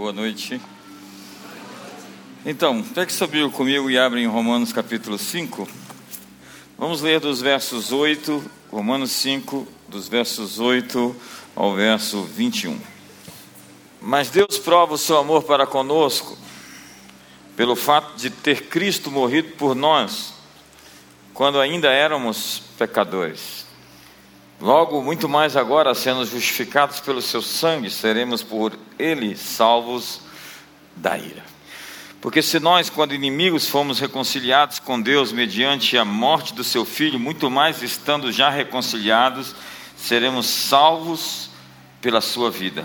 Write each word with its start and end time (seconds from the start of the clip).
Boa 0.00 0.14
noite. 0.14 0.58
Então, 2.46 2.82
até 2.90 3.04
que 3.04 3.12
subiu 3.12 3.50
comigo 3.50 3.90
e 3.90 3.98
abre 3.98 4.22
em 4.22 4.26
Romanos 4.26 4.72
capítulo 4.72 5.18
5. 5.18 5.68
Vamos 6.78 7.02
ler 7.02 7.20
dos 7.20 7.42
versos 7.42 7.92
8, 7.92 8.42
Romanos 8.72 9.10
5, 9.10 9.68
dos 9.88 10.08
versos 10.08 10.58
8 10.58 11.14
ao 11.54 11.74
verso 11.74 12.22
21. 12.22 12.80
Mas 14.00 14.30
Deus 14.30 14.58
prova 14.58 14.94
o 14.94 14.98
seu 14.98 15.18
amor 15.18 15.42
para 15.42 15.66
conosco, 15.66 16.34
pelo 17.54 17.76
fato 17.76 18.16
de 18.16 18.30
ter 18.30 18.68
Cristo 18.68 19.10
morrido 19.10 19.50
por 19.58 19.74
nós, 19.74 20.32
quando 21.34 21.60
ainda 21.60 21.92
éramos 21.92 22.62
pecadores. 22.78 23.69
Logo, 24.60 25.02
muito 25.02 25.26
mais 25.26 25.56
agora, 25.56 25.94
sendo 25.94 26.24
justificados 26.26 27.00
pelo 27.00 27.22
seu 27.22 27.40
sangue, 27.40 27.88
seremos 27.88 28.42
por 28.42 28.78
ele 28.98 29.34
salvos 29.34 30.20
da 30.94 31.16
ira. 31.16 31.42
Porque 32.20 32.42
se 32.42 32.60
nós, 32.60 32.90
quando 32.90 33.14
inimigos, 33.14 33.66
fomos 33.66 33.98
reconciliados 33.98 34.78
com 34.78 35.00
Deus 35.00 35.32
mediante 35.32 35.96
a 35.96 36.04
morte 36.04 36.52
do 36.52 36.62
seu 36.62 36.84
filho, 36.84 37.18
muito 37.18 37.50
mais 37.50 37.82
estando 37.82 38.30
já 38.30 38.50
reconciliados, 38.50 39.54
seremos 39.96 40.44
salvos 40.46 41.48
pela 42.02 42.20
sua 42.20 42.50
vida. 42.50 42.84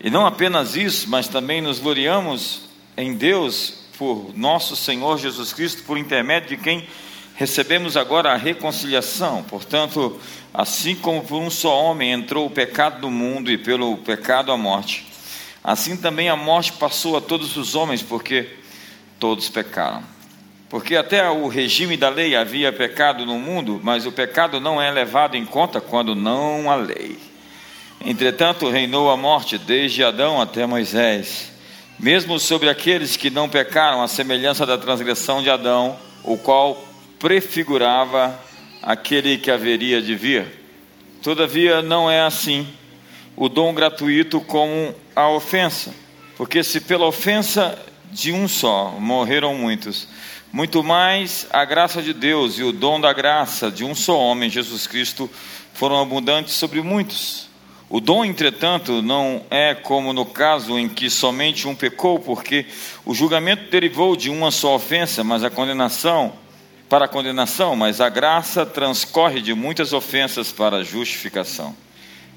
E 0.00 0.10
não 0.10 0.26
apenas 0.26 0.74
isso, 0.74 1.08
mas 1.08 1.28
também 1.28 1.60
nos 1.60 1.78
gloriamos 1.78 2.62
em 2.96 3.14
Deus 3.14 3.74
por 3.96 4.32
nosso 4.36 4.74
Senhor 4.74 5.18
Jesus 5.18 5.52
Cristo, 5.52 5.84
por 5.84 5.96
intermédio 5.96 6.56
de 6.56 6.56
quem 6.56 6.88
recebemos 7.34 7.96
agora 7.96 8.32
a 8.32 8.36
reconciliação. 8.36 9.42
Portanto, 9.42 10.18
assim 10.52 10.94
como 10.94 11.22
por 11.22 11.40
um 11.40 11.50
só 11.50 11.76
homem 11.84 12.12
entrou 12.12 12.46
o 12.46 12.50
pecado 12.50 13.00
no 13.02 13.10
mundo 13.10 13.50
e 13.50 13.58
pelo 13.58 13.96
pecado 13.98 14.52
a 14.52 14.56
morte, 14.56 15.06
assim 15.62 15.96
também 15.96 16.28
a 16.28 16.36
morte 16.36 16.72
passou 16.72 17.16
a 17.16 17.20
todos 17.20 17.56
os 17.56 17.74
homens, 17.74 18.02
porque 18.02 18.48
todos 19.18 19.48
pecaram. 19.48 20.02
Porque 20.68 20.96
até 20.96 21.28
o 21.30 21.46
regime 21.46 21.96
da 21.96 22.08
lei 22.08 22.34
havia 22.34 22.72
pecado 22.72 23.24
no 23.24 23.38
mundo, 23.38 23.80
mas 23.82 24.06
o 24.06 24.12
pecado 24.12 24.58
não 24.58 24.80
é 24.80 24.90
levado 24.90 25.36
em 25.36 25.44
conta 25.44 25.80
quando 25.80 26.14
não 26.14 26.70
há 26.70 26.74
lei. 26.74 27.18
Entretanto, 28.04 28.68
reinou 28.68 29.10
a 29.10 29.16
morte 29.16 29.56
desde 29.56 30.02
Adão 30.02 30.40
até 30.40 30.66
Moisés, 30.66 31.52
mesmo 31.98 32.38
sobre 32.40 32.68
aqueles 32.68 33.16
que 33.16 33.30
não 33.30 33.48
pecaram, 33.48 34.02
a 34.02 34.08
semelhança 34.08 34.66
da 34.66 34.76
transgressão 34.76 35.42
de 35.42 35.48
Adão, 35.48 35.96
o 36.22 36.36
qual 36.36 36.82
prefigurava 37.24 38.38
aquele 38.82 39.38
que 39.38 39.50
haveria 39.50 40.02
de 40.02 40.14
vir. 40.14 40.44
Todavia, 41.22 41.80
não 41.80 42.10
é 42.10 42.20
assim 42.20 42.68
o 43.34 43.48
dom 43.48 43.72
gratuito 43.72 44.42
como 44.42 44.94
a 45.16 45.30
ofensa, 45.30 45.94
porque 46.36 46.62
se 46.62 46.82
pela 46.82 47.06
ofensa 47.06 47.78
de 48.12 48.30
um 48.30 48.46
só 48.46 48.90
morreram 49.00 49.54
muitos, 49.54 50.06
muito 50.52 50.82
mais 50.82 51.46
a 51.50 51.64
graça 51.64 52.02
de 52.02 52.12
Deus 52.12 52.58
e 52.58 52.62
o 52.62 52.72
dom 52.72 53.00
da 53.00 53.14
graça 53.14 53.70
de 53.70 53.84
um 53.84 53.94
só 53.94 54.20
homem, 54.20 54.50
Jesus 54.50 54.86
Cristo, 54.86 55.30
foram 55.72 56.02
abundantes 56.02 56.52
sobre 56.52 56.82
muitos. 56.82 57.48
O 57.88 58.00
dom, 58.00 58.22
entretanto, 58.22 59.00
não 59.00 59.40
é 59.50 59.74
como 59.74 60.12
no 60.12 60.26
caso 60.26 60.78
em 60.78 60.90
que 60.90 61.08
somente 61.08 61.66
um 61.66 61.74
pecou, 61.74 62.18
porque 62.18 62.66
o 63.02 63.14
julgamento 63.14 63.70
derivou 63.70 64.14
de 64.14 64.28
uma 64.28 64.50
só 64.50 64.74
ofensa, 64.74 65.24
mas 65.24 65.42
a 65.42 65.48
condenação 65.48 66.43
para 66.94 67.06
a 67.06 67.08
condenação, 67.08 67.74
mas 67.74 68.00
a 68.00 68.08
graça 68.08 68.64
transcorre 68.64 69.42
de 69.42 69.52
muitas 69.52 69.92
ofensas 69.92 70.52
para 70.52 70.76
a 70.76 70.84
justificação. 70.84 71.74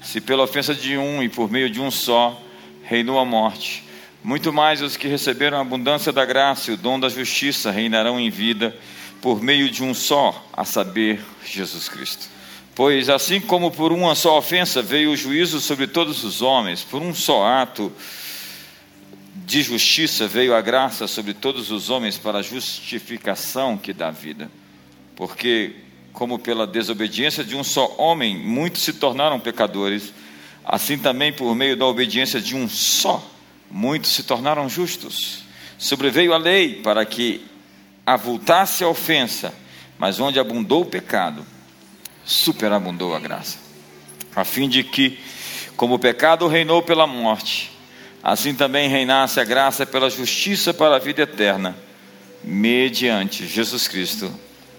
Se 0.02 0.20
pela 0.20 0.42
ofensa 0.42 0.74
de 0.74 0.98
um 0.98 1.22
e 1.22 1.28
por 1.28 1.48
meio 1.48 1.70
de 1.70 1.80
um 1.80 1.92
só 1.92 2.36
reinou 2.82 3.20
a 3.20 3.24
morte, 3.24 3.84
muito 4.20 4.52
mais 4.52 4.82
os 4.82 4.96
que 4.96 5.06
receberam 5.06 5.58
a 5.58 5.60
abundância 5.60 6.10
da 6.10 6.24
graça 6.24 6.72
e 6.72 6.74
o 6.74 6.76
dom 6.76 6.98
da 6.98 7.08
justiça 7.08 7.70
reinarão 7.70 8.18
em 8.18 8.30
vida 8.30 8.76
por 9.22 9.40
meio 9.40 9.70
de 9.70 9.84
um 9.84 9.94
só, 9.94 10.44
a 10.52 10.64
saber, 10.64 11.24
Jesus 11.46 11.88
Cristo. 11.88 12.26
Pois 12.74 13.08
assim 13.08 13.40
como 13.40 13.70
por 13.70 13.92
uma 13.92 14.16
só 14.16 14.36
ofensa 14.36 14.82
veio 14.82 15.12
o 15.12 15.16
juízo 15.16 15.60
sobre 15.60 15.86
todos 15.86 16.24
os 16.24 16.42
homens, 16.42 16.82
por 16.82 17.00
um 17.00 17.14
só 17.14 17.46
ato 17.46 17.92
de 19.34 19.62
justiça 19.62 20.26
veio 20.26 20.54
a 20.54 20.60
graça 20.60 21.06
sobre 21.06 21.34
todos 21.34 21.70
os 21.70 21.90
homens 21.90 22.18
para 22.18 22.38
a 22.38 22.42
justificação 22.42 23.76
que 23.76 23.92
dá 23.92 24.10
vida. 24.10 24.50
Porque, 25.16 25.74
como 26.12 26.38
pela 26.38 26.66
desobediência 26.66 27.44
de 27.44 27.56
um 27.56 27.64
só 27.64 27.94
homem, 27.98 28.36
muitos 28.36 28.82
se 28.82 28.92
tornaram 28.92 29.40
pecadores, 29.40 30.12
assim 30.64 30.98
também 30.98 31.32
por 31.32 31.54
meio 31.54 31.76
da 31.76 31.86
obediência 31.86 32.40
de 32.40 32.54
um 32.54 32.68
só, 32.68 33.26
muitos 33.70 34.10
se 34.10 34.22
tornaram 34.22 34.68
justos. 34.68 35.44
Sobreveio 35.78 36.32
a 36.32 36.38
lei 36.38 36.82
para 36.82 37.04
que 37.04 37.44
avultasse 38.04 38.82
a 38.84 38.88
ofensa, 38.88 39.54
mas 39.98 40.18
onde 40.20 40.38
abundou 40.38 40.82
o 40.82 40.86
pecado, 40.86 41.44
superabundou 42.24 43.14
a 43.14 43.18
graça. 43.18 43.58
A 44.34 44.44
fim 44.44 44.68
de 44.68 44.84
que, 44.84 45.18
como 45.76 45.94
o 45.94 45.98
pecado 45.98 46.46
reinou 46.46 46.82
pela 46.82 47.06
morte, 47.06 47.77
assim 48.22 48.54
também 48.54 48.88
reinasse 48.88 49.40
a 49.40 49.44
graça 49.44 49.86
pela 49.86 50.10
justiça 50.10 50.74
para 50.74 50.96
a 50.96 50.98
vida 50.98 51.22
eterna, 51.22 51.76
mediante 52.42 53.46
Jesus 53.46 53.88
Cristo, 53.88 54.32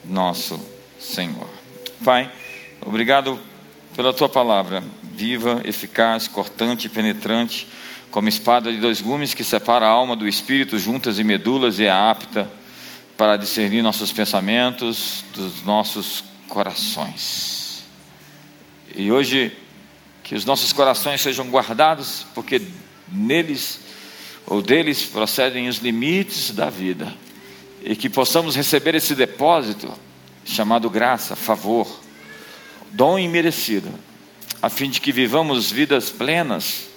nosso 0.06 0.60
Senhor. 1.00 1.50
Pai, 2.04 2.32
obrigado 2.82 3.40
pela 3.96 4.14
tua 4.14 4.30
palavra, 4.30 4.84
viva, 5.04 5.62
eficaz, 5.66 6.28
cortante 6.28 6.88
e 6.88 6.90
penetrante, 6.90 7.68
como 8.12 8.30
espada 8.30 8.72
de 8.72 8.78
dois 8.80 9.02
gumes 9.02 9.34
que 9.34 9.44
separa 9.44 9.86
a 9.86 9.90
alma 9.90 10.16
do 10.16 10.28
espírito, 10.28 10.80
juntas 10.80 11.20
e 11.20 11.24
medulas, 11.24 11.80
e 11.80 11.86
é 11.86 11.92
apta 11.92 12.50
para 13.18 13.36
discernir 13.38 13.82
nossos 13.82 14.12
pensamentos 14.12 15.24
dos 15.34 15.64
nossos 15.64 16.24
corações. 16.48 17.84
E 18.96 19.12
hoje, 19.12 19.56
que 20.24 20.36
os 20.36 20.46
nossos 20.46 20.72
corações 20.72 21.22
sejam 21.22 21.50
guardados, 21.50 22.26
porque 22.34 22.62
neles 23.12 23.80
ou 24.46 24.62
deles 24.62 25.04
procedem 25.04 25.68
os 25.68 25.78
limites 25.78 26.52
da 26.52 26.70
vida 26.70 27.14
e 27.84 27.96
que 27.96 28.10
possamos 28.10 28.56
receber 28.56 28.96
esse 28.96 29.14
depósito 29.14 29.92
chamado 30.44 30.90
graça, 30.90 31.36
favor, 31.36 31.88
dom 32.92 33.20
imerecido, 33.20 33.90
a 34.62 34.70
fim 34.70 34.90
de 34.90 35.00
que 35.00 35.12
vivamos 35.12 35.72
vidas 35.72 36.10
plenas, 36.10 36.88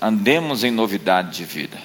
andemos 0.00 0.62
em 0.62 0.70
novidade 0.70 1.38
de 1.38 1.44
vida. 1.44 1.78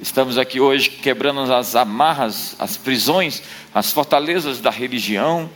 Estamos 0.00 0.38
aqui 0.38 0.60
hoje 0.60 0.90
quebrando 0.90 1.52
as 1.52 1.74
amarras, 1.74 2.54
as 2.58 2.76
prisões, 2.76 3.42
as 3.74 3.92
fortalezas 3.92 4.60
da 4.60 4.70
religião, 4.70 5.50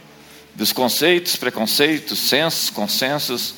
dos 0.55 0.73
conceitos, 0.73 1.37
preconceitos, 1.37 2.19
sensos, 2.19 2.71
consensos, 2.71 3.55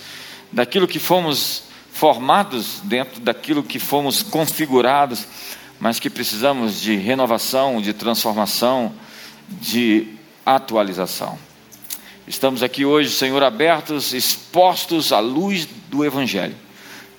daquilo 0.52 0.88
que 0.88 0.98
fomos 0.98 1.62
formados 1.92 2.80
dentro 2.84 3.20
daquilo 3.20 3.62
que 3.62 3.78
fomos 3.78 4.22
configurados, 4.22 5.26
mas 5.78 6.00
que 6.00 6.08
precisamos 6.08 6.80
de 6.80 6.96
renovação, 6.96 7.80
de 7.80 7.92
transformação, 7.92 8.92
de 9.48 10.08
atualização. 10.44 11.38
Estamos 12.26 12.62
aqui 12.62 12.84
hoje, 12.84 13.10
Senhor, 13.10 13.42
abertos, 13.42 14.14
expostos 14.14 15.12
à 15.12 15.18
luz 15.20 15.68
do 15.88 16.04
Evangelho, 16.04 16.54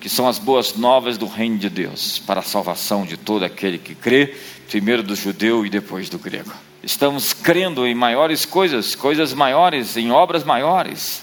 que 0.00 0.08
são 0.08 0.26
as 0.26 0.38
boas 0.38 0.74
novas 0.74 1.16
do 1.16 1.26
Reino 1.26 1.56
de 1.56 1.70
Deus, 1.70 2.18
para 2.18 2.40
a 2.40 2.42
salvação 2.42 3.06
de 3.06 3.16
todo 3.16 3.44
aquele 3.44 3.78
que 3.78 3.94
crê, 3.94 4.34
primeiro 4.68 5.02
do 5.02 5.14
judeu 5.14 5.64
e 5.64 5.70
depois 5.70 6.08
do 6.08 6.18
grego. 6.18 6.52
Estamos 6.82 7.32
crendo 7.32 7.86
em 7.86 7.94
maiores 7.94 8.44
coisas, 8.44 8.94
coisas 8.94 9.32
maiores, 9.32 9.96
em 9.96 10.10
obras 10.10 10.42
maiores. 10.42 11.22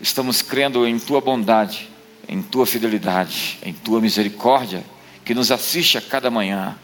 Estamos 0.00 0.42
crendo 0.42 0.86
em 0.86 0.98
tua 0.98 1.20
bondade, 1.20 1.88
em 2.32 2.40
tua 2.40 2.64
fidelidade, 2.64 3.58
em 3.62 3.74
tua 3.74 4.00
misericórdia, 4.00 4.82
que 5.22 5.34
nos 5.34 5.52
assiste 5.52 5.98
a 5.98 6.00
cada 6.00 6.30
manhã, 6.30 6.78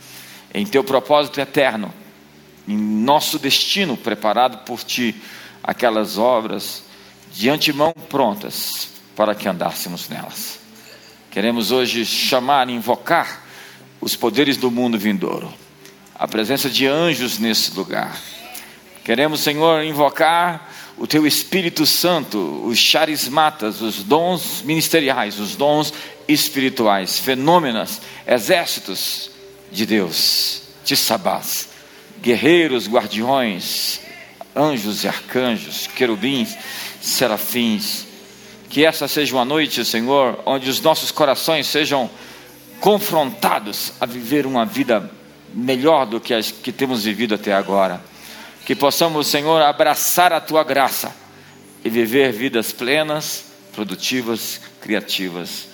em 0.52 0.66
teu 0.66 0.84
propósito 0.84 1.40
eterno, 1.40 1.90
em 2.68 2.76
nosso 2.76 3.38
destino 3.38 3.96
preparado 3.96 4.58
por 4.66 4.84
ti, 4.84 5.14
aquelas 5.64 6.18
obras 6.18 6.82
de 7.32 7.48
antemão 7.48 7.94
prontas 8.10 8.90
para 9.16 9.34
que 9.34 9.48
andássemos 9.48 10.06
nelas. 10.10 10.58
Queremos 11.30 11.72
hoje 11.72 12.04
chamar, 12.04 12.68
invocar 12.68 13.42
os 14.02 14.14
poderes 14.14 14.58
do 14.58 14.70
mundo 14.70 14.98
vindouro, 14.98 15.50
a 16.14 16.28
presença 16.28 16.68
de 16.68 16.86
anjos 16.86 17.38
nesse 17.38 17.74
lugar. 17.74 18.20
Queremos, 19.02 19.40
Senhor, 19.40 19.82
invocar 19.82 20.70
o 20.98 21.06
teu 21.06 21.26
Espírito 21.26 21.86
Santo, 21.86 22.38
os 22.64 22.78
charismatas, 22.78 23.80
os 23.80 24.02
dons 24.02 24.62
ministeriais, 24.62 25.38
os 25.38 25.54
dons 25.54 25.92
espirituais, 26.26 27.18
fenômenos, 27.18 28.00
exércitos 28.26 29.30
de 29.70 29.86
Deus, 29.86 30.62
de 30.84 30.96
sabás, 30.96 31.68
guerreiros, 32.20 32.88
guardiões, 32.88 34.00
anjos 34.54 35.04
e 35.04 35.08
arcanjos, 35.08 35.86
querubins, 35.86 36.56
serafins. 37.00 38.06
Que 38.68 38.84
essa 38.84 39.06
seja 39.06 39.34
uma 39.34 39.44
noite, 39.44 39.84
Senhor, 39.84 40.40
onde 40.44 40.68
os 40.68 40.80
nossos 40.80 41.10
corações 41.10 41.66
sejam 41.66 42.10
confrontados 42.80 43.92
a 44.00 44.06
viver 44.06 44.46
uma 44.46 44.66
vida 44.66 45.10
melhor 45.54 46.06
do 46.06 46.20
que 46.20 46.34
as 46.34 46.50
que 46.50 46.72
temos 46.72 47.04
vivido 47.04 47.34
até 47.34 47.54
agora. 47.54 48.00
Que 48.68 48.76
possamos, 48.76 49.28
Senhor, 49.28 49.62
abraçar 49.62 50.30
a 50.30 50.42
tua 50.42 50.62
graça 50.62 51.16
e 51.82 51.88
viver 51.88 52.32
vidas 52.32 52.70
plenas, 52.70 53.46
produtivas, 53.72 54.60
criativas, 54.82 55.68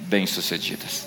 bem-sucedidas. 0.00 1.06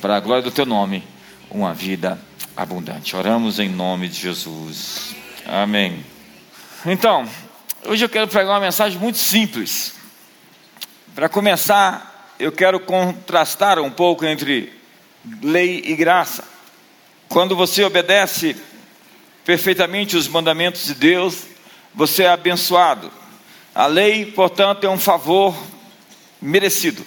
Para 0.00 0.16
a 0.16 0.20
glória 0.20 0.42
do 0.42 0.50
teu 0.50 0.64
nome, 0.64 1.04
uma 1.50 1.74
vida 1.74 2.18
abundante. 2.56 3.14
Oramos 3.14 3.58
em 3.58 3.68
nome 3.68 4.08
de 4.08 4.18
Jesus. 4.18 5.14
Amém. 5.46 6.02
Então, 6.86 7.28
hoje 7.84 8.06
eu 8.06 8.08
quero 8.08 8.26
pregar 8.26 8.54
uma 8.54 8.60
mensagem 8.60 8.98
muito 8.98 9.18
simples. 9.18 9.92
Para 11.14 11.28
começar, 11.28 12.34
eu 12.38 12.50
quero 12.50 12.80
contrastar 12.80 13.78
um 13.78 13.90
pouco 13.90 14.24
entre 14.24 14.72
lei 15.42 15.82
e 15.84 15.94
graça. 15.94 16.44
Quando 17.28 17.54
você 17.54 17.84
obedece 17.84 18.56
perfeitamente 19.44 20.16
os 20.16 20.28
mandamentos 20.28 20.86
de 20.86 20.94
Deus, 20.94 21.44
você 21.94 22.24
é 22.24 22.28
abençoado. 22.28 23.10
A 23.74 23.86
lei, 23.86 24.26
portanto, 24.26 24.84
é 24.84 24.90
um 24.90 24.98
favor 24.98 25.56
merecido. 26.40 27.04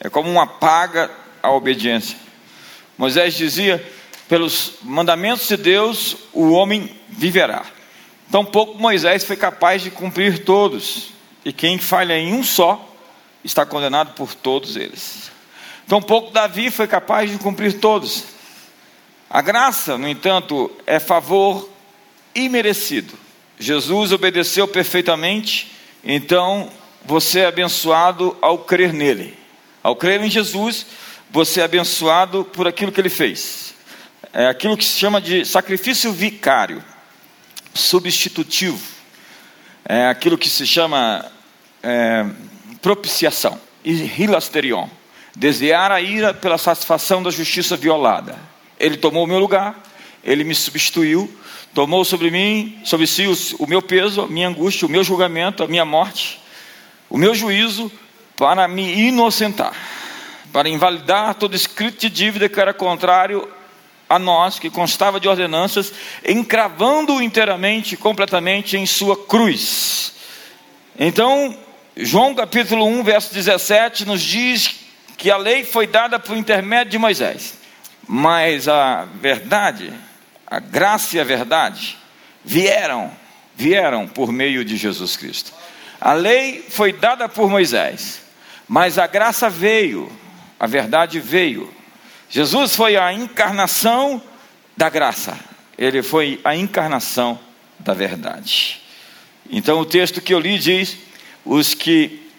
É 0.00 0.08
como 0.08 0.30
uma 0.30 0.46
paga 0.46 1.10
à 1.42 1.50
obediência. 1.50 2.16
Moisés 2.96 3.34
dizia: 3.34 3.84
pelos 4.28 4.74
mandamentos 4.82 5.46
de 5.48 5.56
Deus 5.56 6.16
o 6.32 6.50
homem 6.52 6.90
viverá. 7.08 7.64
Tão 8.30 8.44
pouco 8.44 8.78
Moisés 8.78 9.24
foi 9.24 9.36
capaz 9.36 9.82
de 9.82 9.90
cumprir 9.90 10.44
todos, 10.44 11.10
e 11.44 11.52
quem 11.52 11.78
falha 11.78 12.18
em 12.18 12.32
um 12.32 12.42
só 12.42 12.88
está 13.44 13.66
condenado 13.66 14.14
por 14.14 14.34
todos 14.34 14.76
eles. 14.76 15.30
Tão 15.86 16.00
pouco 16.00 16.30
Davi 16.30 16.70
foi 16.70 16.86
capaz 16.86 17.30
de 17.30 17.38
cumprir 17.38 17.78
todos. 17.78 18.24
A 19.32 19.40
graça, 19.40 19.96
no 19.96 20.06
entanto, 20.06 20.70
é 20.86 21.00
favor 21.00 21.66
imerecido. 22.34 23.14
Jesus 23.58 24.12
obedeceu 24.12 24.68
perfeitamente, 24.68 25.72
então 26.04 26.70
você 27.02 27.40
é 27.40 27.46
abençoado 27.46 28.36
ao 28.42 28.58
crer 28.58 28.92
nele. 28.92 29.34
Ao 29.82 29.96
crer 29.96 30.20
em 30.20 30.28
Jesus, 30.28 30.84
você 31.30 31.62
é 31.62 31.64
abençoado 31.64 32.44
por 32.44 32.68
aquilo 32.68 32.92
que 32.92 33.00
ele 33.00 33.08
fez. 33.08 33.74
É 34.34 34.48
aquilo 34.48 34.76
que 34.76 34.84
se 34.84 34.98
chama 34.98 35.18
de 35.18 35.46
sacrifício 35.46 36.12
vicário, 36.12 36.84
substitutivo. 37.72 38.82
É 39.82 40.08
aquilo 40.08 40.36
que 40.36 40.50
se 40.50 40.66
chama 40.66 41.24
é, 41.82 42.26
propiciação, 42.82 43.58
hilasterion. 43.82 44.88
Desviar 45.34 45.90
a 45.90 46.02
ira 46.02 46.34
pela 46.34 46.58
satisfação 46.58 47.22
da 47.22 47.30
justiça 47.30 47.78
violada. 47.78 48.51
Ele 48.82 48.98
tomou 48.98 49.24
o 49.24 49.26
meu 49.26 49.38
lugar, 49.38 49.82
ele 50.22 50.44
me 50.44 50.54
substituiu, 50.54 51.34
tomou 51.72 52.04
sobre 52.04 52.30
mim, 52.30 52.78
sobre 52.84 53.06
si 53.06 53.26
o, 53.26 53.34
o 53.58 53.66
meu 53.66 53.80
peso, 53.80 54.20
a 54.20 54.26
minha 54.26 54.48
angústia, 54.48 54.86
o 54.86 54.90
meu 54.90 55.02
julgamento, 55.02 55.62
a 55.62 55.66
minha 55.66 55.86
morte, 55.86 56.38
o 57.08 57.16
meu 57.16 57.34
juízo, 57.34 57.90
para 58.36 58.68
me 58.68 58.92
inocentar 59.08 59.72
para 60.52 60.68
invalidar 60.68 61.34
todo 61.34 61.56
escrito 61.56 62.00
de 62.00 62.10
dívida 62.10 62.48
que 62.48 62.60
era 62.60 62.74
contrário 62.74 63.48
a 64.08 64.18
nós, 64.18 64.58
que 64.58 64.68
constava 64.68 65.18
de 65.18 65.26
ordenanças, 65.26 65.92
encravando-o 66.28 67.22
inteiramente, 67.22 67.96
completamente 67.96 68.76
em 68.76 68.84
sua 68.84 69.16
cruz. 69.16 70.12
Então, 70.98 71.56
João 71.96 72.34
capítulo 72.34 72.84
1, 72.84 73.02
verso 73.02 73.32
17, 73.32 74.04
nos 74.04 74.20
diz 74.20 74.74
que 75.16 75.30
a 75.30 75.38
lei 75.38 75.64
foi 75.64 75.86
dada 75.86 76.18
por 76.18 76.36
intermédio 76.36 76.90
de 76.90 76.98
Moisés, 76.98 77.54
mas 78.06 78.68
a 78.68 79.04
verdade, 79.04 79.92
a 80.46 80.58
graça 80.58 81.16
e 81.16 81.20
a 81.20 81.24
verdade 81.24 81.96
vieram, 82.44 83.10
vieram 83.54 84.06
por 84.06 84.32
meio 84.32 84.64
de 84.64 84.76
Jesus 84.76 85.16
Cristo. 85.16 85.52
A 86.00 86.12
lei 86.12 86.64
foi 86.68 86.92
dada 86.92 87.28
por 87.28 87.48
Moisés, 87.48 88.22
mas 88.68 88.98
a 88.98 89.06
graça 89.06 89.48
veio 89.48 90.10
a 90.62 90.66
verdade 90.68 91.18
veio. 91.18 91.68
Jesus 92.30 92.76
foi 92.76 92.96
a 92.96 93.12
encarnação 93.12 94.22
da 94.76 94.88
graça, 94.88 95.36
ele 95.76 96.04
foi 96.04 96.40
a 96.44 96.54
encarnação 96.54 97.36
da 97.80 97.92
verdade. 97.92 98.80
Então 99.50 99.80
o 99.80 99.84
texto 99.84 100.20
que 100.20 100.32
eu 100.32 100.38
li 100.38 100.56
diz: 100.60 100.96
os 101.44 101.74
que 101.74 102.30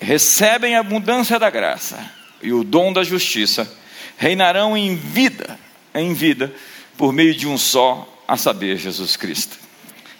recebem 0.00 0.74
a 0.74 0.80
abundância 0.80 1.38
da 1.38 1.50
graça 1.50 2.10
e 2.42 2.52
o 2.52 2.64
dom 2.64 2.92
da 2.92 3.04
justiça 3.04 3.72
reinarão 4.18 4.76
em 4.76 4.96
vida, 4.96 5.58
em 5.94 6.12
vida, 6.12 6.52
por 6.96 7.12
meio 7.12 7.34
de 7.34 7.46
um 7.46 7.56
só, 7.56 8.06
a 8.26 8.36
saber, 8.36 8.76
Jesus 8.76 9.16
Cristo. 9.16 9.56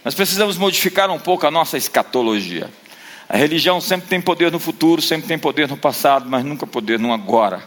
Nós 0.04 0.14
precisamos 0.14 0.56
modificar 0.56 1.10
um 1.10 1.18
pouco 1.18 1.46
a 1.46 1.50
nossa 1.50 1.76
escatologia. 1.76 2.70
A 3.28 3.36
religião 3.36 3.80
sempre 3.80 4.08
tem 4.08 4.20
poder 4.20 4.50
no 4.50 4.60
futuro, 4.60 5.02
sempre 5.02 5.26
tem 5.26 5.38
poder 5.38 5.68
no 5.68 5.76
passado, 5.76 6.26
mas 6.30 6.44
nunca 6.44 6.66
poder 6.66 6.98
no 6.98 7.12
agora. 7.12 7.62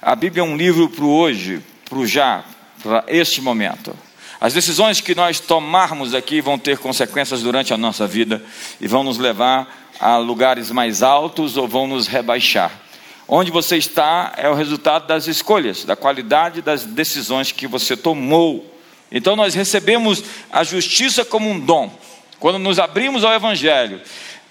A 0.00 0.16
Bíblia 0.16 0.40
é 0.40 0.44
um 0.44 0.56
livro 0.56 0.88
para 0.88 1.04
o 1.04 1.14
hoje, 1.14 1.62
para 1.88 1.98
o 1.98 2.06
já, 2.06 2.42
para 2.82 3.04
este 3.06 3.40
momento. 3.40 3.94
As 4.40 4.54
decisões 4.54 5.00
que 5.00 5.14
nós 5.14 5.38
tomarmos 5.38 6.14
aqui 6.14 6.40
vão 6.40 6.58
ter 6.58 6.78
consequências 6.78 7.42
durante 7.42 7.72
a 7.72 7.78
nossa 7.78 8.06
vida 8.06 8.42
e 8.80 8.88
vão 8.88 9.04
nos 9.04 9.18
levar 9.18 9.90
a 10.00 10.16
lugares 10.16 10.70
mais 10.70 11.02
altos 11.02 11.56
ou 11.56 11.68
vão 11.68 11.86
nos 11.86 12.06
rebaixar. 12.06 12.85
Onde 13.28 13.50
você 13.50 13.76
está 13.76 14.32
é 14.36 14.48
o 14.48 14.54
resultado 14.54 15.06
das 15.06 15.26
escolhas, 15.26 15.84
da 15.84 15.96
qualidade 15.96 16.62
das 16.62 16.84
decisões 16.84 17.50
que 17.52 17.66
você 17.66 17.96
tomou. 17.96 18.72
Então 19.10 19.34
nós 19.34 19.54
recebemos 19.54 20.22
a 20.50 20.62
justiça 20.62 21.24
como 21.24 21.50
um 21.50 21.58
dom. 21.58 21.90
Quando 22.38 22.58
nos 22.58 22.78
abrimos 22.78 23.24
ao 23.24 23.32
Evangelho 23.32 24.00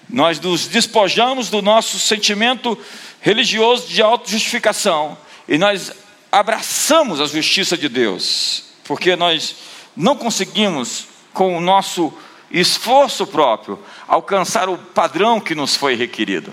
nós 0.08 0.38
nos 0.40 0.66
despojamos 0.66 1.50
do 1.50 1.60
nosso 1.60 1.98
sentimento 1.98 2.78
religioso 3.20 3.88
de 3.88 4.00
autojustificação 4.00 5.18
e 5.48 5.58
nós 5.58 5.92
abraçamos 6.30 7.20
a 7.20 7.26
justiça 7.26 7.76
de 7.76 7.88
Deus, 7.88 8.64
porque 8.84 9.16
nós 9.16 9.56
não 9.96 10.14
conseguimos, 10.14 11.06
com 11.32 11.56
o 11.56 11.60
nosso 11.60 12.12
esforço 12.50 13.26
próprio, 13.26 13.82
alcançar 14.06 14.68
o 14.68 14.78
padrão 14.78 15.40
que 15.40 15.54
nos 15.54 15.76
foi 15.76 15.94
requerido. 15.94 16.52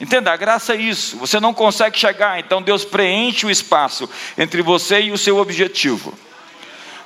Entenda, 0.00 0.32
a 0.32 0.36
graça 0.36 0.74
é 0.74 0.80
isso. 0.80 1.18
Você 1.18 1.38
não 1.38 1.52
consegue 1.52 1.98
chegar, 1.98 2.40
então 2.40 2.62
Deus 2.62 2.84
preenche 2.84 3.44
o 3.44 3.50
espaço 3.50 4.08
entre 4.38 4.62
você 4.62 5.02
e 5.02 5.12
o 5.12 5.18
seu 5.18 5.36
objetivo. 5.36 6.14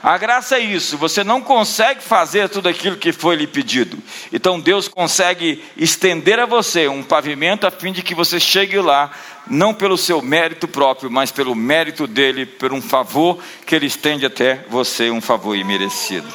A 0.04 0.18
graça 0.18 0.58
é 0.58 0.60
isso, 0.60 0.98
você 0.98 1.24
não 1.24 1.40
consegue 1.40 2.02
fazer 2.02 2.50
tudo 2.50 2.68
aquilo 2.68 2.98
que 2.98 3.10
foi 3.10 3.36
lhe 3.36 3.46
pedido. 3.46 3.96
Então 4.30 4.60
Deus 4.60 4.86
consegue 4.86 5.64
estender 5.78 6.38
a 6.38 6.44
você 6.44 6.86
um 6.88 7.02
pavimento 7.02 7.66
a 7.66 7.70
fim 7.70 7.90
de 7.90 8.02
que 8.02 8.14
você 8.14 8.38
chegue 8.38 8.78
lá, 8.80 9.10
não 9.46 9.72
pelo 9.72 9.96
seu 9.96 10.20
mérito 10.20 10.68
próprio, 10.68 11.10
mas 11.10 11.32
pelo 11.32 11.54
mérito 11.54 12.06
dele, 12.06 12.44
por 12.44 12.70
um 12.70 12.82
favor 12.82 13.42
que 13.64 13.74
ele 13.74 13.86
estende 13.86 14.26
até 14.26 14.66
você, 14.68 15.10
um 15.10 15.22
favor 15.22 15.56
imerecido. 15.56 16.28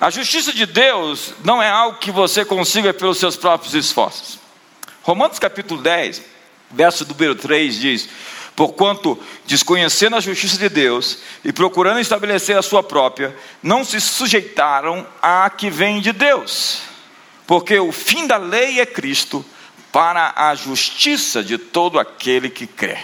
A 0.00 0.10
justiça 0.10 0.52
de 0.52 0.66
Deus 0.66 1.34
não 1.44 1.62
é 1.62 1.70
algo 1.70 1.98
que 1.98 2.10
você 2.10 2.44
consiga 2.44 2.92
pelos 2.92 3.18
seus 3.18 3.36
próprios 3.36 3.74
esforços. 3.74 4.39
Romanos 5.10 5.40
capítulo 5.40 5.82
10, 5.82 6.22
verso 6.70 7.04
número 7.04 7.34
3 7.34 7.80
diz: 7.80 8.08
Porquanto, 8.54 9.18
desconhecendo 9.44 10.14
a 10.14 10.20
justiça 10.20 10.56
de 10.56 10.68
Deus 10.68 11.18
e 11.44 11.52
procurando 11.52 11.98
estabelecer 11.98 12.56
a 12.56 12.62
sua 12.62 12.80
própria, 12.80 13.36
não 13.60 13.82
se 13.84 14.00
sujeitaram 14.00 15.04
à 15.20 15.50
que 15.50 15.68
vem 15.68 16.00
de 16.00 16.12
Deus. 16.12 16.82
Porque 17.44 17.76
o 17.80 17.90
fim 17.90 18.28
da 18.28 18.36
lei 18.36 18.78
é 18.78 18.86
Cristo 18.86 19.44
para 19.90 20.32
a 20.36 20.54
justiça 20.54 21.42
de 21.42 21.58
todo 21.58 21.98
aquele 21.98 22.48
que 22.48 22.64
crê. 22.64 22.96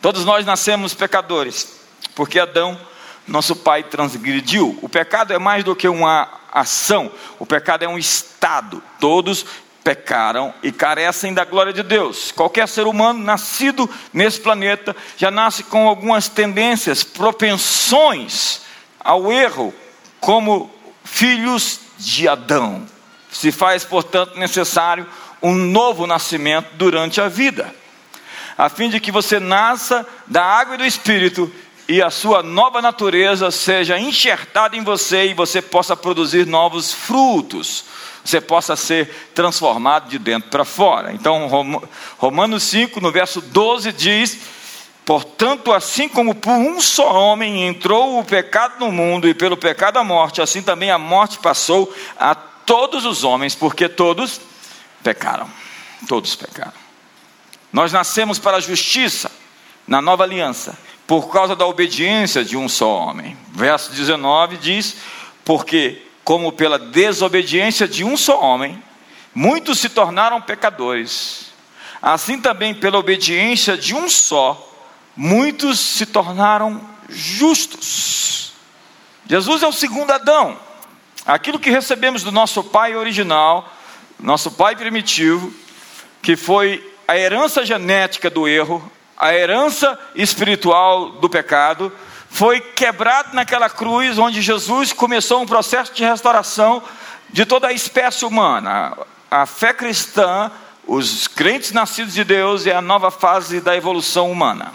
Todos 0.00 0.24
nós 0.24 0.46
nascemos 0.46 0.94
pecadores, 0.94 1.80
porque 2.14 2.38
Adão, 2.38 2.80
nosso 3.26 3.56
pai, 3.56 3.82
transgrediu. 3.82 4.78
O 4.80 4.88
pecado 4.88 5.32
é 5.32 5.38
mais 5.40 5.64
do 5.64 5.74
que 5.74 5.88
uma 5.88 6.28
ação, 6.52 7.10
o 7.40 7.44
pecado 7.44 7.84
é 7.84 7.88
um 7.88 7.98
estado. 7.98 8.80
Todos 9.00 9.44
pecaram 9.84 10.52
e 10.62 10.72
carecem 10.72 11.34
da 11.34 11.44
glória 11.44 11.72
de 11.72 11.82
Deus. 11.82 12.32
Qualquer 12.32 12.66
ser 12.66 12.86
humano 12.86 13.22
nascido 13.22 13.88
nesse 14.12 14.40
planeta 14.40 14.96
já 15.18 15.30
nasce 15.30 15.62
com 15.62 15.86
algumas 15.86 16.26
tendências, 16.26 17.04
propensões 17.04 18.62
ao 18.98 19.30
erro, 19.30 19.74
como 20.18 20.74
filhos 21.04 21.80
de 21.98 22.26
Adão. 22.26 22.86
Se 23.30 23.52
faz, 23.52 23.84
portanto, 23.84 24.38
necessário 24.38 25.06
um 25.42 25.54
novo 25.54 26.06
nascimento 26.06 26.70
durante 26.74 27.20
a 27.20 27.28
vida, 27.28 27.72
a 28.56 28.70
fim 28.70 28.88
de 28.88 28.98
que 28.98 29.12
você 29.12 29.38
nasça 29.38 30.06
da 30.26 30.42
água 30.42 30.76
e 30.76 30.78
do 30.78 30.86
espírito 30.86 31.52
e 31.86 32.00
a 32.00 32.08
sua 32.08 32.42
nova 32.42 32.80
natureza 32.80 33.50
seja 33.50 33.98
enxertada 33.98 34.74
em 34.74 34.82
você 34.82 35.26
e 35.26 35.34
você 35.34 35.60
possa 35.60 35.94
produzir 35.94 36.46
novos 36.46 36.90
frutos 36.90 37.84
você 38.24 38.40
possa 38.40 38.74
ser 38.74 39.08
transformado 39.34 40.08
de 40.08 40.18
dentro 40.18 40.48
para 40.48 40.64
fora. 40.64 41.12
Então, 41.12 41.46
Romanos 42.16 42.62
5, 42.64 43.00
no 43.00 43.12
verso 43.12 43.40
12, 43.40 43.92
diz 43.92 44.38
Portanto, 45.04 45.70
assim 45.70 46.08
como 46.08 46.34
por 46.34 46.52
um 46.52 46.80
só 46.80 47.12
homem 47.12 47.66
entrou 47.66 48.18
o 48.18 48.24
pecado 48.24 48.80
no 48.80 48.90
mundo 48.90 49.28
e 49.28 49.34
pelo 49.34 49.56
pecado 49.56 49.98
a 49.98 50.04
morte, 50.04 50.40
assim 50.40 50.62
também 50.62 50.90
a 50.90 50.98
morte 50.98 51.38
passou 51.38 51.94
a 52.18 52.34
todos 52.34 53.04
os 53.04 53.22
homens, 53.22 53.54
porque 53.54 53.86
todos 53.86 54.40
pecaram. 55.02 55.46
Todos 56.08 56.34
pecaram. 56.34 56.72
Nós 57.70 57.92
nascemos 57.92 58.38
para 58.38 58.56
a 58.56 58.60
justiça 58.60 59.30
na 59.86 60.00
nova 60.00 60.24
aliança, 60.24 60.78
por 61.06 61.30
causa 61.30 61.54
da 61.54 61.66
obediência 61.66 62.42
de 62.42 62.56
um 62.56 62.66
só 62.66 62.88
homem. 62.88 63.36
Verso 63.52 63.92
19 63.92 64.56
diz: 64.56 64.96
Porque, 65.44 66.00
como 66.24 66.50
pela 66.50 66.78
desobediência 66.78 67.86
de 67.86 68.02
um 68.02 68.16
só 68.16 68.40
homem, 68.40 68.82
muitos 69.34 69.78
se 69.78 69.88
tornaram 69.88 70.40
pecadores, 70.40 71.52
assim 72.00 72.40
também 72.40 72.74
pela 72.74 72.98
obediência 72.98 73.76
de 73.76 73.94
um 73.94 74.08
só 74.08 74.70
muitos 75.16 75.78
se 75.78 76.06
tornaram 76.06 76.80
justos. 77.08 78.52
Jesus 79.26 79.62
é 79.62 79.66
o 79.66 79.72
segundo 79.72 80.10
Adão. 80.10 80.58
Aquilo 81.24 81.58
que 81.58 81.70
recebemos 81.70 82.22
do 82.22 82.32
nosso 82.32 82.62
pai 82.62 82.94
original, 82.96 83.72
nosso 84.20 84.50
pai 84.50 84.76
primitivo, 84.76 85.52
que 86.22 86.36
foi 86.36 86.92
a 87.06 87.16
herança 87.16 87.64
genética 87.64 88.28
do 88.28 88.46
erro, 88.46 88.90
a 89.16 89.34
herança 89.34 89.98
espiritual 90.14 91.12
do 91.12 91.28
pecado, 91.28 91.92
foi 92.34 92.60
quebrado 92.60 93.32
naquela 93.32 93.70
cruz 93.70 94.18
onde 94.18 94.42
Jesus 94.42 94.92
começou 94.92 95.40
um 95.40 95.46
processo 95.46 95.94
de 95.94 96.04
restauração 96.04 96.82
de 97.30 97.46
toda 97.46 97.68
a 97.68 97.72
espécie 97.72 98.24
humana. 98.24 98.98
A 99.30 99.46
fé 99.46 99.72
cristã, 99.72 100.50
os 100.84 101.28
crentes 101.28 101.70
nascidos 101.70 102.12
de 102.12 102.24
Deus, 102.24 102.66
é 102.66 102.74
a 102.74 102.82
nova 102.82 103.12
fase 103.12 103.60
da 103.60 103.76
evolução 103.76 104.32
humana. 104.32 104.72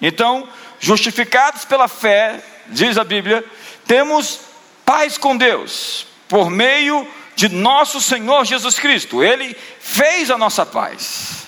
Então, 0.00 0.48
justificados 0.80 1.64
pela 1.64 1.86
fé, 1.86 2.44
diz 2.66 2.98
a 2.98 3.04
Bíblia, 3.04 3.44
temos 3.86 4.40
paz 4.84 5.16
com 5.16 5.36
Deus, 5.36 6.08
por 6.28 6.50
meio 6.50 7.06
de 7.36 7.48
nosso 7.48 8.00
Senhor 8.00 8.44
Jesus 8.44 8.80
Cristo. 8.80 9.22
Ele 9.22 9.56
fez 9.78 10.32
a 10.32 10.36
nossa 10.36 10.66
paz, 10.66 11.46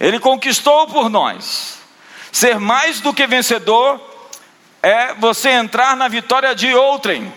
ele 0.00 0.18
conquistou 0.18 0.86
por 0.86 1.10
nós. 1.10 1.78
Ser 2.32 2.58
mais 2.58 3.02
do 3.02 3.12
que 3.12 3.26
vencedor 3.26 4.09
é 4.82 5.14
você 5.14 5.50
entrar 5.50 5.96
na 5.96 6.08
vitória 6.08 6.54
de 6.54 6.74
outrem. 6.74 7.32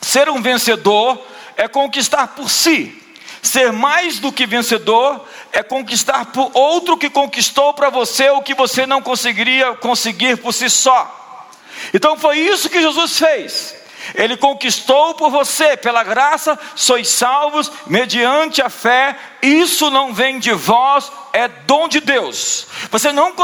Ser 0.00 0.28
um 0.28 0.42
vencedor 0.42 1.20
é 1.56 1.68
conquistar 1.68 2.28
por 2.28 2.50
si. 2.50 3.02
Ser 3.42 3.72
mais 3.72 4.18
do 4.18 4.32
que 4.32 4.46
vencedor 4.46 5.24
é 5.52 5.62
conquistar 5.62 6.26
por 6.26 6.50
outro 6.52 6.96
que 6.96 7.08
conquistou 7.08 7.72
para 7.74 7.90
você 7.90 8.30
o 8.30 8.42
que 8.42 8.54
você 8.54 8.86
não 8.86 9.00
conseguiria 9.00 9.74
conseguir 9.74 10.36
por 10.38 10.52
si 10.52 10.68
só. 10.68 11.48
Então 11.94 12.18
foi 12.18 12.38
isso 12.38 12.68
que 12.68 12.80
Jesus 12.80 13.18
fez. 13.18 13.74
Ele 14.14 14.36
conquistou 14.36 15.14
por 15.14 15.30
você, 15.30 15.76
pela 15.76 16.04
graça 16.04 16.58
sois 16.74 17.08
salvos 17.08 17.70
mediante 17.86 18.62
a 18.62 18.68
fé. 18.68 19.16
Isso 19.42 19.90
não 19.90 20.12
vem 20.12 20.38
de 20.38 20.52
vós, 20.52 21.10
é 21.32 21.48
dom 21.48 21.88
de 21.88 22.00
Deus. 22.00 22.66
Você 22.90 23.12
não 23.12 23.34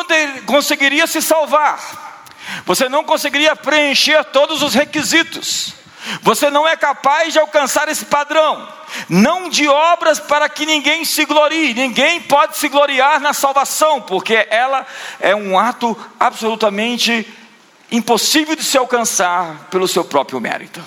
conseguiria 0.46 1.06
se 1.06 1.20
salvar. 1.20 2.11
Você 2.64 2.88
não 2.88 3.04
conseguiria 3.04 3.56
preencher 3.56 4.24
todos 4.24 4.62
os 4.62 4.74
requisitos. 4.74 5.74
Você 6.22 6.50
não 6.50 6.66
é 6.66 6.76
capaz 6.76 7.32
de 7.32 7.38
alcançar 7.38 7.88
esse 7.88 8.04
padrão, 8.04 8.68
não 9.08 9.48
de 9.48 9.68
obras 9.68 10.18
para 10.18 10.48
que 10.48 10.66
ninguém 10.66 11.04
se 11.04 11.24
glorie, 11.24 11.74
ninguém 11.74 12.20
pode 12.20 12.56
se 12.56 12.68
gloriar 12.68 13.20
na 13.20 13.32
salvação, 13.32 14.00
porque 14.00 14.46
ela 14.50 14.84
é 15.20 15.34
um 15.34 15.56
ato 15.56 15.96
absolutamente 16.18 17.26
impossível 17.90 18.56
de 18.56 18.64
se 18.64 18.76
alcançar 18.76 19.68
pelo 19.70 19.86
seu 19.86 20.04
próprio 20.04 20.40
mérito. 20.40 20.82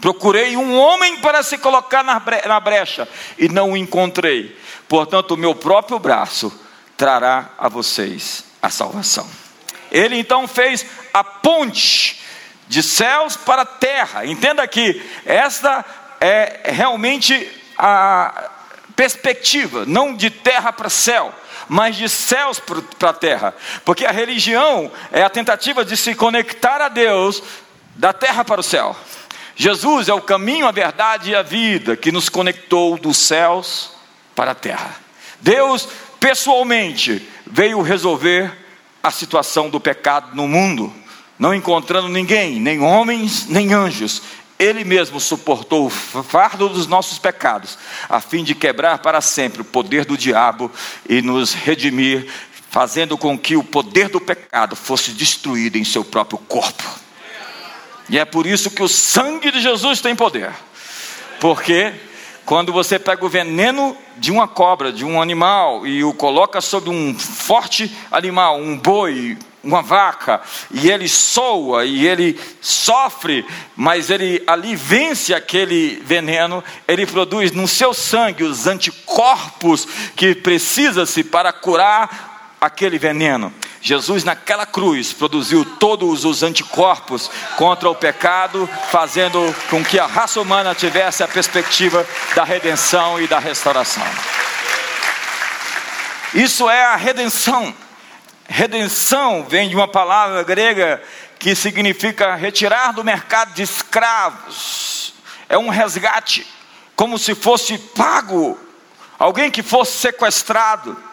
Procurei 0.00 0.56
um 0.56 0.78
homem 0.78 1.18
para 1.18 1.42
se 1.42 1.58
colocar 1.58 2.02
na 2.02 2.60
brecha 2.60 3.08
e 3.38 3.48
não 3.48 3.72
o 3.72 3.76
encontrei, 3.76 4.58
portanto, 4.88 5.32
o 5.32 5.36
meu 5.36 5.54
próprio 5.54 5.98
braço 5.98 6.52
trará 6.96 7.50
a 7.58 7.68
vocês 7.68 8.44
a 8.62 8.70
salvação. 8.70 9.45
Ele 9.96 10.18
então 10.18 10.46
fez 10.46 10.84
a 11.14 11.24
ponte 11.24 12.20
de 12.68 12.82
céus 12.82 13.34
para 13.34 13.64
terra. 13.64 14.26
Entenda 14.26 14.68
que 14.68 15.02
esta 15.24 15.82
é 16.20 16.70
realmente 16.72 17.48
a 17.78 18.50
perspectiva, 18.94 19.86
não 19.86 20.14
de 20.14 20.28
terra 20.28 20.70
para 20.70 20.90
céu, 20.90 21.34
mas 21.66 21.96
de 21.96 22.10
céus 22.10 22.60
para 22.98 23.12
terra, 23.14 23.54
porque 23.86 24.04
a 24.04 24.10
religião 24.10 24.92
é 25.10 25.22
a 25.22 25.30
tentativa 25.30 25.82
de 25.82 25.96
se 25.96 26.14
conectar 26.14 26.82
a 26.82 26.88
Deus 26.88 27.42
da 27.94 28.12
terra 28.12 28.44
para 28.44 28.60
o 28.60 28.64
céu. 28.64 28.94
Jesus 29.54 30.10
é 30.10 30.14
o 30.14 30.20
caminho, 30.20 30.66
a 30.66 30.72
verdade 30.72 31.30
e 31.30 31.34
a 31.34 31.40
vida 31.40 31.96
que 31.96 32.12
nos 32.12 32.28
conectou 32.28 32.98
dos 32.98 33.16
céus 33.16 33.92
para 34.34 34.50
a 34.50 34.54
terra. 34.54 34.94
Deus 35.40 35.88
pessoalmente 36.20 37.26
veio 37.46 37.80
resolver 37.80 38.65
a 39.06 39.10
situação 39.12 39.70
do 39.70 39.78
pecado 39.78 40.34
no 40.34 40.48
mundo 40.48 40.92
não 41.38 41.54
encontrando 41.54 42.08
ninguém, 42.08 42.58
nem 42.58 42.80
homens, 42.80 43.46
nem 43.46 43.72
anjos, 43.72 44.20
ele 44.58 44.82
mesmo 44.84 45.20
suportou 45.20 45.86
o 45.86 45.90
fardo 45.90 46.68
dos 46.68 46.88
nossos 46.88 47.16
pecados, 47.18 47.78
a 48.08 48.20
fim 48.20 48.42
de 48.42 48.54
quebrar 48.54 48.98
para 48.98 49.20
sempre 49.20 49.60
o 49.60 49.64
poder 49.64 50.04
do 50.04 50.16
diabo 50.16 50.72
e 51.08 51.22
nos 51.22 51.52
redimir, 51.52 52.26
fazendo 52.68 53.16
com 53.16 53.38
que 53.38 53.54
o 53.54 53.62
poder 53.62 54.08
do 54.08 54.20
pecado 54.20 54.74
fosse 54.74 55.12
destruído 55.12 55.76
em 55.76 55.84
seu 55.84 56.02
próprio 56.02 56.38
corpo. 56.38 56.82
E 58.08 58.18
é 58.18 58.24
por 58.24 58.44
isso 58.44 58.70
que 58.70 58.82
o 58.82 58.88
sangue 58.88 59.52
de 59.52 59.60
Jesus 59.60 60.00
tem 60.00 60.16
poder, 60.16 60.50
porque 61.38 61.92
quando 62.46 62.72
você 62.72 62.96
pega 62.96 63.26
o 63.26 63.28
veneno 63.28 63.96
de 64.16 64.30
uma 64.30 64.46
cobra, 64.46 64.92
de 64.92 65.04
um 65.04 65.20
animal, 65.20 65.84
e 65.84 66.04
o 66.04 66.14
coloca 66.14 66.60
sobre 66.60 66.88
um 66.90 67.12
forte 67.18 67.94
animal, 68.10 68.58
um 68.58 68.78
boi, 68.78 69.36
uma 69.64 69.82
vaca, 69.82 70.40
e 70.70 70.88
ele 70.88 71.08
soa, 71.08 71.84
e 71.84 72.06
ele 72.06 72.38
sofre, 72.60 73.44
mas 73.74 74.10
ele 74.10 74.40
ali 74.46 74.76
vence 74.76 75.34
aquele 75.34 76.00
veneno, 76.04 76.62
ele 76.86 77.04
produz 77.04 77.50
no 77.50 77.66
seu 77.66 77.92
sangue 77.92 78.44
os 78.44 78.68
anticorpos 78.68 79.84
que 80.14 80.32
precisa-se 80.32 81.24
para 81.24 81.52
curar 81.52 82.35
aquele 82.66 82.98
veneno. 82.98 83.52
Jesus 83.80 84.24
naquela 84.24 84.66
cruz 84.66 85.12
produziu 85.12 85.64
todos 85.64 86.24
os 86.24 86.42
anticorpos 86.42 87.30
contra 87.56 87.88
o 87.88 87.94
pecado, 87.94 88.68
fazendo 88.90 89.54
com 89.70 89.84
que 89.84 89.98
a 89.98 90.06
raça 90.06 90.40
humana 90.40 90.74
tivesse 90.74 91.22
a 91.22 91.28
perspectiva 91.28 92.06
da 92.34 92.44
redenção 92.44 93.20
e 93.20 93.26
da 93.26 93.38
restauração. 93.38 94.06
Isso 96.34 96.68
é 96.68 96.84
a 96.84 96.96
redenção. 96.96 97.74
Redenção 98.48 99.44
vem 99.48 99.68
de 99.68 99.74
uma 99.74 99.88
palavra 99.88 100.42
grega 100.42 101.02
que 101.38 101.54
significa 101.54 102.34
retirar 102.34 102.92
do 102.92 103.04
mercado 103.04 103.54
de 103.54 103.62
escravos. 103.62 105.14
É 105.48 105.56
um 105.56 105.68
resgate, 105.68 106.46
como 106.94 107.18
se 107.18 107.34
fosse 107.34 107.78
pago, 107.78 108.58
alguém 109.18 109.50
que 109.50 109.62
fosse 109.62 109.98
sequestrado. 109.98 111.05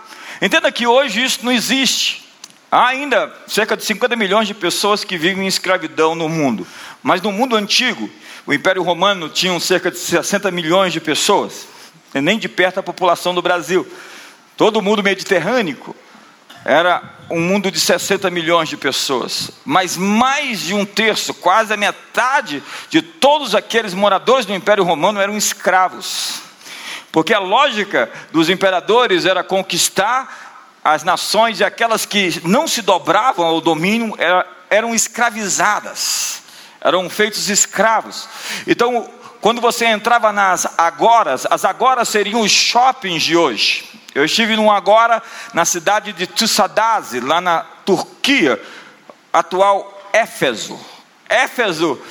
Entenda 0.44 0.70
que 0.74 0.86
hoje 0.86 1.24
isso 1.24 1.40
não 1.42 1.54
existe. 1.54 2.22
Há 2.70 2.88
ainda 2.88 3.34
cerca 3.48 3.78
de 3.78 3.86
50 3.86 4.14
milhões 4.18 4.46
de 4.46 4.54
pessoas 4.54 5.02
que 5.06 5.18
vivem 5.18 5.46
em 5.46 5.48
escravidão 5.48 6.16
no 6.16 6.28
mundo. 6.28 6.68
Mas 7.02 7.22
no 7.22 7.32
mundo 7.32 7.56
antigo, 7.56 8.10
o 8.46 8.54
Império 8.54 8.84
Romano 8.84 9.30
tinha 9.30 9.58
cerca 9.62 9.90
de 9.90 9.98
60 9.98 10.52
milhões 10.52 10.92
de 10.92 11.00
pessoas, 11.00 11.66
nem 12.14 12.38
de 12.38 12.50
perto 12.50 12.82
a 12.82 12.84
população 12.84 13.34
do 13.34 13.42
Brasil. 13.42 13.88
Todo 14.58 14.80
o 14.80 14.82
mundo 14.82 15.02
mediterrâneo 15.02 15.96
era 16.66 17.02
um 17.30 17.40
mundo 17.40 17.72
de 17.72 17.80
60 17.80 18.30
milhões 18.30 18.68
de 18.68 18.76
pessoas, 18.76 19.50
mas 19.64 19.96
mais 19.96 20.60
de 20.60 20.74
um 20.74 20.84
terço, 20.84 21.34
quase 21.34 21.74
a 21.74 21.78
metade 21.78 22.62
de 22.90 23.02
todos 23.02 23.56
aqueles 23.56 23.94
moradores 23.94 24.46
do 24.46 24.54
Império 24.54 24.84
Romano 24.84 25.22
eram 25.22 25.38
escravos. 25.38 26.53
Porque 27.14 27.32
a 27.32 27.38
lógica 27.38 28.12
dos 28.32 28.50
imperadores 28.50 29.28
era 29.28 29.44
conquistar 29.44 30.80
as 30.84 31.04
nações 31.04 31.60
e 31.60 31.64
aquelas 31.64 32.08
que 32.08 32.42
não 32.44 32.68
se 32.68 32.82
dobravam 32.82 33.46
ao 33.46 33.62
domínio 33.62 34.16
eram 34.68 34.96
escravizadas, 34.96 36.42
eram 36.82 37.08
feitos 37.12 37.50
escravos. 37.50 38.28
Então, 38.66 39.08
quando 39.40 39.62
você 39.62 39.86
entrava 39.86 40.34
nas 40.34 40.68
agoras, 40.76 41.46
as 41.52 41.64
agoras 41.64 42.10
seriam 42.10 42.42
os 42.42 42.52
shoppings 42.52 43.22
de 43.22 43.38
hoje. 43.38 43.88
Eu 44.16 44.26
estive 44.26 44.56
num 44.56 44.72
agora 44.72 45.22
na 45.54 45.66
cidade 45.66 46.14
de 46.14 46.26
Tsusadase, 46.26 47.20
lá 47.20 47.40
na 47.40 47.60
Turquia, 47.86 48.60
atual 49.32 50.10
Éfeso. 50.12 50.80
Éfeso 51.30 52.02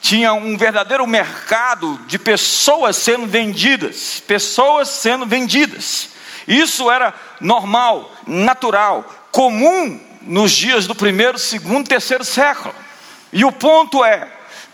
tinha 0.00 0.32
um 0.32 0.56
verdadeiro 0.56 1.06
mercado 1.06 2.00
de 2.06 2.18
pessoas 2.18 2.96
sendo 2.96 3.26
vendidas, 3.26 4.22
pessoas 4.26 4.88
sendo 4.88 5.26
vendidas. 5.26 6.08
Isso 6.48 6.90
era 6.90 7.14
normal, 7.40 8.10
natural, 8.26 9.04
comum 9.30 10.00
nos 10.22 10.52
dias 10.52 10.86
do 10.86 10.94
primeiro, 10.94 11.38
segundo, 11.38 11.88
terceiro 11.88 12.24
século. 12.24 12.74
E 13.32 13.44
o 13.44 13.52
ponto 13.52 14.04
é 14.04 14.26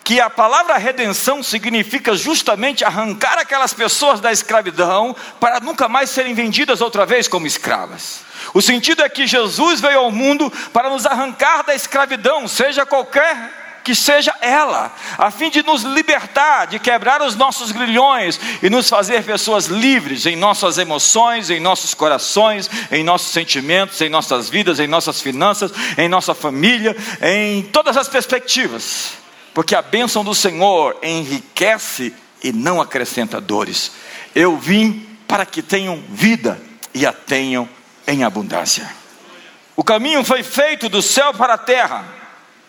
que 0.04 0.20
a 0.20 0.30
palavra 0.30 0.78
redenção 0.78 1.42
significa 1.42 2.14
justamente 2.14 2.84
arrancar 2.84 3.38
aquelas 3.38 3.74
pessoas 3.74 4.20
da 4.20 4.30
escravidão 4.30 5.14
para 5.40 5.58
nunca 5.58 5.88
mais 5.88 6.10
serem 6.10 6.32
vendidas 6.32 6.80
outra 6.80 7.04
vez 7.04 7.26
como 7.26 7.46
escravas. 7.46 8.20
O 8.54 8.62
sentido 8.62 9.02
é 9.02 9.08
que 9.08 9.26
Jesus 9.26 9.80
veio 9.80 9.98
ao 9.98 10.12
mundo 10.12 10.50
para 10.72 10.88
nos 10.88 11.04
arrancar 11.04 11.64
da 11.64 11.74
escravidão, 11.74 12.46
seja 12.46 12.86
qualquer 12.86 13.65
que 13.86 13.94
seja 13.94 14.34
ela, 14.40 14.92
a 15.16 15.30
fim 15.30 15.48
de 15.48 15.62
nos 15.62 15.82
libertar, 15.84 16.66
de 16.66 16.76
quebrar 16.76 17.22
os 17.22 17.36
nossos 17.36 17.70
grilhões 17.70 18.40
e 18.60 18.68
nos 18.68 18.88
fazer 18.88 19.22
pessoas 19.22 19.66
livres 19.66 20.26
em 20.26 20.34
nossas 20.34 20.76
emoções, 20.76 21.50
em 21.50 21.60
nossos 21.60 21.94
corações, 21.94 22.68
em 22.90 23.04
nossos 23.04 23.30
sentimentos, 23.30 24.00
em 24.00 24.08
nossas 24.08 24.50
vidas, 24.50 24.80
em 24.80 24.88
nossas 24.88 25.20
finanças, 25.20 25.70
em 25.96 26.08
nossa 26.08 26.34
família, 26.34 26.96
em 27.22 27.62
todas 27.62 27.96
as 27.96 28.08
perspectivas, 28.08 29.12
porque 29.54 29.76
a 29.76 29.82
bênção 29.82 30.24
do 30.24 30.34
Senhor 30.34 30.96
enriquece 31.00 32.12
e 32.42 32.52
não 32.52 32.80
acrescenta 32.80 33.40
dores. 33.40 33.92
Eu 34.34 34.56
vim 34.56 35.06
para 35.28 35.46
que 35.46 35.62
tenham 35.62 36.02
vida 36.08 36.60
e 36.92 37.06
a 37.06 37.12
tenham 37.12 37.68
em 38.04 38.24
abundância. 38.24 38.90
O 39.76 39.84
caminho 39.84 40.24
foi 40.24 40.42
feito 40.42 40.88
do 40.88 41.00
céu 41.00 41.32
para 41.32 41.54
a 41.54 41.58
terra 41.58 42.25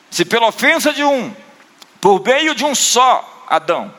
se 0.09 0.25
pela 0.25 0.47
ofensa 0.47 0.93
de 0.93 1.03
um, 1.03 1.33
por 1.99 2.23
meio 2.23 2.55
de 2.55 2.63
um 2.63 2.73
só 2.73 3.45
Adão 3.47 3.93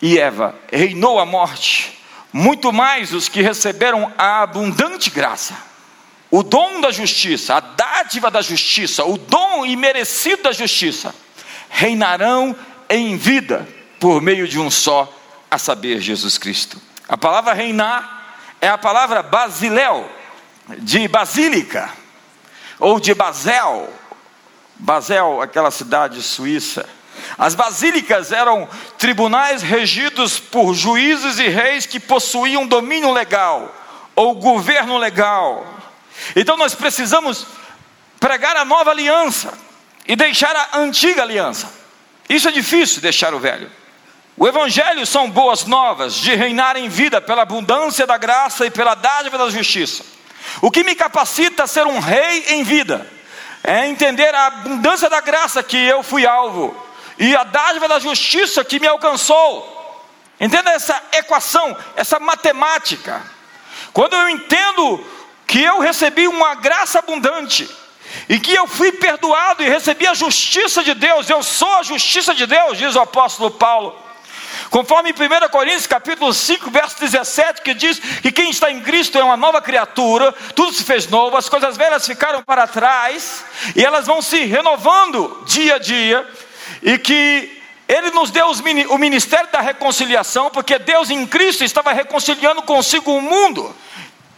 e 0.00 0.18
Eva, 0.18 0.54
reinou 0.70 1.18
a 1.20 1.26
morte, 1.26 1.98
muito 2.32 2.72
mais 2.72 3.12
os 3.12 3.28
que 3.28 3.42
receberam 3.42 4.12
a 4.16 4.42
abundante 4.42 5.10
graça, 5.10 5.56
o 6.30 6.42
dom 6.42 6.80
da 6.80 6.90
justiça, 6.90 7.56
a 7.56 7.60
dádiva 7.60 8.30
da 8.30 8.40
justiça, 8.40 9.04
o 9.04 9.18
dom 9.18 9.66
imerecido 9.66 10.44
da 10.44 10.52
justiça, 10.52 11.14
reinarão 11.68 12.56
em 12.88 13.16
vida 13.16 13.68
por 14.00 14.20
meio 14.20 14.48
de 14.48 14.58
um 14.58 14.70
só, 14.70 15.12
a 15.50 15.58
saber, 15.58 16.00
Jesus 16.00 16.38
Cristo. 16.38 16.80
A 17.06 17.16
palavra 17.16 17.52
reinar 17.52 18.36
é 18.60 18.68
a 18.68 18.78
palavra 18.78 19.22
basiléu, 19.22 20.10
de 20.78 21.06
basílica, 21.06 21.92
ou 22.78 22.98
de 22.98 23.14
basel, 23.14 23.92
Basel, 24.82 25.40
aquela 25.40 25.70
cidade 25.70 26.20
suíça. 26.20 26.84
As 27.38 27.54
basílicas 27.54 28.32
eram 28.32 28.68
tribunais 28.98 29.62
regidos 29.62 30.40
por 30.40 30.74
juízes 30.74 31.38
e 31.38 31.46
reis 31.46 31.86
que 31.86 32.00
possuíam 32.00 32.66
domínio 32.66 33.12
legal 33.12 33.72
ou 34.16 34.34
governo 34.34 34.98
legal. 34.98 35.64
Então 36.34 36.56
nós 36.56 36.74
precisamos 36.74 37.46
pregar 38.18 38.56
a 38.56 38.64
nova 38.64 38.90
aliança 38.90 39.56
e 40.04 40.16
deixar 40.16 40.56
a 40.56 40.78
antiga 40.78 41.22
aliança. 41.22 41.72
Isso 42.28 42.48
é 42.48 42.50
difícil, 42.52 43.00
deixar 43.00 43.32
o 43.34 43.38
velho. 43.38 43.70
O 44.36 44.48
Evangelho 44.48 45.06
são 45.06 45.30
boas 45.30 45.64
novas 45.64 46.16
de 46.16 46.34
reinar 46.34 46.76
em 46.76 46.88
vida 46.88 47.20
pela 47.20 47.42
abundância 47.42 48.04
da 48.04 48.18
graça 48.18 48.66
e 48.66 48.70
pela 48.70 48.96
dádiva 48.96 49.38
da 49.38 49.48
justiça. 49.48 50.04
O 50.60 50.72
que 50.72 50.82
me 50.82 50.96
capacita 50.96 51.62
a 51.62 51.68
ser 51.68 51.86
um 51.86 52.00
rei 52.00 52.46
em 52.48 52.64
vida 52.64 53.06
é 53.64 53.86
entender 53.86 54.34
a 54.34 54.46
abundância 54.46 55.08
da 55.08 55.20
graça 55.20 55.62
que 55.62 55.76
eu 55.76 56.02
fui 56.02 56.26
alvo 56.26 56.76
e 57.18 57.36
a 57.36 57.44
dádiva 57.44 57.86
da 57.88 57.98
justiça 57.98 58.64
que 58.64 58.80
me 58.80 58.86
alcançou. 58.86 59.80
Entenda 60.40 60.70
essa 60.70 61.00
equação, 61.12 61.76
essa 61.94 62.18
matemática. 62.18 63.22
Quando 63.92 64.14
eu 64.14 64.28
entendo 64.28 65.04
que 65.46 65.62
eu 65.62 65.78
recebi 65.78 66.26
uma 66.26 66.54
graça 66.56 66.98
abundante 66.98 67.68
e 68.28 68.40
que 68.40 68.52
eu 68.52 68.66
fui 68.66 68.90
perdoado 68.90 69.62
e 69.62 69.68
recebi 69.68 70.06
a 70.06 70.14
justiça 70.14 70.82
de 70.82 70.94
Deus, 70.94 71.30
eu 71.30 71.42
sou 71.42 71.72
a 71.74 71.82
justiça 71.82 72.34
de 72.34 72.46
Deus, 72.46 72.78
diz 72.78 72.96
o 72.96 73.00
apóstolo 73.00 73.50
Paulo. 73.50 73.96
Conforme 74.72 75.10
em 75.10 75.12
1 75.12 75.50
Coríntios 75.50 75.86
capítulo 75.86 76.32
5, 76.32 76.70
verso 76.70 76.98
17, 76.98 77.60
que 77.60 77.74
diz 77.74 77.98
que 77.98 78.32
quem 78.32 78.48
está 78.48 78.70
em 78.70 78.80
Cristo 78.80 79.18
é 79.18 79.22
uma 79.22 79.36
nova 79.36 79.60
criatura, 79.60 80.32
tudo 80.54 80.72
se 80.72 80.82
fez 80.82 81.06
novo, 81.08 81.36
as 81.36 81.46
coisas 81.46 81.76
velhas 81.76 82.06
ficaram 82.06 82.42
para 82.42 82.66
trás, 82.66 83.44
e 83.76 83.84
elas 83.84 84.06
vão 84.06 84.22
se 84.22 84.46
renovando 84.46 85.42
dia 85.44 85.74
a 85.74 85.78
dia, 85.78 86.26
e 86.82 86.96
que 86.96 87.62
ele 87.86 88.12
nos 88.12 88.30
deu 88.30 88.46
o 88.88 88.96
ministério 88.96 89.52
da 89.52 89.60
reconciliação, 89.60 90.48
porque 90.48 90.78
Deus 90.78 91.10
em 91.10 91.26
Cristo 91.26 91.62
estava 91.62 91.92
reconciliando 91.92 92.62
consigo 92.62 93.12
o 93.12 93.20
mundo, 93.20 93.76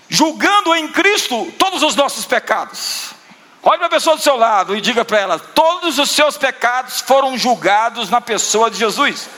julgando 0.09 0.75
em 0.75 0.89
Cristo 0.89 1.47
todos 1.57 1.81
os 1.81 1.95
nossos 1.95 2.25
pecados. 2.25 3.13
Olhe 3.63 3.79
para 3.79 3.87
a 3.87 3.91
pessoa 3.91 4.17
do 4.17 4.23
seu 4.23 4.35
lado 4.35 4.77
e 4.77 4.81
diga 4.81 5.05
para 5.05 5.21
ela: 5.21 5.39
todos 5.39 5.97
os 6.01 6.11
seus 6.11 6.37
pecados 6.37 7.03
foram 7.03 7.39
julgados 7.39 8.11
na 8.11 8.21
pessoa 8.21 8.69
de 8.69 8.79
Jesus. 8.79 9.29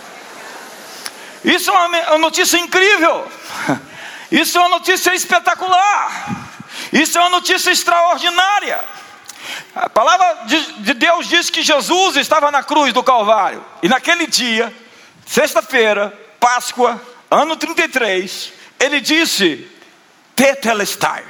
Isso 1.44 1.70
é 1.70 1.74
uma 1.74 2.18
notícia 2.18 2.58
incrível. 2.58 3.26
Isso 4.30 4.58
é 4.58 4.60
uma 4.60 4.70
notícia 4.70 5.14
espetacular. 5.14 6.48
Isso 6.92 7.16
é 7.18 7.20
uma 7.20 7.30
notícia 7.30 7.70
extraordinária. 7.70 8.82
A 9.74 9.88
palavra 9.88 10.44
de 10.46 10.94
Deus 10.94 11.28
diz 11.28 11.50
que 11.50 11.62
Jesus 11.62 12.16
estava 12.16 12.50
na 12.50 12.62
cruz 12.62 12.92
do 12.92 13.02
Calvário. 13.02 13.64
E 13.82 13.88
naquele 13.88 14.26
dia, 14.26 14.74
sexta-feira, 15.26 16.12
Páscoa, 16.40 17.00
ano 17.30 17.56
33, 17.56 18.52
ele 18.78 19.00
disse: 19.00 19.70
Tetelestai. 20.34 21.24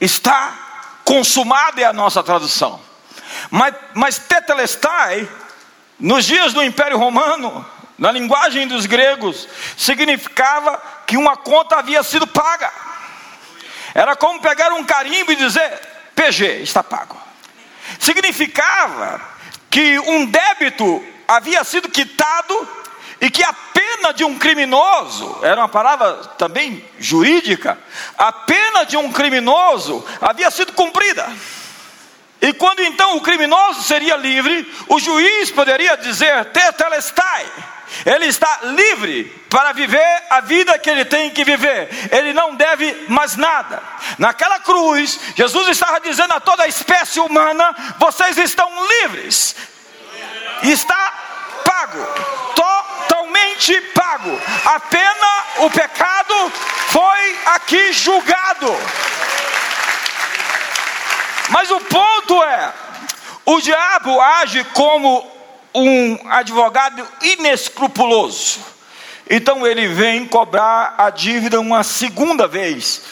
Está 0.00 1.00
consumada 1.04 1.80
é 1.80 1.84
a 1.84 1.92
nossa 1.92 2.22
tradução. 2.22 2.80
Mas, 3.50 3.74
mas 3.94 4.18
Tetelestai, 4.18 5.28
nos 5.98 6.24
dias 6.24 6.52
do 6.52 6.62
Império 6.62 6.98
Romano, 6.98 7.66
na 7.98 8.12
linguagem 8.12 8.68
dos 8.68 8.86
gregos, 8.86 9.48
significava 9.76 10.80
que 11.04 11.16
uma 11.16 11.36
conta 11.36 11.76
havia 11.76 12.02
sido 12.04 12.26
paga. 12.26 12.72
Era 13.92 14.14
como 14.14 14.40
pegar 14.40 14.72
um 14.72 14.84
carimbo 14.84 15.32
e 15.32 15.36
dizer: 15.36 15.80
PG, 16.14 16.62
está 16.62 16.84
pago. 16.84 17.20
Significava 17.98 19.20
que 19.68 19.98
um 19.98 20.26
débito 20.26 21.04
havia 21.26 21.64
sido 21.64 21.88
quitado 21.88 22.68
e 23.20 23.28
que 23.30 23.42
a 23.42 23.52
pena 23.52 24.12
de 24.12 24.22
um 24.24 24.38
criminoso, 24.38 25.40
era 25.42 25.60
uma 25.60 25.68
palavra 25.68 26.14
também 26.38 26.84
jurídica, 27.00 27.76
a 28.16 28.30
pena 28.30 28.84
de 28.84 28.96
um 28.96 29.10
criminoso 29.10 30.06
havia 30.20 30.50
sido 30.52 30.72
cumprida. 30.72 31.28
E 32.40 32.52
quando 32.52 32.80
então 32.80 33.16
o 33.16 33.20
criminoso 33.20 33.82
seria 33.82 34.14
livre, 34.14 34.72
o 34.86 35.00
juiz 35.00 35.50
poderia 35.50 35.96
dizer: 35.96 36.44
Tetelestai 36.44 37.46
ele 38.04 38.26
está 38.26 38.60
livre 38.62 39.24
para 39.48 39.72
viver 39.72 40.22
a 40.30 40.40
vida 40.40 40.78
que 40.78 40.90
ele 40.90 41.04
tem 41.04 41.30
que 41.30 41.44
viver, 41.44 41.88
ele 42.12 42.32
não 42.32 42.54
deve 42.54 43.06
mais 43.08 43.36
nada. 43.36 43.82
Naquela 44.18 44.60
cruz, 44.60 45.18
Jesus 45.34 45.68
estava 45.68 46.00
dizendo 46.00 46.34
a 46.34 46.40
toda 46.40 46.64
a 46.64 46.68
espécie 46.68 47.20
humana: 47.20 47.74
vocês 47.98 48.36
estão 48.38 48.70
livres, 49.02 49.56
está 50.62 51.12
pago, 51.64 52.06
totalmente 52.54 53.80
pago. 53.94 54.40
A 54.64 54.80
pena, 54.80 55.44
o 55.58 55.70
pecado 55.70 56.52
foi 56.88 57.38
aqui 57.46 57.92
julgado. 57.92 58.76
Mas 61.50 61.70
o 61.70 61.80
ponto 61.80 62.42
é: 62.44 62.72
o 63.46 63.60
diabo 63.60 64.20
age 64.20 64.64
como 64.74 65.37
um 65.82 66.18
advogado 66.28 67.06
inescrupuloso. 67.22 68.60
Então 69.30 69.66
ele 69.66 69.88
vem 69.88 70.26
cobrar 70.26 70.94
a 70.96 71.10
dívida 71.10 71.60
uma 71.60 71.82
segunda 71.82 72.46
vez. 72.46 73.02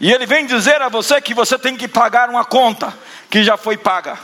E 0.00 0.12
ele 0.12 0.26
vem 0.26 0.46
dizer 0.46 0.80
a 0.80 0.88
você 0.88 1.20
que 1.20 1.34
você 1.34 1.58
tem 1.58 1.76
que 1.76 1.88
pagar 1.88 2.28
uma 2.28 2.44
conta 2.44 2.92
que 3.30 3.42
já 3.42 3.56
foi 3.56 3.76
paga. 3.76 4.18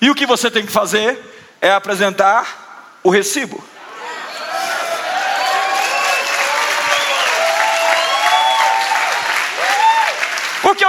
E 0.00 0.10
o 0.10 0.14
que 0.14 0.26
você 0.26 0.50
tem 0.50 0.64
que 0.64 0.72
fazer 0.72 1.18
é 1.60 1.70
apresentar 1.70 2.98
o 3.02 3.10
recibo. 3.10 3.62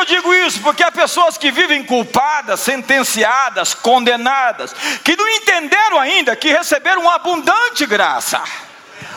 Digo 0.10 0.34
isso? 0.34 0.60
Porque 0.62 0.84
há 0.84 0.91
pessoas 0.91 1.38
que 1.38 1.52
vivem 1.52 1.84
culpadas, 1.84 2.60
sentenciadas, 2.60 3.74
condenadas, 3.74 4.74
que 5.04 5.15
não 5.15 5.28
entenderam 5.28 6.00
ainda 6.00 6.36
que 6.36 6.50
receberam 6.50 7.04
uma 7.04 7.15
abundante 7.15 7.86
graça. 7.86 8.41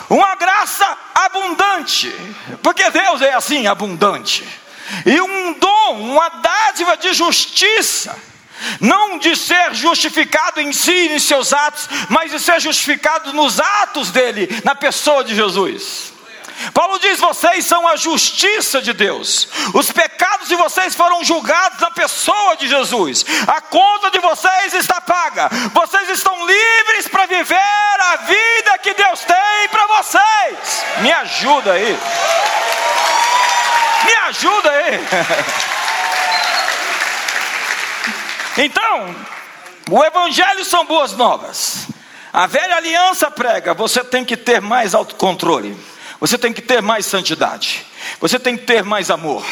Uma 0.09 0.35
graça 0.35 0.85
abundante, 1.15 2.13
porque 2.61 2.89
Deus 2.91 3.21
é 3.21 3.33
assim, 3.33 3.67
abundante. 3.67 4.47
E 5.05 5.19
um 5.19 5.53
dom, 5.53 6.11
uma 6.11 6.29
dádiva 6.29 6.95
de 6.95 7.13
justiça, 7.13 8.15
não 8.79 9.17
de 9.17 9.35
ser 9.35 9.73
justificado 9.73 10.61
em 10.61 10.71
si, 10.71 11.07
em 11.09 11.19
seus 11.19 11.51
atos, 11.51 11.89
mas 12.09 12.31
de 12.31 12.39
ser 12.39 12.59
justificado 12.59 13.33
nos 13.33 13.59
atos 13.59 14.11
dele, 14.11 14.47
na 14.63 14.75
pessoa 14.75 15.23
de 15.23 15.33
Jesus. 15.33 16.12
Paulo 16.73 16.99
diz: 16.99 17.19
vocês 17.19 17.65
são 17.65 17.87
a 17.87 17.95
justiça 17.95 18.81
de 18.81 18.93
Deus. 18.93 19.47
Os 19.73 19.91
pecados 19.91 20.47
de 20.47 20.55
vocês 20.55 20.95
foram 20.95 21.23
julgados 21.23 21.79
na 21.79 21.91
pessoa 21.91 22.55
de 22.57 22.67
Jesus. 22.67 23.25
A 23.47 23.61
conta 23.61 24.11
de 24.11 24.19
vocês 24.19 24.73
está 24.73 25.01
paga. 25.01 25.49
Vocês 25.73 26.09
estão 26.09 26.45
livres 26.45 27.07
para 27.07 27.25
viver 27.25 27.57
a 27.57 28.15
vida 28.17 28.77
que 28.79 28.93
Deus 28.93 29.19
tem 29.21 29.69
para 29.69 29.87
vocês. 29.87 30.85
Me 30.99 31.11
ajuda 31.11 31.73
aí. 31.73 31.97
Me 34.05 34.15
ajuda 34.15 34.71
aí. 34.71 34.99
Então, 38.55 39.15
o 39.89 40.03
Evangelho 40.03 40.63
são 40.63 40.85
boas 40.85 41.13
novas. 41.13 41.87
A 42.31 42.45
velha 42.47 42.75
aliança 42.75 43.29
prega: 43.31 43.73
você 43.73 44.03
tem 44.03 44.23
que 44.23 44.37
ter 44.37 44.61
mais 44.61 44.93
autocontrole. 44.93 45.75
Você 46.23 46.37
tem 46.37 46.53
que 46.53 46.61
ter 46.61 46.81
mais 46.81 47.05
santidade. 47.05 47.85
Você 48.21 48.39
tem 48.39 48.55
que 48.55 48.63
ter 48.63 48.81
mais 48.81 49.11
amor. 49.11 49.45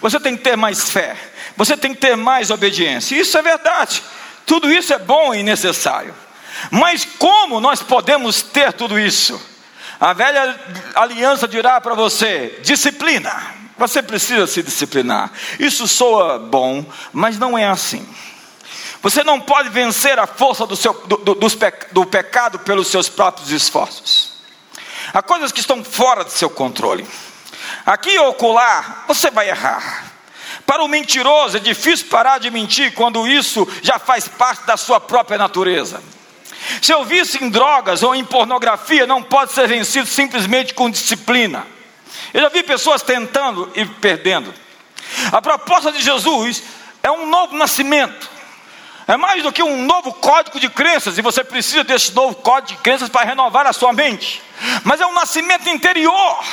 Você 0.00 0.18
tem 0.18 0.34
que 0.34 0.42
ter 0.42 0.56
mais 0.56 0.88
fé. 0.88 1.14
Você 1.54 1.76
tem 1.76 1.92
que 1.92 2.00
ter 2.00 2.16
mais 2.16 2.50
obediência. 2.50 3.14
Isso 3.14 3.36
é 3.36 3.42
verdade. 3.42 4.02
Tudo 4.46 4.72
isso 4.72 4.94
é 4.94 4.98
bom 4.98 5.34
e 5.34 5.42
necessário. 5.42 6.14
Mas 6.70 7.06
como 7.18 7.60
nós 7.60 7.82
podemos 7.82 8.40
ter 8.40 8.72
tudo 8.72 8.98
isso? 8.98 9.38
A 10.00 10.14
velha 10.14 10.58
aliança 10.94 11.46
dirá 11.46 11.78
para 11.78 11.92
você: 11.92 12.58
disciplina. 12.62 13.30
Você 13.76 14.02
precisa 14.02 14.46
se 14.46 14.62
disciplinar. 14.62 15.30
Isso 15.58 15.86
soa 15.86 16.38
bom, 16.38 16.86
mas 17.12 17.38
não 17.38 17.58
é 17.58 17.66
assim. 17.66 18.08
Você 19.02 19.22
não 19.22 19.38
pode 19.38 19.68
vencer 19.68 20.18
a 20.18 20.26
força 20.26 20.66
do, 20.66 20.74
seu, 20.74 20.94
do, 21.06 21.18
do, 21.18 21.34
do 21.92 22.06
pecado 22.06 22.60
pelos 22.60 22.88
seus 22.88 23.10
próprios 23.10 23.50
esforços. 23.50 24.33
Há 25.12 25.22
coisas 25.22 25.52
que 25.52 25.60
estão 25.60 25.84
fora 25.84 26.24
do 26.24 26.30
seu 26.30 26.48
controle. 26.50 27.06
Aqui 27.84 28.18
ou 28.18 28.34
colar, 28.34 29.04
você 29.06 29.30
vai 29.30 29.48
errar. 29.48 30.12
Para 30.66 30.82
o 30.82 30.88
mentiroso 30.88 31.56
é 31.56 31.60
difícil 31.60 32.06
parar 32.06 32.38
de 32.38 32.50
mentir 32.50 32.94
quando 32.94 33.26
isso 33.28 33.68
já 33.82 33.98
faz 33.98 34.26
parte 34.26 34.64
da 34.64 34.76
sua 34.76 34.98
própria 34.98 35.36
natureza. 35.36 36.02
Se 36.80 36.92
eu 36.92 37.04
vício 37.04 37.44
em 37.44 37.50
drogas 37.50 38.02
ou 38.02 38.14
em 38.14 38.24
pornografia, 38.24 39.06
não 39.06 39.22
pode 39.22 39.52
ser 39.52 39.68
vencido 39.68 40.06
simplesmente 40.06 40.72
com 40.72 40.90
disciplina. 40.90 41.66
Eu 42.32 42.40
já 42.40 42.48
vi 42.48 42.62
pessoas 42.62 43.02
tentando 43.02 43.70
e 43.74 43.84
perdendo. 43.84 44.52
A 45.30 45.42
proposta 45.42 45.92
de 45.92 46.02
Jesus 46.02 46.62
é 47.02 47.10
um 47.10 47.26
novo 47.26 47.56
nascimento. 47.56 48.33
É 49.06 49.16
mais 49.16 49.42
do 49.42 49.52
que 49.52 49.62
um 49.62 49.84
novo 49.84 50.12
código 50.14 50.58
de 50.58 50.68
crenças, 50.68 51.18
e 51.18 51.22
você 51.22 51.44
precisa 51.44 51.84
desse 51.84 52.14
novo 52.14 52.34
código 52.36 52.76
de 52.76 52.82
crenças 52.82 53.08
para 53.08 53.26
renovar 53.26 53.66
a 53.66 53.72
sua 53.72 53.92
mente. 53.92 54.42
Mas 54.82 55.00
é 55.00 55.06
um 55.06 55.12
nascimento 55.12 55.68
interior, 55.68 56.44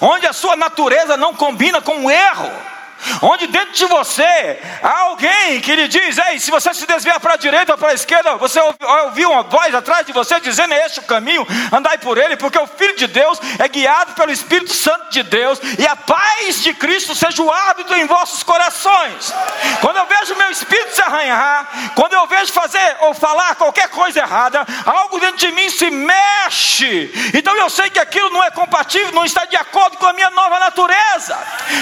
onde 0.00 0.26
a 0.26 0.32
sua 0.32 0.56
natureza 0.56 1.16
não 1.16 1.34
combina 1.34 1.80
com 1.80 2.04
o 2.04 2.10
erro 2.10 2.73
onde 3.22 3.46
dentro 3.46 3.72
de 3.72 3.84
você 3.86 4.58
há 4.82 5.00
alguém 5.00 5.60
que 5.60 5.74
lhe 5.74 5.88
diz: 5.88 6.18
Ei, 6.18 6.38
se 6.38 6.50
você 6.50 6.72
se 6.74 6.86
desviar 6.86 7.20
para 7.20 7.34
a 7.34 7.36
direita 7.36 7.72
ou 7.72 7.78
para 7.78 7.90
a 7.90 7.94
esquerda, 7.94 8.36
você 8.36 8.60
ouviu 9.04 9.30
uma 9.30 9.42
voz 9.42 9.74
atrás 9.74 10.06
de 10.06 10.12
você 10.12 10.40
dizendo: 10.40 10.74
É 10.74 10.86
este 10.86 11.00
o 11.00 11.04
caminho, 11.04 11.46
andai 11.72 11.98
por 11.98 12.18
ele, 12.18 12.36
porque 12.36 12.58
o 12.58 12.66
Filho 12.66 12.96
de 12.96 13.06
Deus 13.06 13.38
é 13.58 13.68
guiado 13.68 14.14
pelo 14.14 14.32
Espírito 14.32 14.72
Santo 14.72 15.10
de 15.10 15.22
Deus, 15.22 15.58
e 15.78 15.86
a 15.86 15.96
paz 15.96 16.62
de 16.62 16.72
Cristo 16.74 17.14
seja 17.14 17.42
o 17.42 17.50
hábito 17.50 17.94
em 17.94 18.06
vossos 18.06 18.42
corações. 18.42 19.32
Quando 19.80 19.96
eu 19.96 20.06
vejo 20.06 20.36
meu 20.36 20.50
espírito 20.50 20.94
se 20.94 21.02
arranhar, 21.02 21.92
quando 21.94 22.14
eu 22.14 22.26
vejo 22.26 22.52
fazer 22.52 22.96
ou 23.00 23.14
falar 23.14 23.54
qualquer 23.56 23.88
coisa 23.88 24.20
errada, 24.20 24.64
algo 24.86 25.18
dentro 25.20 25.38
de 25.38 25.52
mim 25.52 25.68
se 25.68 25.90
mexe, 25.90 27.12
então 27.34 27.54
eu 27.56 27.68
sei 27.68 27.90
que 27.90 27.98
aquilo 27.98 28.30
não 28.30 28.42
é 28.42 28.50
compatível, 28.50 29.12
não 29.12 29.24
está 29.24 29.44
de 29.44 29.56
acordo 29.56 29.96
com 29.98 30.06
a 30.06 30.12
minha 30.12 30.30
nova 30.30 30.58
natureza, 30.58 31.38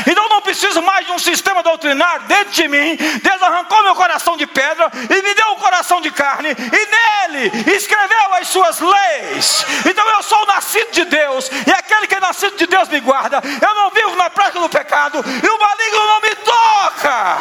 então 0.07 0.29
não 0.29 0.41
preciso 0.41 0.83
mais 0.83 1.07
de 1.07 1.12
um 1.13 1.19
sistema 1.19 1.63
doutrinário 1.63 2.23
dentro 2.27 2.53
de 2.53 2.69
mim, 2.69 2.97
Deus 2.97 3.43
arrancou 3.43 3.83
meu 3.83 3.95
coração 3.95 4.37
de 4.37 4.47
pedra 4.47 4.91
e 4.95 5.23
me 5.23 5.35
deu 5.35 5.49
um 5.51 5.57
coração 5.57 6.01
de 6.01 6.11
carne, 6.11 6.51
e 6.51 7.29
nele 7.31 7.75
escreveu 7.75 8.35
as 8.35 8.49
suas 8.49 8.81
leis. 8.81 9.65
Então 9.87 10.09
eu 10.11 10.23
sou 10.23 10.47
nascido 10.47 10.91
de 10.91 11.05
Deus, 11.05 11.51
e 11.67 11.71
aquele 11.71 12.07
que 12.07 12.15
é 12.15 12.21
nascido 12.21 12.57
de 12.57 12.67
Deus 12.67 12.89
me 12.89 13.01
guarda. 13.01 13.43
Eu 13.61 13.75
não 13.75 13.91
vivo 13.91 14.17
na 14.17 14.31
prática 14.31 14.61
do 14.61 14.69
pecado, 14.69 15.25
e 15.25 15.49
o 15.49 15.59
maligno 15.59 16.07
não 16.07 16.21
me 16.21 16.35
toca, 16.37 17.39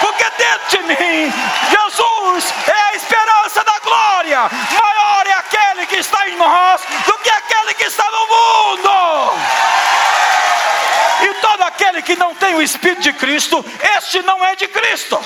porque 0.00 0.24
dentro 0.38 0.68
de 0.70 0.82
mim, 0.84 1.32
Jesus 1.70 2.54
é 2.68 2.92
a 2.92 2.96
esperança 2.96 3.64
da 3.64 3.78
glória. 3.80 4.50
Maior 4.80 5.26
é 5.26 5.32
aquele 5.32 5.86
que 5.86 5.96
está 5.96 6.28
em 6.28 6.36
nós 6.36 6.80
do 7.06 7.18
que 7.18 7.30
aquele 7.30 7.74
que 7.74 7.84
está 7.84 8.04
no 8.10 8.26
mundo. 8.26 9.36
E 11.22 11.34
todo 11.40 11.62
aquele 11.96 12.02
que 12.02 12.16
não 12.16 12.34
tem 12.34 12.54
o 12.54 12.62
Espírito 12.62 13.02
de 13.02 13.12
Cristo, 13.12 13.64
este 13.96 14.22
não 14.22 14.44
é 14.44 14.54
de 14.56 14.68
Cristo. 14.68 15.18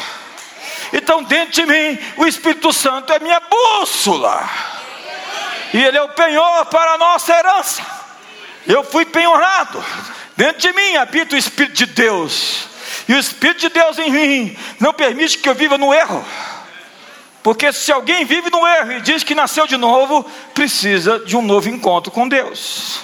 Então, 0.93 1.23
dentro 1.23 1.53
de 1.53 1.67
mim, 1.67 1.99
o 2.17 2.27
Espírito 2.27 2.73
Santo 2.73 3.13
é 3.13 3.19
minha 3.19 3.41
bússola. 3.41 4.49
E 5.73 5.83
ele 5.83 5.97
é 5.97 6.03
o 6.03 6.09
penhor 6.11 6.67
para 6.67 6.93
a 6.93 6.99
nossa 6.99 7.33
herança. 7.33 7.83
Eu 8.67 8.83
fui 8.85 9.05
penhorado. 9.05 9.83
Dentro 10.37 10.61
de 10.61 10.73
mim 10.73 10.97
habita 10.97 11.35
o 11.35 11.39
Espírito 11.39 11.75
de 11.75 11.87
Deus. 11.87 12.69
E 13.09 13.15
o 13.15 13.19
Espírito 13.19 13.61
de 13.61 13.69
Deus 13.69 13.99
em 13.99 14.11
mim 14.11 14.59
não 14.81 14.93
permite 14.93 15.39
que 15.39 15.49
eu 15.49 15.55
viva 15.55 15.79
no 15.79 15.95
erro. 15.95 16.25
Porque 17.43 17.73
se 17.73 17.91
alguém 17.91 18.25
vive 18.25 18.51
no 18.51 18.67
erro 18.67 18.93
e 18.93 19.01
diz 19.01 19.23
que 19.23 19.35
nasceu 19.35 19.67
de 19.67 19.77
novo, 19.77 20.25
precisa 20.53 21.21
de 21.21 21.37
um 21.37 21.43
novo 21.43 21.69
encontro 21.69 22.11
com 22.11 22.29
Deus. 22.29 23.01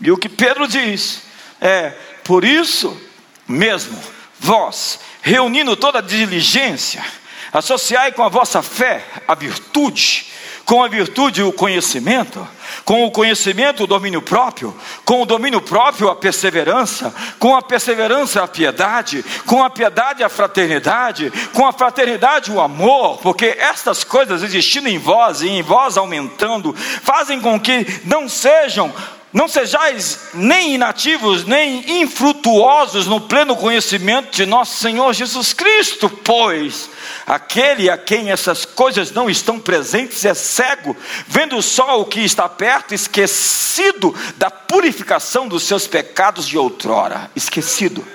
E 0.00 0.10
o 0.12 0.18
que 0.18 0.28
Pedro 0.28 0.68
diz 0.68 1.22
é: 1.60 1.94
por 2.26 2.44
isso 2.44 3.00
mesmo, 3.46 3.98
vós, 4.38 4.98
reunindo 5.22 5.76
toda 5.76 6.02
diligência, 6.02 7.04
associai 7.52 8.12
com 8.12 8.22
a 8.22 8.28
vossa 8.28 8.62
fé 8.62 9.04
a 9.26 9.34
virtude, 9.34 10.26
com 10.64 10.82
a 10.82 10.88
virtude 10.88 11.44
o 11.44 11.52
conhecimento, 11.52 12.46
com 12.84 13.04
o 13.04 13.10
conhecimento 13.12 13.84
o 13.84 13.86
domínio 13.86 14.20
próprio, 14.20 14.74
com 15.04 15.22
o 15.22 15.26
domínio 15.26 15.60
próprio 15.60 16.08
a 16.08 16.16
perseverança, 16.16 17.14
com 17.38 17.54
a 17.54 17.62
perseverança 17.62 18.42
a 18.42 18.48
piedade, 18.48 19.24
com 19.46 19.62
a 19.62 19.70
piedade 19.70 20.24
a 20.24 20.28
fraternidade, 20.28 21.32
com 21.52 21.64
a 21.64 21.72
fraternidade 21.72 22.50
o 22.50 22.60
amor, 22.60 23.18
porque 23.18 23.56
estas 23.58 24.02
coisas 24.02 24.42
existindo 24.42 24.88
em 24.88 24.98
vós 24.98 25.40
e 25.40 25.48
em 25.48 25.62
vós 25.62 25.96
aumentando, 25.96 26.74
fazem 26.74 27.40
com 27.40 27.60
que 27.60 27.86
não 28.04 28.28
sejam 28.28 28.92
não 29.32 29.48
sejais 29.48 30.28
nem 30.32 30.74
inativos, 30.74 31.44
nem 31.44 32.00
infrutuosos 32.00 33.06
no 33.06 33.20
pleno 33.20 33.56
conhecimento 33.56 34.30
de 34.34 34.46
nosso 34.46 34.78
Senhor 34.78 35.12
Jesus 35.12 35.52
Cristo, 35.52 36.08
pois 36.08 36.88
aquele 37.26 37.90
a 37.90 37.98
quem 37.98 38.30
essas 38.30 38.64
coisas 38.64 39.10
não 39.10 39.28
estão 39.28 39.58
presentes 39.58 40.24
é 40.24 40.32
cego, 40.32 40.96
vendo 41.26 41.60
só 41.60 42.00
o 42.00 42.04
que 42.04 42.20
está 42.20 42.48
perto, 42.48 42.94
esquecido 42.94 44.14
da 44.36 44.50
purificação 44.50 45.48
dos 45.48 45.64
seus 45.64 45.86
pecados 45.86 46.46
de 46.46 46.56
outrora. 46.56 47.30
Esquecido. 47.36 48.06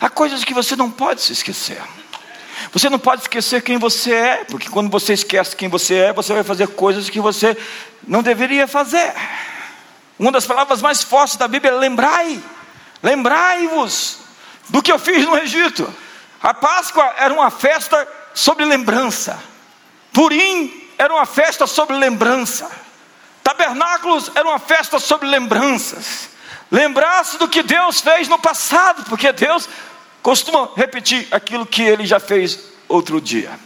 Há 0.00 0.08
coisas 0.08 0.42
que 0.42 0.54
você 0.54 0.74
não 0.74 0.90
pode 0.90 1.22
se 1.22 1.32
esquecer. 1.32 1.80
Você 2.72 2.90
não 2.90 2.98
pode 2.98 3.22
esquecer 3.22 3.62
quem 3.62 3.78
você 3.78 4.12
é, 4.12 4.44
porque 4.44 4.68
quando 4.68 4.90
você 4.90 5.12
esquece 5.12 5.54
quem 5.54 5.68
você 5.68 5.94
é, 5.94 6.12
você 6.12 6.32
vai 6.32 6.42
fazer 6.42 6.68
coisas 6.68 7.08
que 7.08 7.20
você 7.20 7.56
não 8.06 8.22
deveria 8.22 8.66
fazer. 8.66 9.12
Uma 10.18 10.32
das 10.32 10.46
palavras 10.46 10.80
mais 10.80 11.02
fortes 11.02 11.36
da 11.36 11.46
Bíblia 11.46 11.72
é 11.72 11.76
lembrai, 11.76 12.42
lembrai-vos 13.02 14.18
do 14.68 14.82
que 14.82 14.90
eu 14.90 14.98
fiz 14.98 15.24
no 15.24 15.36
Egito. 15.36 15.92
A 16.42 16.54
Páscoa 16.54 17.14
era 17.18 17.32
uma 17.32 17.50
festa 17.50 18.06
sobre 18.34 18.64
lembrança. 18.64 19.38
Purim 20.12 20.88
era 20.96 21.12
uma 21.12 21.26
festa 21.26 21.66
sobre 21.66 21.96
lembrança. 21.96 22.70
Tabernáculos 23.42 24.30
era 24.34 24.48
uma 24.48 24.58
festa 24.58 24.98
sobre 24.98 25.28
lembranças. 25.28 26.30
Lembrar-se 26.70 27.38
do 27.38 27.48
que 27.48 27.62
Deus 27.62 28.00
fez 28.00 28.26
no 28.28 28.38
passado, 28.38 29.04
porque 29.08 29.30
Deus 29.32 29.68
costuma 30.22 30.70
repetir 30.74 31.28
aquilo 31.30 31.64
que 31.64 31.82
ele 31.82 32.06
já 32.06 32.18
fez 32.18 32.58
outro 32.88 33.20
dia. 33.20 33.58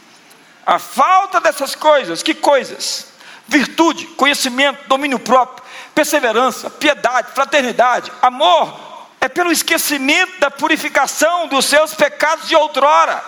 A 0.66 0.78
falta 0.78 1.40
dessas 1.40 1.74
coisas, 1.74 2.22
que 2.22 2.34
coisas? 2.34 3.06
Virtude, 3.48 4.06
conhecimento, 4.08 4.86
domínio 4.86 5.18
próprio, 5.18 5.64
perseverança, 6.00 6.70
piedade, 6.70 7.32
fraternidade, 7.34 8.10
amor, 8.22 8.74
é 9.20 9.28
pelo 9.28 9.52
esquecimento 9.52 10.40
da 10.40 10.50
purificação 10.50 11.46
dos 11.46 11.66
seus 11.66 11.94
pecados 11.94 12.48
de 12.48 12.56
outrora. 12.56 13.22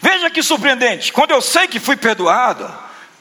Veja 0.00 0.30
que 0.30 0.42
surpreendente, 0.42 1.12
quando 1.12 1.32
eu 1.32 1.42
sei 1.42 1.68
que 1.68 1.78
fui 1.78 1.94
perdoado, 1.94 2.72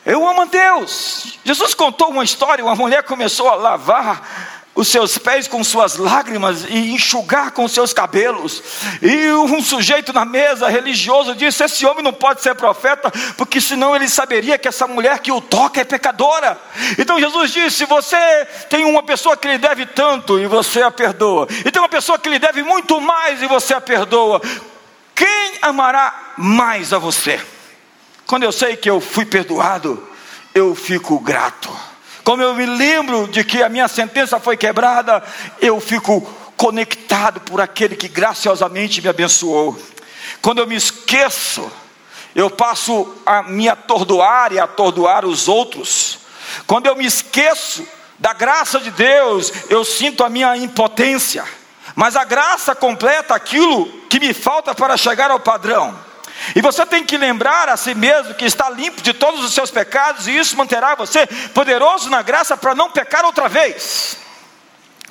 eu 0.06 0.26
amo 0.26 0.44
a 0.44 0.46
Deus. 0.46 1.38
Jesus 1.44 1.74
contou 1.74 2.10
uma 2.10 2.24
história, 2.24 2.64
uma 2.64 2.74
mulher 2.74 3.04
começou 3.04 3.50
a 3.50 3.56
lavar 3.56 4.53
os 4.76 4.88
seus 4.88 5.18
pés 5.18 5.48
com 5.48 5.64
suas 5.64 5.98
lágrimas 5.98 6.64
e 6.68 6.92
enxugar 6.92 7.52
com 7.52 7.68
seus 7.68 7.94
cabelos. 7.94 8.64
E 9.02 9.32
um 9.32 9.62
sujeito 9.62 10.12
na 10.12 10.26
mesa 10.26 10.68
religioso 10.68 11.36
disse: 11.36 11.64
Esse 11.64 11.86
homem 11.86 12.04
não 12.04 12.14
pode 12.14 12.42
ser 12.42 12.56
profeta, 12.56 13.12
porque 13.38 13.62
senão 13.62 13.96
ele 13.96 14.10
saberia 14.10 14.58
que 14.58 14.68
essa 14.68 14.88
mulher 14.88 15.20
que 15.20 15.32
o 15.32 15.40
toca 15.40 15.82
é 15.82 15.84
pecadora. 15.84 16.60
Então 16.98 17.20
Jesus 17.20 17.52
disse: 17.52 17.86
Você 17.86 18.18
tem 18.70 18.86
uma 18.86 19.04
pessoa 19.04 19.38
que 19.38 19.48
lhe 19.48 19.58
deve 19.58 19.86
tanto 19.86 20.40
e 20.40 20.48
você 20.48 20.82
a 20.82 20.92
perdoa, 20.92 21.48
e 21.66 21.72
tem 21.72 21.82
uma 21.82 21.90
pessoa 21.90 22.18
que 22.18 22.30
lhe 22.30 22.40
deve 22.40 22.64
muito 22.64 23.00
mais 23.00 23.42
e 23.42 23.48
você 23.48 23.74
a 23.74 23.82
perdoa. 23.82 24.42
Quem 25.14 25.54
amará 25.62 26.34
mais 26.38 26.92
a 26.92 26.98
você? 26.98 27.40
Quando 28.26 28.44
eu 28.44 28.52
sei 28.52 28.76
que 28.76 28.90
eu 28.90 29.00
fui 29.00 29.26
perdoado, 29.26 30.08
eu 30.56 30.74
fico 30.74 31.20
grato. 31.20 31.93
Como 32.24 32.42
eu 32.42 32.56
me 32.56 32.66
lembro 32.66 33.28
de 33.28 33.44
que 33.44 33.62
a 33.62 33.70
minha 33.70 33.88
sentença 33.88 34.40
foi 34.40 34.56
quebrada, 34.56 35.22
eu 35.60 35.80
fico 35.82 36.22
conectado 36.56 37.42
por 37.42 37.60
aquele 37.60 37.96
que 37.96 38.08
graciosamente 38.08 39.02
me 39.02 39.10
abençoou. 39.10 39.78
Quando 40.42 40.60
eu 40.60 40.68
me 40.68 40.76
esqueço, 40.76 41.70
eu 42.34 42.50
passo 42.50 43.14
a 43.26 43.44
me 43.44 43.68
atordoar 43.68 44.54
e 44.54 44.60
atordoar 44.60 45.26
os 45.26 45.48
outros. 45.48 46.20
Quando 46.66 46.88
eu 46.88 46.96
me 46.96 47.06
esqueço 47.06 47.86
da 48.18 48.32
graça 48.32 48.80
de 48.80 48.92
Deus, 48.92 49.52
eu 49.70 49.84
sinto 49.84 50.24
a 50.24 50.30
minha 50.30 50.56
impotência. 50.56 51.44
Mas 51.96 52.16
a 52.16 52.24
graça 52.24 52.74
completa 52.74 53.36
aquilo 53.36 53.86
que 54.10 54.20
me 54.20 54.34
falta 54.34 54.74
para 54.74 54.96
chegar 54.96 55.30
ao 55.30 55.40
padrão. 55.40 56.13
E 56.56 56.62
você 56.62 56.86
tem 56.86 57.04
que 57.04 57.18
lembrar 57.18 57.70
a 57.70 57.78
si 57.78 57.96
mesmo 57.96 58.34
que 58.34 58.46
está 58.46 58.70
limpo 58.70 59.02
de 59.02 59.14
todos 59.14 59.44
os 59.44 59.54
seus 59.54 59.72
pecados, 59.72 60.28
e 60.28 60.38
isso 60.38 60.58
manterá 60.58 60.96
você 60.96 61.26
poderoso 61.54 62.10
na 62.10 62.22
graça 62.22 62.58
para 62.58 62.76
não 62.76 62.92
pecar 62.92 63.26
outra 63.26 63.48
vez. 63.48 64.18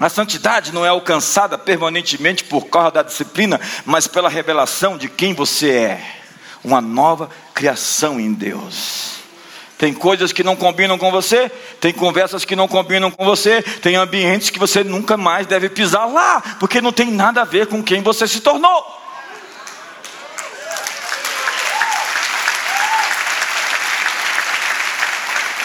A 0.01 0.09
santidade 0.09 0.73
não 0.73 0.85
é 0.85 0.89
alcançada 0.89 1.57
permanentemente 1.57 2.45
por 2.45 2.67
causa 2.67 2.91
da 2.91 3.03
disciplina, 3.03 3.61
mas 3.85 4.07
pela 4.07 4.29
revelação 4.29 4.99
de 4.99 5.09
quem 5.09 5.35
você 5.35 5.71
é, 5.71 6.07
uma 6.65 6.81
nova 6.81 7.31
criação 7.55 8.19
em 8.19 8.33
Deus. 8.33 9.23
Tem 9.79 9.93
coisas 9.93 10.33
que 10.33 10.45
não 10.45 10.55
combinam 10.55 10.97
com 10.97 11.11
você, 11.11 11.49
tem 11.81 11.93
conversas 11.93 12.45
que 12.45 12.55
não 12.55 12.69
combinam 12.69 13.11
com 13.11 13.25
você, 13.25 13.63
tem 13.63 13.97
ambientes 13.97 14.49
que 14.49 14.59
você 14.59 14.85
nunca 14.85 15.17
mais 15.17 15.47
deve 15.47 15.69
pisar 15.69 16.07
lá, 16.07 16.41
porque 16.61 16.81
não 16.81 16.93
tem 16.93 17.11
nada 17.11 17.43
a 17.43 17.45
ver 17.45 17.67
com 17.67 17.83
quem 17.83 18.01
você 18.01 18.29
se 18.29 18.41
tornou. 18.41 19.02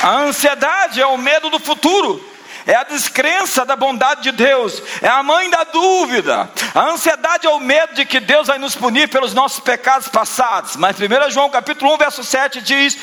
A 0.02 0.20
ansiedade 0.20 1.02
é 1.02 1.06
o 1.06 1.18
medo 1.18 1.50
do 1.50 1.60
futuro, 1.60 2.24
é 2.66 2.76
a 2.76 2.84
descrença 2.84 3.66
da 3.66 3.76
bondade 3.76 4.24
de 4.24 4.32
Deus, 4.32 4.82
é 5.02 5.08
a 5.08 5.24
mãe 5.24 5.50
da 5.50 5.64
dúvida. 5.64 6.50
A 6.76 6.90
ansiedade 6.92 7.48
é 7.48 7.50
o 7.50 7.60
medo 7.60 7.96
de 7.96 8.06
que 8.06 8.20
Deus 8.20 8.48
vai 8.48 8.58
nos 8.58 8.76
punir 8.76 9.10
pelos 9.10 9.34
nossos 9.34 9.60
pecados 9.60 10.08
passados. 10.08 10.76
Mas 10.76 10.98
1 11.00 11.32
João 11.32 11.50
capítulo 11.50 11.94
1, 11.96 11.98
verso 11.98 12.24
7 12.24 12.62
diz: 12.62 12.98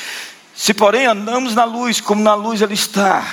Se 0.55 0.73
porém 0.73 1.05
andamos 1.05 1.55
na 1.55 1.63
luz, 1.63 1.99
como 1.99 2.21
na 2.21 2.35
luz 2.35 2.61
Ele 2.61 2.75
está, 2.75 3.23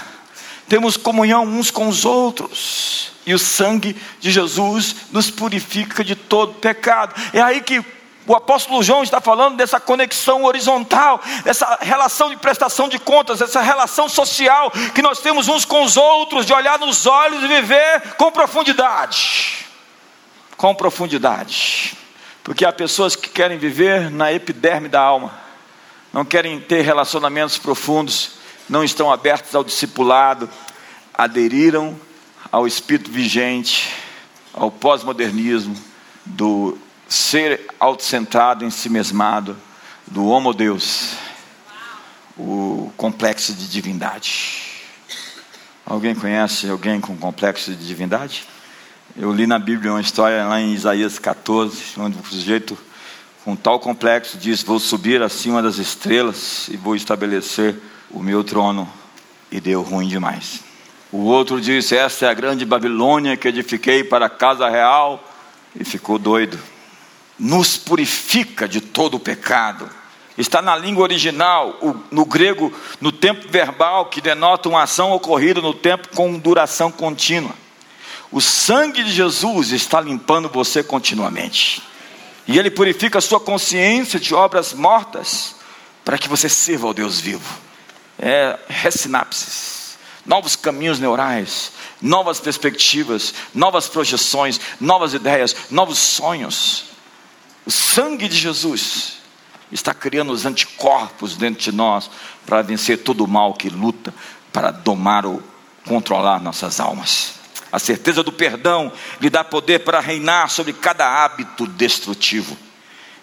temos 0.68 0.96
comunhão 0.96 1.44
uns 1.44 1.70
com 1.70 1.86
os 1.86 2.04
outros, 2.04 3.12
e 3.26 3.34
o 3.34 3.38
sangue 3.38 3.94
de 4.18 4.30
Jesus 4.30 4.96
nos 5.12 5.30
purifica 5.30 6.02
de 6.02 6.16
todo 6.16 6.54
pecado. 6.54 7.14
É 7.32 7.40
aí 7.40 7.60
que 7.60 7.84
o 8.26 8.36
apóstolo 8.36 8.82
João 8.82 9.02
está 9.02 9.20
falando 9.20 9.56
dessa 9.56 9.80
conexão 9.80 10.44
horizontal, 10.44 11.20
dessa 11.44 11.78
relação 11.80 12.30
de 12.30 12.36
prestação 12.36 12.88
de 12.88 12.98
contas, 12.98 13.40
dessa 13.40 13.60
relação 13.60 14.08
social 14.08 14.70
que 14.94 15.02
nós 15.02 15.20
temos 15.20 15.48
uns 15.48 15.64
com 15.64 15.82
os 15.82 15.96
outros, 15.96 16.46
de 16.46 16.52
olhar 16.52 16.78
nos 16.78 17.06
olhos 17.06 17.42
e 17.42 17.48
viver 17.48 18.14
com 18.16 18.30
profundidade. 18.30 19.66
Com 20.56 20.74
profundidade. 20.74 21.96
Porque 22.44 22.64
há 22.64 22.72
pessoas 22.72 23.16
que 23.16 23.28
querem 23.28 23.58
viver 23.58 24.10
na 24.10 24.32
epiderme 24.32 24.88
da 24.88 25.00
alma, 25.00 25.32
não 26.12 26.24
querem 26.24 26.60
ter 26.60 26.82
relacionamentos 26.82 27.58
profundos, 27.58 28.32
não 28.68 28.84
estão 28.84 29.10
abertos 29.10 29.54
ao 29.54 29.64
discipulado, 29.64 30.48
aderiram 31.12 31.98
ao 32.50 32.66
espírito 32.66 33.10
vigente, 33.10 33.92
ao 34.54 34.70
pós-modernismo 34.70 35.74
do 36.24 36.78
ser 37.12 37.66
autocentrado, 37.78 38.64
em 38.64 38.70
si 38.70 38.88
mesmado, 38.88 39.56
do 40.06 40.26
homo 40.26 40.54
Deus, 40.54 41.10
o 42.38 42.90
complexo 42.96 43.52
de 43.52 43.68
divindade. 43.68 44.62
Alguém 45.84 46.14
conhece 46.14 46.68
alguém 46.70 47.00
com 47.00 47.16
complexo 47.16 47.72
de 47.72 47.86
divindade? 47.86 48.44
Eu 49.14 49.30
li 49.30 49.46
na 49.46 49.58
Bíblia 49.58 49.92
uma 49.92 50.00
história 50.00 50.46
lá 50.46 50.58
em 50.58 50.72
Isaías 50.72 51.18
14, 51.18 52.00
onde 52.00 52.18
o 52.18 52.24
sujeito 52.24 52.78
com 53.44 53.54
tal 53.54 53.78
complexo 53.78 54.38
diz: 54.38 54.62
Vou 54.62 54.78
subir 54.78 55.20
acima 55.20 55.60
das 55.60 55.76
estrelas 55.76 56.68
e 56.68 56.78
vou 56.78 56.96
estabelecer 56.96 57.76
o 58.10 58.22
meu 58.22 58.42
trono. 58.42 58.88
E 59.50 59.60
deu 59.60 59.82
ruim 59.82 60.08
demais. 60.08 60.60
O 61.10 61.24
outro 61.24 61.60
disse: 61.60 61.94
Essa 61.94 62.24
é 62.24 62.30
a 62.30 62.34
grande 62.34 62.64
Babilônia 62.64 63.36
que 63.36 63.48
edifiquei 63.48 64.02
para 64.02 64.26
a 64.26 64.30
casa 64.30 64.66
real. 64.70 65.28
E 65.78 65.84
ficou 65.84 66.18
doido 66.18 66.58
nos 67.38 67.76
purifica 67.76 68.68
de 68.68 68.80
todo 68.80 69.16
o 69.16 69.20
pecado. 69.20 69.88
Está 70.36 70.62
na 70.62 70.74
língua 70.74 71.02
original, 71.02 71.78
no 72.10 72.24
grego, 72.24 72.72
no 73.00 73.12
tempo 73.12 73.48
verbal, 73.48 74.06
que 74.06 74.20
denota 74.20 74.68
uma 74.68 74.82
ação 74.82 75.12
ocorrida 75.12 75.60
no 75.60 75.74
tempo 75.74 76.08
com 76.14 76.38
duração 76.38 76.90
contínua. 76.90 77.54
O 78.30 78.40
sangue 78.40 79.04
de 79.04 79.12
Jesus 79.12 79.72
está 79.72 80.00
limpando 80.00 80.48
você 80.48 80.82
continuamente. 80.82 81.82
E 82.48 82.58
ele 82.58 82.70
purifica 82.70 83.18
a 83.18 83.22
sua 83.22 83.38
consciência 83.38 84.18
de 84.18 84.34
obras 84.34 84.72
mortas, 84.72 85.54
para 86.04 86.16
que 86.16 86.28
você 86.28 86.48
sirva 86.48 86.86
ao 86.86 86.94
Deus 86.94 87.20
vivo. 87.20 87.60
É 88.18 88.58
ressinapses, 88.68 89.98
novos 90.24 90.56
caminhos 90.56 90.98
neurais, 90.98 91.72
novas 92.00 92.40
perspectivas, 92.40 93.34
novas 93.54 93.86
projeções, 93.86 94.58
novas 94.80 95.12
ideias, 95.12 95.54
novos 95.70 95.98
sonhos. 95.98 96.91
O 97.64 97.70
sangue 97.70 98.28
de 98.28 98.36
Jesus 98.36 99.18
está 99.70 99.94
criando 99.94 100.32
os 100.32 100.44
anticorpos 100.44 101.36
dentro 101.36 101.62
de 101.62 101.72
nós 101.72 102.10
para 102.44 102.62
vencer 102.62 102.98
todo 102.98 103.24
o 103.24 103.28
mal 103.28 103.54
que 103.54 103.68
luta 103.70 104.12
para 104.52 104.70
domar 104.70 105.24
ou 105.24 105.42
controlar 105.86 106.40
nossas 106.40 106.78
almas. 106.78 107.34
A 107.70 107.78
certeza 107.78 108.22
do 108.22 108.30
perdão 108.30 108.92
lhe 109.20 109.30
dá 109.30 109.42
poder 109.42 109.80
para 109.80 110.00
reinar 110.00 110.50
sobre 110.50 110.72
cada 110.72 111.24
hábito 111.24 111.66
destrutivo 111.66 112.56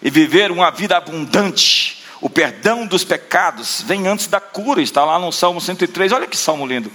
e 0.02 0.10
viver 0.10 0.50
uma 0.50 0.70
vida 0.70 0.96
abundante. 0.96 2.02
O 2.20 2.28
perdão 2.28 2.86
dos 2.86 3.04
pecados 3.04 3.82
vem 3.86 4.08
antes 4.08 4.26
da 4.26 4.40
cura, 4.40 4.82
está 4.82 5.04
lá 5.04 5.18
no 5.18 5.30
Salmo 5.30 5.60
103. 5.60 6.12
Olha 6.12 6.26
que 6.26 6.36
salmo 6.36 6.66
lindo. 6.66 6.90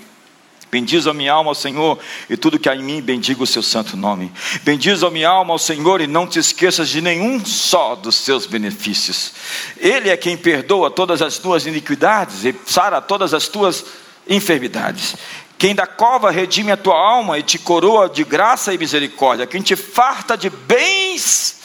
Bendiz 0.71 1.07
a 1.07 1.13
minha 1.13 1.31
alma 1.31 1.51
ao 1.51 1.55
Senhor 1.55 1.99
e 2.29 2.35
tudo 2.35 2.59
que 2.59 2.67
há 2.67 2.75
em 2.75 2.83
mim, 2.83 3.01
bendiga 3.01 3.43
o 3.43 3.47
seu 3.47 3.63
santo 3.63 3.95
nome. 3.95 4.31
Bendiz 4.63 5.03
a 5.03 5.09
minha 5.09 5.29
alma 5.29 5.53
ao 5.53 5.59
Senhor 5.59 6.01
e 6.01 6.07
não 6.07 6.27
te 6.27 6.39
esqueças 6.39 6.89
de 6.89 7.01
nenhum 7.01 7.43
só 7.45 7.95
dos 7.95 8.15
seus 8.15 8.45
benefícios. 8.45 9.33
Ele 9.77 10.09
é 10.09 10.17
quem 10.17 10.35
perdoa 10.35 10.91
todas 10.91 11.21
as 11.21 11.37
tuas 11.37 11.65
iniquidades 11.65 12.43
e 12.43 12.55
sara 12.65 13.01
todas 13.01 13.33
as 13.33 13.47
tuas 13.47 13.85
enfermidades. 14.27 15.15
Quem 15.57 15.73
da 15.73 15.87
cova 15.87 16.31
redime 16.31 16.71
a 16.71 16.77
tua 16.77 16.95
alma 16.95 17.39
e 17.39 17.43
te 17.43 17.57
coroa 17.57 18.09
de 18.09 18.23
graça 18.23 18.73
e 18.73 18.77
misericórdia. 18.77 19.47
Quem 19.47 19.61
te 19.61 19.75
farta 19.75 20.37
de 20.37 20.49
bens 20.49 21.61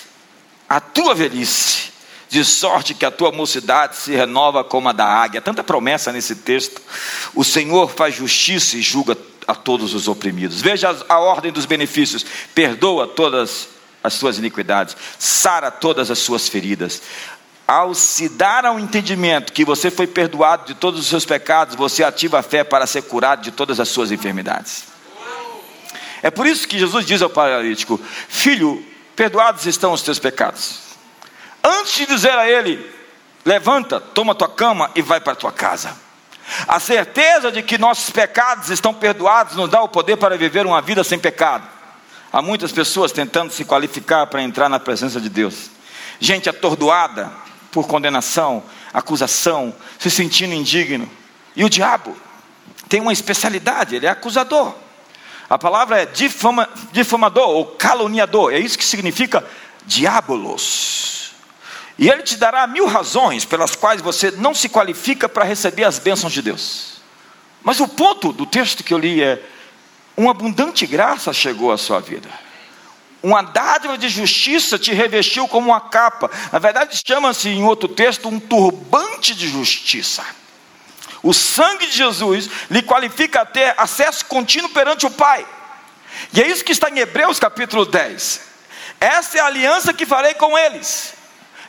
a 0.69 0.81
tua 0.81 1.15
velhice 1.15 1.91
de 2.31 2.45
sorte 2.45 2.95
que 2.95 3.05
a 3.05 3.11
tua 3.11 3.33
mocidade 3.33 3.97
se 3.97 4.15
renova 4.15 4.63
como 4.63 4.89
a 4.89 4.93
da 4.93 5.05
águia. 5.05 5.41
Tanta 5.41 5.65
promessa 5.65 6.13
nesse 6.13 6.37
texto. 6.37 6.81
O 7.35 7.43
Senhor 7.43 7.91
faz 7.91 8.15
justiça 8.15 8.77
e 8.77 8.81
julga 8.81 9.19
a 9.49 9.55
todos 9.55 9.95
os 9.95 10.07
oprimidos. 10.07 10.63
Veja 10.63 10.97
a 11.09 11.19
ordem 11.19 11.51
dos 11.51 11.67
benefícios: 11.67 12.25
perdoa 12.55 13.09
todas 13.09 13.69
as 14.03 14.15
suas 14.15 14.39
iniquidades, 14.39 14.97
sara 15.19 15.73
todas 15.73 16.09
as 16.09 16.21
suas 16.21 16.49
feridas. 16.49 17.03
Ao 17.67 17.95
se 17.95 18.29
dar 18.29 18.65
ao 18.65 18.79
entendimento 18.79 19.53
que 19.53 19.65
você 19.65 19.91
foi 19.91 20.07
perdoado 20.07 20.67
de 20.67 20.75
todos 20.75 21.01
os 21.01 21.07
seus 21.07 21.25
pecados, 21.25 21.75
você 21.75 22.03
ativa 22.03 22.39
a 22.39 22.43
fé 22.43 22.63
para 22.63 22.87
ser 22.87 23.03
curado 23.03 23.43
de 23.43 23.51
todas 23.51 23.81
as 23.81 23.89
suas 23.89 24.13
enfermidades. 24.13 24.85
É 26.23 26.31
por 26.31 26.47
isso 26.47 26.67
que 26.67 26.79
Jesus 26.79 27.05
diz 27.05 27.23
ao 27.23 27.31
paralítico: 27.31 28.01
Filho, 28.29 28.85
perdoados 29.17 29.67
estão 29.67 29.93
os 29.93 30.03
teus 30.03 30.21
pecados. 30.21 30.90
Antes 31.63 31.95
de 31.95 32.07
dizer 32.07 32.33
a 32.33 32.49
ele: 32.49 32.85
levanta, 33.45 34.01
toma 34.01 34.35
tua 34.35 34.49
cama 34.49 34.91
e 34.95 35.03
vai 35.03 35.21
para 35.21 35.35
tua 35.35 35.53
casa. 35.53 35.97
A 36.67 36.81
certeza 36.81 37.53
de 37.53 37.63
que 37.63 37.79
nossos 37.79 38.11
pecados 38.11 38.71
estão 38.71 38.93
perdoados 38.93 39.55
nos 39.55 39.69
dá 39.69 39.81
o 39.83 39.89
poder 39.89 40.17
para 40.17 40.37
viver 40.37 40.67
uma 40.67 40.81
vida 40.81 41.05
sem 41.05 41.19
pecado. 41.19 41.67
Há 42.33 42.43
muitas 42.43 42.73
pessoas 42.73 43.13
tentando 43.13 43.53
se 43.53 43.65
qualificar 43.65 44.27
para 44.27 44.43
entrar 44.43 44.69
na 44.69 44.79
presença 44.79 45.21
de 45.21 45.29
Deus. 45.29 45.71
Gente 46.19 46.49
atordoada 46.49 47.33
por 47.73 47.87
condenação, 47.87 48.63
acusação, 48.93 49.75
se 49.99 50.11
sentindo 50.11 50.55
indigno. 50.55 51.09
E 51.55 51.65
o 51.65 51.71
diabo 51.71 52.17
tem 52.89 53.01
uma 53.01 53.13
especialidade, 53.13 53.97
ele 53.97 54.07
é 54.07 54.11
acusador. 54.11 54.75
A 55.49 55.59
palavra 55.59 56.03
é 56.03 56.07
difama, 56.07 56.69
difamador 56.93 57.49
ou 57.49 57.67
caluniador, 57.67 58.53
é 58.53 58.59
isso 58.59 58.79
que 58.79 58.85
significa 58.85 59.45
diabolos. 59.85 61.20
E 62.01 62.09
ele 62.09 62.23
te 62.23 62.39
dará 62.39 62.67
mil 62.67 62.87
razões 62.87 63.45
pelas 63.45 63.77
quais 63.77 64.01
você 64.01 64.31
não 64.31 64.55
se 64.55 64.71
qualifica 64.71 65.29
para 65.29 65.45
receber 65.45 65.85
as 65.85 65.99
bênçãos 65.99 66.33
de 66.33 66.41
Deus. 66.41 66.95
Mas 67.63 67.79
o 67.79 67.87
ponto 67.87 68.33
do 68.33 68.47
texto 68.47 68.83
que 68.83 68.95
eu 68.95 68.99
li 68.99 69.23
é: 69.23 69.39
uma 70.17 70.31
abundante 70.31 70.87
graça 70.87 71.31
chegou 71.31 71.71
à 71.71 71.77
sua 71.77 72.01
vida. 72.01 72.31
Uma 73.23 73.43
dádiva 73.43 73.99
de 73.99 74.09
justiça 74.09 74.79
te 74.79 74.95
revestiu 74.95 75.47
como 75.47 75.69
uma 75.69 75.81
capa. 75.83 76.31
Na 76.51 76.59
verdade, 76.59 76.99
chama-se 77.07 77.51
em 77.51 77.65
outro 77.65 77.87
texto 77.87 78.31
um 78.31 78.41
turbante 78.41 79.35
de 79.35 79.47
justiça. 79.47 80.25
O 81.23 81.35
sangue 81.35 81.87
de 81.87 81.93
Jesus 81.93 82.49
lhe 82.71 82.81
qualifica 82.81 83.43
a 83.43 83.47
ter 83.47 83.75
acesso 83.77 84.25
contínuo 84.25 84.71
perante 84.71 85.05
o 85.05 85.11
Pai. 85.11 85.47
E 86.33 86.41
é 86.41 86.49
isso 86.49 86.65
que 86.65 86.73
está 86.73 86.89
em 86.89 86.99
Hebreus 86.99 87.39
capítulo 87.39 87.85
10. 87.85 88.41
Essa 88.99 89.37
é 89.37 89.41
a 89.43 89.47
aliança 89.47 89.93
que 89.93 90.07
farei 90.07 90.33
com 90.33 90.57
eles. 90.57 91.20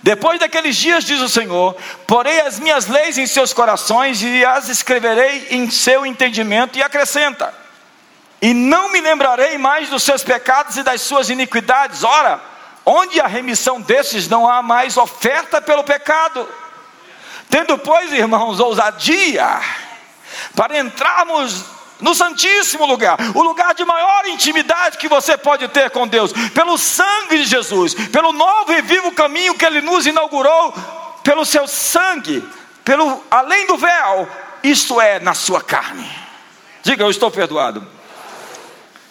Depois 0.03 0.39
daqueles 0.39 0.75
dias, 0.75 1.03
diz 1.03 1.21
o 1.21 1.29
Senhor, 1.29 1.75
porei 2.07 2.41
as 2.41 2.59
minhas 2.59 2.87
leis 2.87 3.17
em 3.17 3.27
seus 3.27 3.53
corações 3.53 4.21
e 4.21 4.43
as 4.43 4.67
escreverei 4.67 5.47
em 5.51 5.69
seu 5.69 6.05
entendimento, 6.05 6.77
e 6.77 6.83
acrescenta: 6.83 7.53
e 8.41 8.55
não 8.55 8.91
me 8.91 8.99
lembrarei 8.99 9.57
mais 9.59 9.89
dos 9.89 10.01
seus 10.01 10.23
pecados 10.23 10.75
e 10.75 10.83
das 10.83 11.01
suas 11.01 11.29
iniquidades. 11.29 12.03
Ora, 12.03 12.41
onde 12.83 13.21
a 13.21 13.27
remissão 13.27 13.79
desses 13.79 14.27
não 14.27 14.49
há 14.49 14.63
mais 14.63 14.97
oferta 14.97 15.61
pelo 15.61 15.83
pecado. 15.83 16.49
Tendo, 17.47 17.77
pois, 17.77 18.11
irmãos, 18.11 18.59
ousadia 18.59 19.61
para 20.55 20.79
entrarmos 20.79 21.65
no 22.01 22.15
Santíssimo 22.15 22.85
lugar, 22.85 23.17
o 23.35 23.41
lugar 23.41 23.73
de 23.73 23.85
maior 23.85 24.25
intimidade 24.25 24.97
que 24.97 25.07
você 25.07 25.37
pode 25.37 25.67
ter 25.69 25.89
com 25.91 26.07
Deus, 26.07 26.33
pelo 26.53 26.77
sangue 26.77 27.37
de 27.37 27.45
Jesus, 27.45 27.93
pelo 27.93 28.33
novo 28.33 28.73
e 28.73 28.81
vivo 28.81 29.11
caminho 29.11 29.55
que 29.55 29.65
Ele 29.65 29.81
nos 29.81 30.05
inaugurou, 30.05 30.73
pelo 31.23 31.45
seu 31.45 31.67
sangue, 31.67 32.43
pelo 32.83 33.23
além 33.29 33.67
do 33.67 33.77
véu, 33.77 34.27
isto 34.63 34.99
é, 34.99 35.19
na 35.19 35.33
sua 35.33 35.61
carne. 35.61 36.09
Diga, 36.83 37.03
eu 37.03 37.09
estou 37.11 37.29
perdoado. 37.29 37.87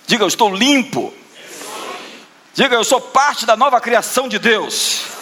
Diga, 0.07 0.25
eu 0.25 0.29
estou 0.29 0.55
limpo. 0.55 1.15
Diga, 2.53 2.75
eu 2.75 2.85
sou 2.85 3.01
parte 3.01 3.47
da 3.47 3.57
nova 3.57 3.81
criação 3.81 4.29
de 4.29 4.39
Deus. 4.39 5.20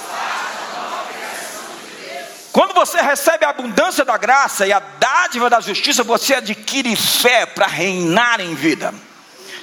Quando 2.58 2.74
você 2.74 3.00
recebe 3.00 3.44
a 3.44 3.50
abundância 3.50 4.04
da 4.04 4.16
graça 4.16 4.66
e 4.66 4.72
a 4.72 4.80
dádiva 4.80 5.48
da 5.48 5.60
justiça, 5.60 6.02
você 6.02 6.34
adquire 6.34 6.96
fé 6.96 7.46
para 7.46 7.68
reinar 7.68 8.40
em 8.40 8.52
vida. 8.52 8.92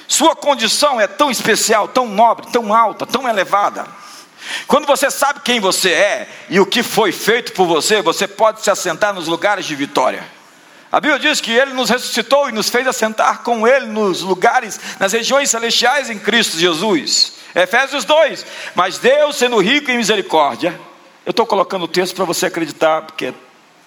Sua 0.08 0.34
condição 0.34 0.98
é 0.98 1.06
tão 1.06 1.30
especial, 1.30 1.88
tão 1.88 2.08
nobre, 2.08 2.46
tão 2.50 2.74
alta, 2.74 3.04
tão 3.04 3.28
elevada. 3.28 3.84
Quando 4.66 4.86
você 4.86 5.10
sabe 5.10 5.40
quem 5.40 5.60
você 5.60 5.90
é 5.90 6.28
e 6.48 6.58
o 6.58 6.64
que 6.64 6.82
foi 6.82 7.12
feito 7.12 7.52
por 7.52 7.66
você, 7.66 8.00
você 8.00 8.26
pode 8.26 8.62
se 8.62 8.70
assentar 8.70 9.12
nos 9.12 9.28
lugares 9.28 9.66
de 9.66 9.74
vitória. 9.74 10.24
A 10.90 10.98
Bíblia 10.98 11.20
diz 11.20 11.38
que 11.38 11.52
Ele 11.52 11.74
nos 11.74 11.90
ressuscitou 11.90 12.48
e 12.48 12.52
nos 12.52 12.70
fez 12.70 12.86
assentar 12.86 13.42
com 13.42 13.68
Ele 13.68 13.88
nos 13.88 14.22
lugares, 14.22 14.80
nas 14.98 15.12
regiões 15.12 15.50
celestiais 15.50 16.08
em 16.08 16.18
Cristo 16.18 16.56
Jesus. 16.56 17.34
Efésios 17.54 18.06
2. 18.06 18.46
Mas 18.74 18.96
Deus, 18.96 19.36
sendo 19.36 19.58
rico 19.58 19.90
em 19.90 19.98
misericórdia, 19.98 20.80
eu 21.26 21.32
estou 21.32 21.44
colocando 21.44 21.82
o 21.82 21.88
texto 21.88 22.14
para 22.14 22.24
você 22.24 22.46
acreditar, 22.46 23.02
porque 23.02 23.26
é 23.26 23.34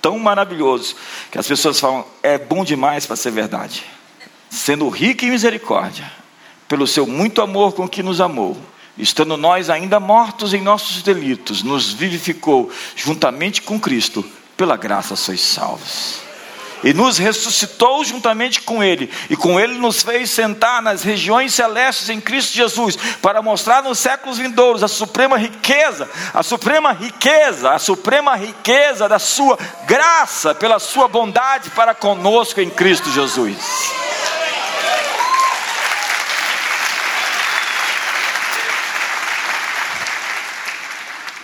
tão 0.02 0.20
maravilhoso 0.20 0.96
que 1.32 1.40
as 1.40 1.48
pessoas 1.48 1.80
falam, 1.80 2.06
é 2.22 2.38
bom 2.38 2.66
demais 2.66 3.06
para 3.06 3.16
ser 3.16 3.32
verdade. 3.32 3.86
Sendo 4.50 4.90
rico 4.90 5.24
em 5.24 5.32
misericórdia, 5.32 6.12
pelo 6.68 6.86
seu 6.86 7.08
muito 7.08 7.42
amor 7.42 7.74
com 7.74 7.88
que 7.88 8.04
nos 8.04 8.20
amou, 8.20 8.58
estando 8.98 9.38
nós 9.38 9.70
ainda 9.70 10.02
mortos 10.02 10.54
em 10.54 10.62
nossos 10.62 11.02
delitos, 11.02 11.64
nos 11.64 11.94
vivificou 11.94 12.70
juntamente 12.94 13.62
com 13.62 13.80
Cristo, 13.80 14.24
pela 14.58 14.76
graça 14.76 15.16
sois 15.16 15.40
salvos 15.40 16.29
e 16.84 16.94
nos 16.94 17.18
ressuscitou 17.18 18.04
juntamente 18.04 18.62
com 18.62 18.84
Ele, 18.84 19.10
e 19.30 19.36
com 19.36 19.60
Ele 19.60 19.78
nos 19.78 20.02
fez 20.02 20.30
sentar 20.30 20.82
nas 20.82 21.04
regiões 21.04 21.54
celestes 21.54 22.10
em 22.10 22.20
Cristo 22.20 22.56
Jesus, 22.56 22.98
para 23.22 23.42
mostrar 23.42 23.84
nos 23.84 24.00
séculos 24.00 24.38
vindouros 24.38 24.84
a 24.84 24.88
suprema 24.88 25.38
riqueza, 25.38 26.10
a 26.34 26.44
suprema 26.44 26.92
riqueza, 26.92 27.72
a 27.72 27.80
suprema 27.80 28.36
riqueza 28.36 29.08
da 29.08 29.20
Sua 29.20 29.58
graça, 29.86 30.56
pela 30.56 30.80
Sua 30.80 31.08
bondade 31.08 31.70
para 31.72 31.94
conosco 31.94 32.62
em 32.62 32.70
Cristo 32.70 33.12
Jesus. 33.12 34.09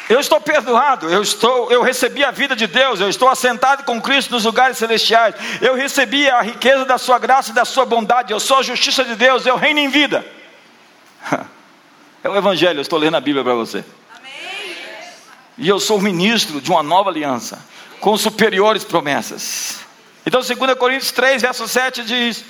Eu 0.07 0.19
estou 0.19 0.39
perdoado, 0.39 1.09
eu 1.09 1.21
estou, 1.21 1.71
eu 1.71 1.81
recebi 1.81 2.23
a 2.23 2.29
vida 2.29 2.55
de 2.55 2.67
Deus, 2.67 2.99
eu 2.99 3.09
estou 3.09 3.27
assentado 3.27 3.83
com 3.83 3.99
Cristo 3.99 4.31
nos 4.31 4.45
lugares 4.45 4.77
celestiais. 4.77 5.33
Eu 5.61 5.75
recebi 5.75 6.29
a 6.29 6.41
riqueza 6.41 6.85
da 6.85 6.97
sua 6.99 7.17
graça 7.17 7.51
e 7.51 7.55
da 7.55 7.65
sua 7.65 7.85
bondade. 7.85 8.31
Eu 8.31 8.39
sou 8.39 8.57
a 8.57 8.63
justiça 8.63 9.03
de 9.03 9.15
Deus, 9.15 9.45
eu 9.45 9.55
reino 9.55 9.79
em 9.79 9.89
vida. 9.89 10.25
É 12.23 12.29
o 12.29 12.35
evangelho, 12.35 12.79
eu 12.79 12.81
estou 12.81 12.97
lendo 12.97 13.17
a 13.17 13.21
Bíblia 13.21 13.43
para 13.43 13.53
você. 13.53 13.85
Amém. 14.17 14.75
E 15.59 15.69
eu 15.69 15.79
sou 15.79 16.01
ministro 16.01 16.59
de 16.59 16.71
uma 16.71 16.81
nova 16.81 17.11
aliança 17.11 17.63
com 17.99 18.17
superiores 18.17 18.83
promessas. 18.83 19.81
Então, 20.25 20.41
2 20.41 20.73
Coríntios 20.73 21.11
3, 21.11 21.43
verso 21.43 21.67
7 21.67 22.03
diz: 22.03 22.43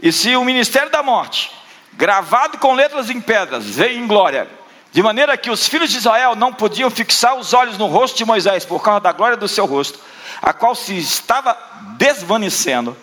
"E 0.00 0.10
se 0.12 0.34
o 0.34 0.42
ministério 0.42 0.90
da 0.90 1.02
morte, 1.02 1.50
gravado 1.92 2.56
com 2.56 2.72
letras 2.72 3.10
em 3.10 3.20
pedras, 3.20 3.66
veio 3.66 3.98
em 3.98 4.06
glória, 4.06 4.48
de 4.98 5.02
maneira 5.02 5.36
que 5.36 5.48
os 5.48 5.68
filhos 5.68 5.90
de 5.90 5.98
Israel 5.98 6.34
não 6.34 6.52
podiam 6.52 6.90
fixar 6.90 7.36
os 7.36 7.54
olhos 7.54 7.78
no 7.78 7.86
rosto 7.86 8.18
de 8.18 8.24
Moisés 8.24 8.64
por 8.64 8.82
causa 8.82 8.98
da 8.98 9.12
glória 9.12 9.36
do 9.36 9.46
seu 9.46 9.64
rosto, 9.64 10.00
a 10.42 10.52
qual 10.52 10.74
se 10.74 10.98
estava 10.98 11.56
desvanecendo. 11.96 12.96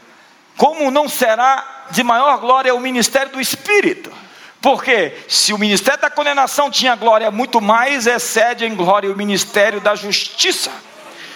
Como 0.57 0.91
não 0.91 1.07
será 1.07 1.85
de 1.91 2.03
maior 2.03 2.37
glória 2.39 2.75
o 2.75 2.81
ministério 2.81 3.31
do 3.31 3.39
Espírito? 3.39 4.11
Porque 4.59 5.13
se 5.29 5.53
o 5.53 5.57
ministério 5.57 6.01
da 6.01 6.09
condenação 6.09 6.69
tinha 6.69 6.97
glória, 6.97 7.31
muito 7.31 7.61
mais 7.61 8.07
excede 8.07 8.65
em 8.65 8.75
glória 8.75 9.09
o 9.09 9.15
ministério 9.15 9.79
da 9.79 9.95
justiça. 9.95 10.73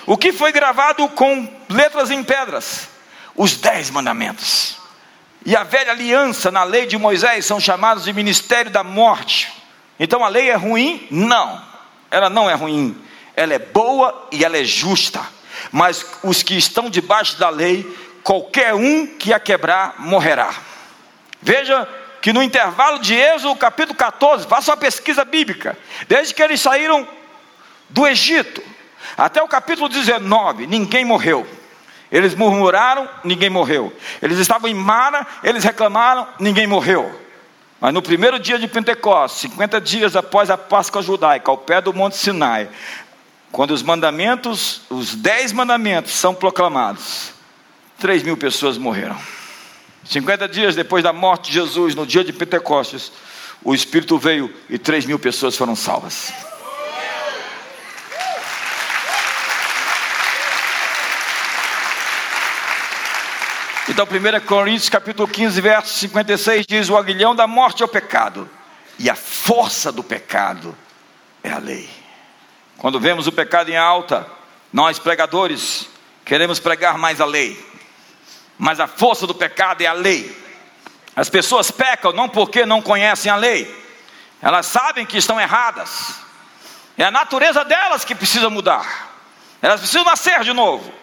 O 0.05 0.17
que 0.17 0.33
foi 0.33 0.51
gravado 0.51 1.07
com 1.07 1.49
letras 1.69 2.11
em 2.11 2.21
pedras? 2.21 2.89
Os 3.33 3.55
dez 3.55 3.89
mandamentos. 3.89 4.75
E 5.45 5.55
a 5.55 5.63
velha 5.63 5.93
aliança 5.93 6.51
na 6.51 6.65
lei 6.65 6.85
de 6.85 6.97
Moisés 6.97 7.45
são 7.45 7.61
chamados 7.61 8.03
de 8.03 8.11
ministério 8.11 8.69
da 8.69 8.83
morte 8.83 9.57
então 9.99 10.23
a 10.23 10.29
lei 10.29 10.49
é 10.49 10.55
ruim? 10.55 11.07
Não, 11.11 11.61
ela 12.09 12.29
não 12.29 12.49
é 12.49 12.53
ruim. 12.53 12.95
Ela 13.35 13.53
é 13.53 13.59
boa 13.59 14.27
e 14.31 14.43
ela 14.43 14.57
é 14.57 14.63
justa. 14.63 15.21
Mas 15.71 16.05
os 16.23 16.41
que 16.41 16.57
estão 16.57 16.89
debaixo 16.89 17.37
da 17.37 17.49
lei, 17.49 17.85
qualquer 18.23 18.73
um 18.73 19.05
que 19.05 19.33
a 19.33 19.39
quebrar 19.39 19.95
morrerá. 19.99 20.53
Veja 21.41 21.87
que 22.21 22.33
no 22.33 22.43
intervalo 22.43 22.99
de 22.99 23.13
Êxodo, 23.13 23.55
capítulo 23.55 23.97
14, 23.97 24.47
faça 24.47 24.71
uma 24.71 24.77
pesquisa 24.77 25.23
bíblica. 25.23 25.77
Desde 26.07 26.33
que 26.33 26.41
eles 26.41 26.61
saíram 26.61 27.07
do 27.89 28.07
Egito 28.07 28.61
até 29.17 29.41
o 29.41 29.47
capítulo 29.47 29.89
19, 29.89 30.67
ninguém 30.67 31.03
morreu. 31.03 31.47
Eles 32.11 32.33
murmuraram, 32.35 33.07
ninguém 33.23 33.49
morreu. 33.49 33.95
Eles 34.21 34.39
estavam 34.39 34.69
em 34.69 34.73
Mara, 34.73 35.25
eles 35.43 35.63
reclamaram, 35.63 36.27
ninguém 36.39 36.65
morreu. 36.65 37.28
Mas 37.79 37.93
no 37.93 38.01
primeiro 38.01 38.37
dia 38.39 38.59
de 38.59 38.67
Pentecostes, 38.67 39.51
50 39.51 39.79
dias 39.79 40.15
após 40.15 40.49
a 40.49 40.57
Páscoa 40.57 41.01
judaica, 41.01 41.49
ao 41.49 41.57
pé 41.57 41.79
do 41.79 41.93
Monte 41.93 42.17
Sinai, 42.17 42.69
quando 43.51 43.71
os 43.71 43.81
mandamentos, 43.81 44.81
os 44.89 45.15
dez 45.15 45.51
mandamentos 45.51 46.11
são 46.11 46.35
proclamados, 46.35 47.31
3 47.97 48.23
mil 48.23 48.37
pessoas 48.37 48.77
morreram. 48.77 49.17
50 50.05 50.47
dias 50.47 50.75
depois 50.75 51.03
da 51.03 51.13
morte 51.13 51.47
de 51.47 51.53
Jesus, 51.53 51.95
no 51.95 52.05
dia 52.05 52.23
de 52.23 52.33
Pentecostes, 52.33 53.11
o 53.63 53.73
Espírito 53.73 54.17
veio 54.17 54.53
e 54.69 54.77
3 54.77 55.05
mil 55.05 55.19
pessoas 55.19 55.55
foram 55.55 55.75
salvas. 55.75 56.33
Então, 63.89 64.05
1 64.05 64.45
Coríntios 64.45 64.87
capítulo 64.87 65.27
15, 65.27 65.59
verso 65.61 65.93
56 65.95 66.67
diz: 66.67 66.89
O 66.89 66.95
aguilhão 66.95 67.35
da 67.35 67.47
morte 67.47 67.81
é 67.81 67.85
o 67.85 67.89
pecado, 67.89 68.47
e 68.99 69.09
a 69.09 69.15
força 69.15 69.91
do 69.91 70.03
pecado 70.03 70.77
é 71.43 71.51
a 71.51 71.57
lei. 71.57 71.89
Quando 72.77 72.99
vemos 72.99 73.25
o 73.25 73.31
pecado 73.31 73.69
em 73.69 73.75
alta, 73.75 74.27
nós 74.71 74.99
pregadores 74.99 75.89
queremos 76.23 76.59
pregar 76.59 76.99
mais 76.99 77.19
a 77.19 77.25
lei, 77.25 77.59
mas 78.59 78.79
a 78.79 78.85
força 78.85 79.25
do 79.25 79.33
pecado 79.33 79.81
é 79.81 79.87
a 79.87 79.93
lei. 79.93 80.37
As 81.15 81.27
pessoas 81.27 81.71
pecam 81.71 82.13
não 82.13 82.29
porque 82.29 82.67
não 82.67 82.83
conhecem 82.83 83.31
a 83.31 83.35
lei, 83.35 83.75
elas 84.39 84.67
sabem 84.67 85.03
que 85.03 85.17
estão 85.17 85.41
erradas, 85.41 86.13
é 86.95 87.03
a 87.05 87.11
natureza 87.11 87.65
delas 87.65 88.05
que 88.05 88.13
precisa 88.13 88.51
mudar, 88.51 89.09
elas 89.63 89.79
precisam 89.79 90.05
nascer 90.05 90.41
de 90.43 90.53
novo. 90.53 90.98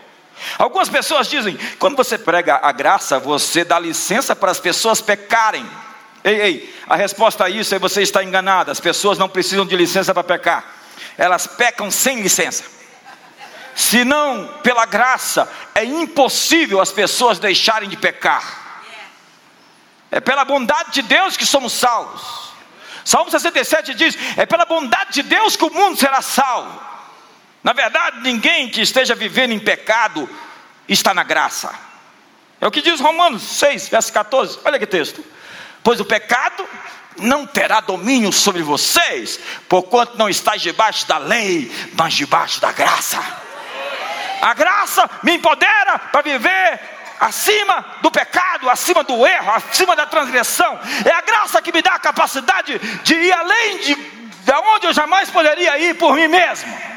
Algumas 0.58 0.88
pessoas 0.88 1.28
dizem: 1.28 1.58
quando 1.78 1.96
você 1.96 2.18
prega 2.18 2.60
a 2.62 2.72
graça, 2.72 3.18
você 3.18 3.64
dá 3.64 3.78
licença 3.78 4.34
para 4.34 4.50
as 4.50 4.60
pessoas 4.60 5.00
pecarem. 5.00 5.68
Ei, 6.22 6.40
ei, 6.40 6.74
a 6.88 6.96
resposta 6.96 7.44
a 7.44 7.50
isso 7.50 7.74
é 7.74 7.78
você 7.78 8.02
está 8.02 8.22
enganado. 8.22 8.70
As 8.70 8.80
pessoas 8.80 9.18
não 9.18 9.28
precisam 9.28 9.66
de 9.66 9.76
licença 9.76 10.12
para 10.12 10.24
pecar, 10.24 10.64
elas 11.16 11.46
pecam 11.46 11.90
sem 11.90 12.20
licença. 12.20 12.64
Se 13.74 14.04
não 14.04 14.46
pela 14.62 14.86
graça, 14.86 15.50
é 15.74 15.84
impossível 15.84 16.80
as 16.80 16.90
pessoas 16.90 17.38
deixarem 17.38 17.88
de 17.88 17.96
pecar. 17.96 18.64
É 20.10 20.18
pela 20.18 20.44
bondade 20.44 20.92
de 20.92 21.02
Deus 21.02 21.36
que 21.36 21.44
somos 21.44 21.74
salvos. 21.74 22.46
Salmo 23.04 23.30
67 23.30 23.94
diz: 23.94 24.16
É 24.36 24.46
pela 24.46 24.64
bondade 24.64 25.12
de 25.12 25.22
Deus 25.22 25.56
que 25.56 25.64
o 25.64 25.70
mundo 25.70 25.98
será 25.98 26.22
salvo. 26.22 26.95
Na 27.66 27.72
verdade, 27.72 28.20
ninguém 28.20 28.68
que 28.68 28.80
esteja 28.80 29.12
vivendo 29.12 29.50
em 29.50 29.58
pecado 29.58 30.30
está 30.88 31.12
na 31.12 31.24
graça. 31.24 31.74
É 32.60 32.66
o 32.66 32.70
que 32.70 32.80
diz 32.80 33.00
Romanos 33.00 33.42
6, 33.42 33.88
verso 33.88 34.12
14. 34.12 34.60
Olha 34.64 34.78
que 34.78 34.86
texto 34.86 35.24
pois 35.86 36.00
o 36.00 36.04
pecado 36.04 36.68
não 37.16 37.46
terá 37.46 37.78
domínio 37.78 38.32
sobre 38.32 38.60
vocês, 38.60 39.38
porquanto 39.68 40.18
não 40.18 40.28
estáis 40.28 40.60
debaixo 40.60 41.06
da 41.06 41.16
lei, 41.16 41.70
mas 41.96 42.12
debaixo 42.12 42.60
da 42.60 42.72
graça. 42.72 43.22
A 44.42 44.52
graça 44.52 45.08
me 45.22 45.36
empodera 45.36 45.96
para 45.96 46.22
viver 46.22 46.80
acima 47.20 47.84
do 48.02 48.10
pecado, 48.10 48.68
acima 48.68 49.04
do 49.04 49.24
erro, 49.24 49.52
acima 49.52 49.94
da 49.94 50.06
transgressão. 50.06 50.76
É 51.04 51.12
a 51.12 51.20
graça 51.20 51.62
que 51.62 51.70
me 51.70 51.80
dá 51.80 51.92
a 51.92 52.00
capacidade 52.00 52.80
de 53.04 53.14
ir 53.14 53.32
além 53.32 53.78
de, 53.78 53.94
de 53.94 54.52
onde 54.74 54.88
eu 54.88 54.92
jamais 54.92 55.30
poderia 55.30 55.78
ir 55.78 55.94
por 55.94 56.14
mim 56.14 56.26
mesmo. 56.26 56.95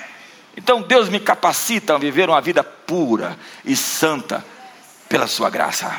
Então 0.60 0.82
Deus 0.82 1.08
me 1.08 1.22
capacita 1.22 1.96
a 1.96 1.98
viver 1.98 2.30
uma 2.30 2.42
vida 2.42 2.62
pura 2.62 3.40
e 3.64 3.78
santa 3.78 4.44
pela 5.08 5.26
sua 5.26 5.50
graça. 5.50 5.90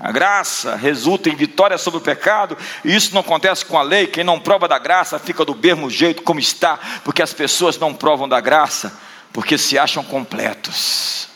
A 0.00 0.10
graça 0.10 0.74
resulta 0.74 1.28
em 1.28 1.36
vitória 1.36 1.78
sobre 1.78 1.98
o 1.98 2.02
pecado, 2.02 2.58
e 2.84 2.92
isso 2.92 3.14
não 3.14 3.20
acontece 3.20 3.64
com 3.64 3.78
a 3.78 3.82
lei. 3.82 4.08
Quem 4.08 4.24
não 4.24 4.40
prova 4.40 4.66
da 4.66 4.80
graça 4.80 5.16
fica 5.16 5.44
do 5.44 5.54
mesmo 5.54 5.88
jeito 5.88 6.22
como 6.22 6.40
está, 6.40 6.76
porque 7.04 7.22
as 7.22 7.32
pessoas 7.32 7.78
não 7.78 7.94
provam 7.94 8.28
da 8.28 8.40
graça, 8.40 8.98
porque 9.32 9.56
se 9.56 9.78
acham 9.78 10.02
completos, 10.02 11.28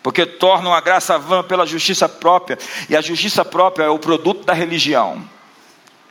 porque 0.00 0.24
tornam 0.24 0.72
a 0.72 0.80
graça 0.80 1.18
vã 1.18 1.42
pela 1.42 1.66
justiça 1.66 2.08
própria, 2.08 2.56
e 2.88 2.96
a 2.96 3.00
justiça 3.00 3.44
própria 3.44 3.86
é 3.86 3.88
o 3.88 3.98
produto 3.98 4.44
da 4.44 4.52
religião. 4.52 5.28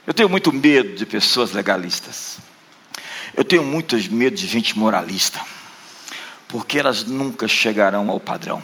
Eu 0.05 0.13
tenho 0.13 0.27
muito 0.27 0.51
medo 0.51 0.93
de 0.93 1.05
pessoas 1.05 1.53
legalistas, 1.53 2.39
eu 3.35 3.43
tenho 3.43 3.63
muito 3.63 3.95
medo 4.11 4.35
de 4.35 4.47
gente 4.47 4.77
moralista, 4.77 5.41
porque 6.47 6.79
elas 6.79 7.03
nunca 7.03 7.47
chegarão 7.47 8.09
ao 8.09 8.19
padrão 8.19 8.61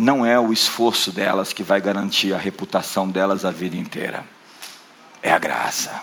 não 0.00 0.24
é 0.24 0.40
o 0.40 0.50
esforço 0.50 1.12
delas 1.12 1.52
que 1.52 1.62
vai 1.62 1.78
garantir 1.78 2.32
a 2.32 2.38
reputação 2.38 3.06
delas 3.06 3.44
a 3.44 3.50
vida 3.50 3.76
inteira, 3.76 4.24
é 5.22 5.30
a 5.30 5.38
graça. 5.38 6.02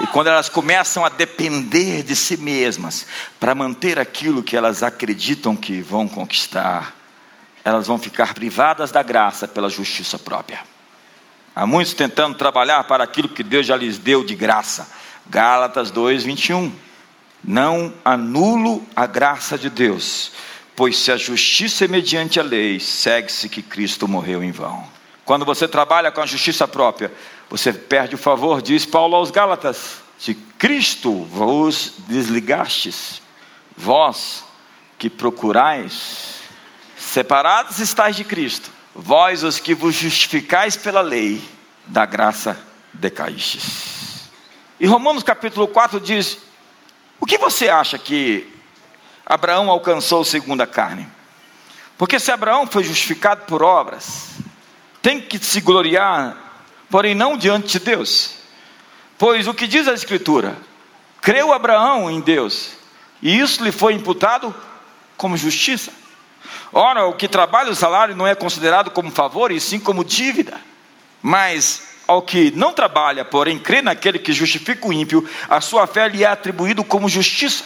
E 0.00 0.06
quando 0.06 0.28
elas 0.28 0.48
começam 0.48 1.04
a 1.04 1.10
depender 1.10 2.02
de 2.02 2.16
si 2.16 2.38
mesmas 2.38 3.06
para 3.38 3.54
manter 3.54 3.98
aquilo 3.98 4.42
que 4.42 4.56
elas 4.56 4.82
acreditam 4.82 5.54
que 5.54 5.82
vão 5.82 6.08
conquistar, 6.08 6.96
elas 7.62 7.86
vão 7.86 7.98
ficar 7.98 8.32
privadas 8.32 8.90
da 8.90 9.02
graça 9.02 9.46
pela 9.46 9.68
justiça 9.68 10.18
própria. 10.18 10.60
Há 11.54 11.66
muitos 11.66 11.92
tentando 11.92 12.38
trabalhar 12.38 12.84
para 12.84 13.04
aquilo 13.04 13.28
que 13.28 13.42
Deus 13.42 13.66
já 13.66 13.76
lhes 13.76 13.98
deu 13.98 14.24
de 14.24 14.34
graça. 14.34 14.88
Gálatas 15.30 15.90
2, 15.90 16.24
21. 16.24 16.70
Não 17.42 17.94
anulo 18.04 18.84
a 18.94 19.06
graça 19.06 19.56
de 19.56 19.70
Deus, 19.70 20.30
Pois 20.80 20.96
se 20.96 21.12
a 21.12 21.16
justiça 21.18 21.84
é 21.84 21.88
mediante 21.88 22.40
a 22.40 22.42
lei, 22.42 22.80
segue-se 22.80 23.50
que 23.50 23.60
Cristo 23.60 24.08
morreu 24.08 24.42
em 24.42 24.50
vão. 24.50 24.82
Quando 25.26 25.44
você 25.44 25.68
trabalha 25.68 26.10
com 26.10 26.22
a 26.22 26.26
justiça 26.26 26.66
própria, 26.66 27.12
você 27.50 27.70
perde 27.70 28.14
o 28.14 28.18
favor, 28.18 28.62
diz 28.62 28.86
Paulo 28.86 29.14
aos 29.14 29.30
Gálatas: 29.30 30.00
se 30.18 30.32
Cristo 30.56 31.24
vos 31.24 31.92
desligastes, 32.08 33.20
vós 33.76 34.42
que 34.98 35.10
procurais, 35.10 36.40
separados 36.96 37.78
estáis 37.78 38.16
de 38.16 38.24
Cristo, 38.24 38.70
vós 38.94 39.42
os 39.42 39.60
que 39.60 39.74
vos 39.74 39.94
justificais 39.94 40.78
pela 40.78 41.02
lei, 41.02 41.42
da 41.86 42.06
graça 42.06 42.58
decaístes. 42.94 43.99
E 44.80 44.86
Romanos 44.86 45.22
capítulo 45.22 45.68
4 45.68 46.00
diz: 46.00 46.38
o 47.20 47.26
que 47.26 47.36
você 47.36 47.68
acha 47.68 47.98
que 47.98 48.50
Abraão 49.26 49.70
alcançou 49.70 50.24
segundo 50.24 50.62
a 50.62 50.66
carne. 50.66 51.06
Porque 51.98 52.18
se 52.18 52.32
Abraão 52.32 52.66
foi 52.66 52.82
justificado 52.82 53.44
por 53.44 53.62
obras, 53.62 54.30
tem 55.02 55.20
que 55.20 55.38
se 55.38 55.60
gloriar, 55.60 56.64
porém 56.88 57.14
não 57.14 57.36
diante 57.36 57.78
de 57.78 57.84
Deus. 57.84 58.36
Pois 59.18 59.46
o 59.46 59.52
que 59.52 59.66
diz 59.66 59.86
a 59.86 59.92
Escritura? 59.92 60.56
Creu 61.20 61.52
Abraão 61.52 62.10
em 62.10 62.20
Deus, 62.20 62.70
e 63.20 63.38
isso 63.38 63.62
lhe 63.62 63.70
foi 63.70 63.92
imputado 63.92 64.54
como 65.16 65.36
justiça. 65.36 65.92
Ora, 66.72 67.04
o 67.04 67.12
que 67.12 67.28
trabalha 67.28 67.70
o 67.70 67.76
salário 67.76 68.16
não 68.16 68.26
é 68.26 68.34
considerado 68.34 68.90
como 68.90 69.10
favor, 69.10 69.52
e 69.52 69.60
sim 69.60 69.78
como 69.78 70.02
dívida. 70.02 70.58
Mas 71.22 71.89
ao 72.10 72.22
que 72.22 72.50
não 72.56 72.72
trabalha, 72.72 73.24
porém 73.24 73.56
crê 73.56 73.80
naquele 73.80 74.18
que 74.18 74.32
justifica 74.32 74.84
o 74.84 74.92
ímpio, 74.92 75.24
a 75.48 75.60
sua 75.60 75.86
fé 75.86 76.08
lhe 76.08 76.24
é 76.24 76.26
atribuído 76.26 76.82
como 76.82 77.08
justiça. 77.08 77.62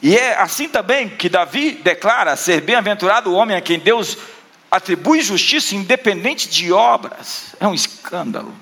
E 0.00 0.16
é 0.16 0.40
assim 0.40 0.66
também 0.66 1.10
que 1.10 1.28
Davi 1.28 1.72
declara 1.72 2.36
ser 2.36 2.62
bem-aventurado 2.62 3.30
o 3.30 3.34
homem 3.34 3.54
a 3.54 3.60
quem 3.60 3.78
Deus 3.78 4.16
atribui 4.70 5.20
justiça 5.20 5.74
independente 5.74 6.48
de 6.48 6.72
obras. 6.72 7.54
É 7.60 7.68
um 7.68 7.74
escândalo. 7.74 8.54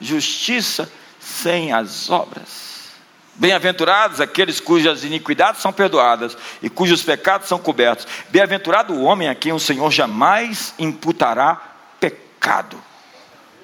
Justiça 0.00 0.90
sem 1.20 1.72
as 1.72 2.10
obras. 2.10 2.90
Bem-aventurados 3.36 4.20
aqueles 4.20 4.58
cujas 4.58 5.04
iniquidades 5.04 5.62
são 5.62 5.72
perdoadas 5.72 6.36
e 6.60 6.68
cujos 6.68 7.04
pecados 7.04 7.46
são 7.46 7.58
cobertos. 7.60 8.04
Bem-aventurado 8.30 8.94
o 8.94 9.04
homem 9.04 9.28
a 9.28 9.34
quem 9.34 9.52
o 9.52 9.60
Senhor 9.60 9.92
jamais 9.92 10.74
imputará 10.76 11.60
pecado. 12.00 12.82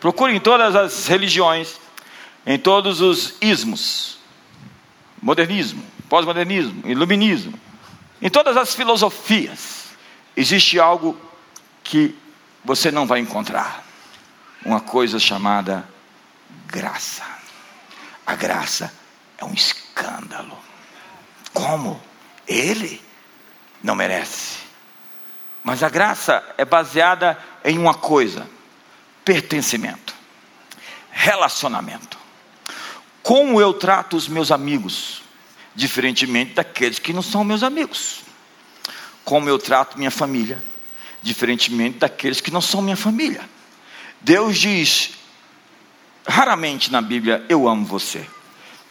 Procure 0.00 0.34
em 0.34 0.40
todas 0.40 0.74
as 0.74 1.06
religiões, 1.06 1.78
em 2.46 2.58
todos 2.58 3.00
os 3.00 3.34
ismos, 3.40 4.18
modernismo, 5.20 5.84
pós-modernismo, 6.08 6.82
iluminismo, 6.88 7.58
em 8.22 8.28
todas 8.28 8.56
as 8.56 8.74
filosofias, 8.74 9.86
existe 10.36 10.78
algo 10.78 11.18
que 11.84 12.16
você 12.64 12.90
não 12.90 13.06
vai 13.06 13.20
encontrar: 13.20 13.84
uma 14.64 14.80
coisa 14.80 15.18
chamada 15.18 15.88
graça. 16.66 17.24
A 18.26 18.34
graça 18.34 18.92
é 19.38 19.44
um 19.44 19.54
escândalo. 19.54 20.56
Como? 21.52 22.00
Ele 22.46 23.02
não 23.82 23.94
merece. 23.94 24.58
Mas 25.64 25.82
a 25.82 25.88
graça 25.88 26.44
é 26.56 26.64
baseada 26.64 27.38
em 27.64 27.78
uma 27.78 27.94
coisa: 27.94 28.46
pertencimento, 29.30 30.12
relacionamento. 31.12 32.18
Como 33.22 33.60
eu 33.60 33.72
trato 33.72 34.16
os 34.16 34.26
meus 34.26 34.50
amigos, 34.50 35.22
diferentemente 35.72 36.54
daqueles 36.54 36.98
que 36.98 37.12
não 37.12 37.22
são 37.22 37.44
meus 37.44 37.62
amigos. 37.62 38.22
Como 39.24 39.48
eu 39.48 39.56
trato 39.56 39.96
minha 39.96 40.10
família, 40.10 40.60
diferentemente 41.22 41.98
daqueles 41.98 42.40
que 42.40 42.50
não 42.50 42.60
são 42.60 42.82
minha 42.82 42.96
família. 42.96 43.48
Deus 44.20 44.58
diz, 44.58 45.12
raramente 46.26 46.90
na 46.90 47.00
Bíblia, 47.00 47.46
eu 47.48 47.68
amo 47.68 47.86
você, 47.86 48.26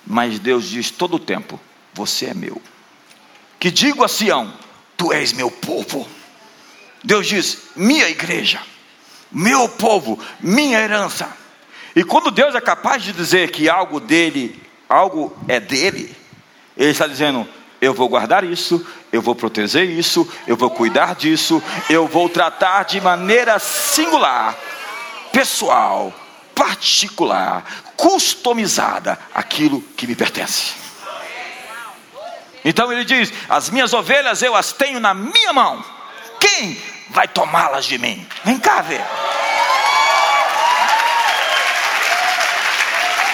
mas 0.07 0.39
Deus 0.39 0.69
diz 0.69 0.89
todo 0.89 1.15
o 1.15 1.19
tempo, 1.19 1.59
você 1.93 2.27
é 2.27 2.33
meu. 2.33 2.61
Que 3.59 3.69
digo 3.69 4.05
a 4.05 4.07
Sião, 4.07 4.53
tu 4.95 5.11
és 5.11 5.33
meu 5.33 5.51
povo. 5.51 6.07
Deus 7.03 7.27
diz, 7.27 7.63
minha 7.75 8.07
igreja, 8.07 8.61
meu 9.32 9.69
povo, 9.69 10.19
minha 10.39 10.80
herança. 10.80 11.30
E 11.95 12.03
quando 12.03 12.32
Deus 12.32 12.55
é 12.55 12.61
capaz 12.61 13.03
de 13.03 13.11
dizer 13.11 13.51
que 13.51 13.69
algo 13.69 13.99
dele, 13.99 14.61
algo 14.88 15.36
é 15.47 15.59
dele, 15.59 16.15
ele 16.77 16.91
está 16.91 17.07
dizendo: 17.07 17.47
eu 17.82 17.93
vou 17.93 18.09
guardar 18.09 18.43
isso, 18.43 18.86
eu 19.11 19.21
vou 19.21 19.36
proteger 19.36 19.89
isso, 19.89 20.27
eu 20.47 20.55
vou 20.55 20.69
cuidar 20.69 21.15
disso, 21.15 21.61
eu 21.89 22.07
vou 22.07 22.30
tratar 22.30 22.84
de 22.84 22.99
maneira 23.01 23.57
singular, 23.59 24.55
pessoal, 25.32 26.13
particular, 26.53 27.63
customizada 27.95 29.17
aquilo 29.34 29.82
que 29.95 30.07
me 30.07 30.15
pertence. 30.15 30.73
Então 32.63 32.91
ele 32.91 33.05
diz: 33.05 33.32
As 33.47 33.69
minhas 33.69 33.93
ovelhas 33.93 34.41
eu 34.41 34.55
as 34.55 34.73
tenho 34.73 34.99
na 34.99 35.13
minha 35.13 35.53
mão. 35.53 35.84
Quem 36.39 36.77
vai 37.10 37.28
tomá-las 37.28 37.86
de 37.86 37.97
mim? 37.97 38.28
Vem 38.43 38.60
cá 38.60 38.82
ver. 38.82 39.05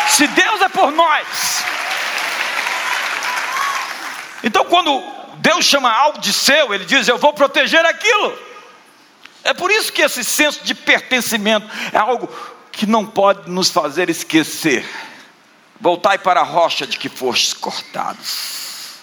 Se 0.09 0.27
Deus 0.27 0.61
é 0.61 0.69
por 0.69 0.91
nós, 0.91 1.63
então, 4.45 4.63
quando 4.65 5.03
Deus 5.37 5.65
chama 5.65 5.91
algo 5.91 6.19
de 6.19 6.31
seu, 6.31 6.71
Ele 6.71 6.85
diz: 6.85 7.07
Eu 7.07 7.17
vou 7.17 7.33
proteger 7.33 7.83
aquilo. 7.83 8.37
É 9.43 9.53
por 9.55 9.71
isso 9.71 9.91
que 9.91 10.03
esse 10.03 10.23
senso 10.23 10.63
de 10.63 10.75
pertencimento 10.75 11.67
é 11.91 11.97
algo 11.97 12.29
que 12.71 12.85
não 12.85 13.05
pode 13.05 13.49
nos 13.49 13.71
fazer 13.71 14.07
esquecer. 14.09 14.87
Voltai 15.81 16.19
para 16.19 16.41
a 16.41 16.43
rocha 16.43 16.85
de 16.85 16.97
que 16.97 17.09
fostes 17.09 17.53
cortados. 17.53 18.99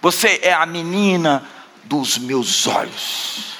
Você 0.00 0.40
é 0.42 0.52
a 0.52 0.64
menina 0.64 1.44
dos 1.84 2.16
meus 2.16 2.66
olhos. 2.66 3.54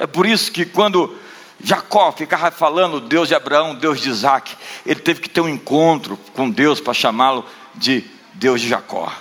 É 0.00 0.06
por 0.06 0.24
isso 0.24 0.50
que 0.50 0.64
quando 0.64 1.14
Jacó 1.62 2.10
ficava 2.10 2.50
falando 2.50 3.02
Deus 3.02 3.28
de 3.28 3.34
Abraão, 3.34 3.74
Deus 3.74 4.00
de 4.00 4.08
Isaac, 4.08 4.56
ele 4.86 4.98
teve 4.98 5.20
que 5.20 5.28
ter 5.28 5.42
um 5.42 5.48
encontro 5.48 6.16
com 6.32 6.48
Deus 6.48 6.80
para 6.80 6.94
chamá-lo 6.94 7.44
de 7.74 8.02
Deus 8.32 8.62
de 8.62 8.68
Jacó. 8.68 9.12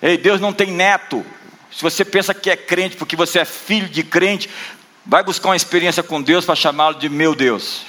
Ei, 0.00 0.16
Deus 0.16 0.40
não 0.40 0.54
tem 0.54 0.70
neto. 0.70 1.22
Se 1.70 1.82
você 1.82 2.02
pensa 2.02 2.32
que 2.32 2.48
é 2.48 2.56
crente 2.56 2.96
porque 2.96 3.14
você 3.14 3.40
é 3.40 3.44
filho 3.44 3.90
de 3.90 4.02
crente, 4.02 4.48
vai 5.04 5.22
buscar 5.22 5.50
uma 5.50 5.56
experiência 5.56 6.02
com 6.02 6.22
Deus 6.22 6.46
para 6.46 6.54
chamá-lo 6.54 6.98
de 6.98 7.10
meu 7.10 7.34
Deus. 7.34 7.82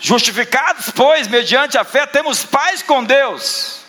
Justificados, 0.00 0.88
pois, 0.96 1.28
mediante 1.28 1.76
a 1.76 1.84
fé, 1.84 2.06
temos 2.06 2.42
paz 2.42 2.80
com 2.80 3.04
Deus. 3.04 3.80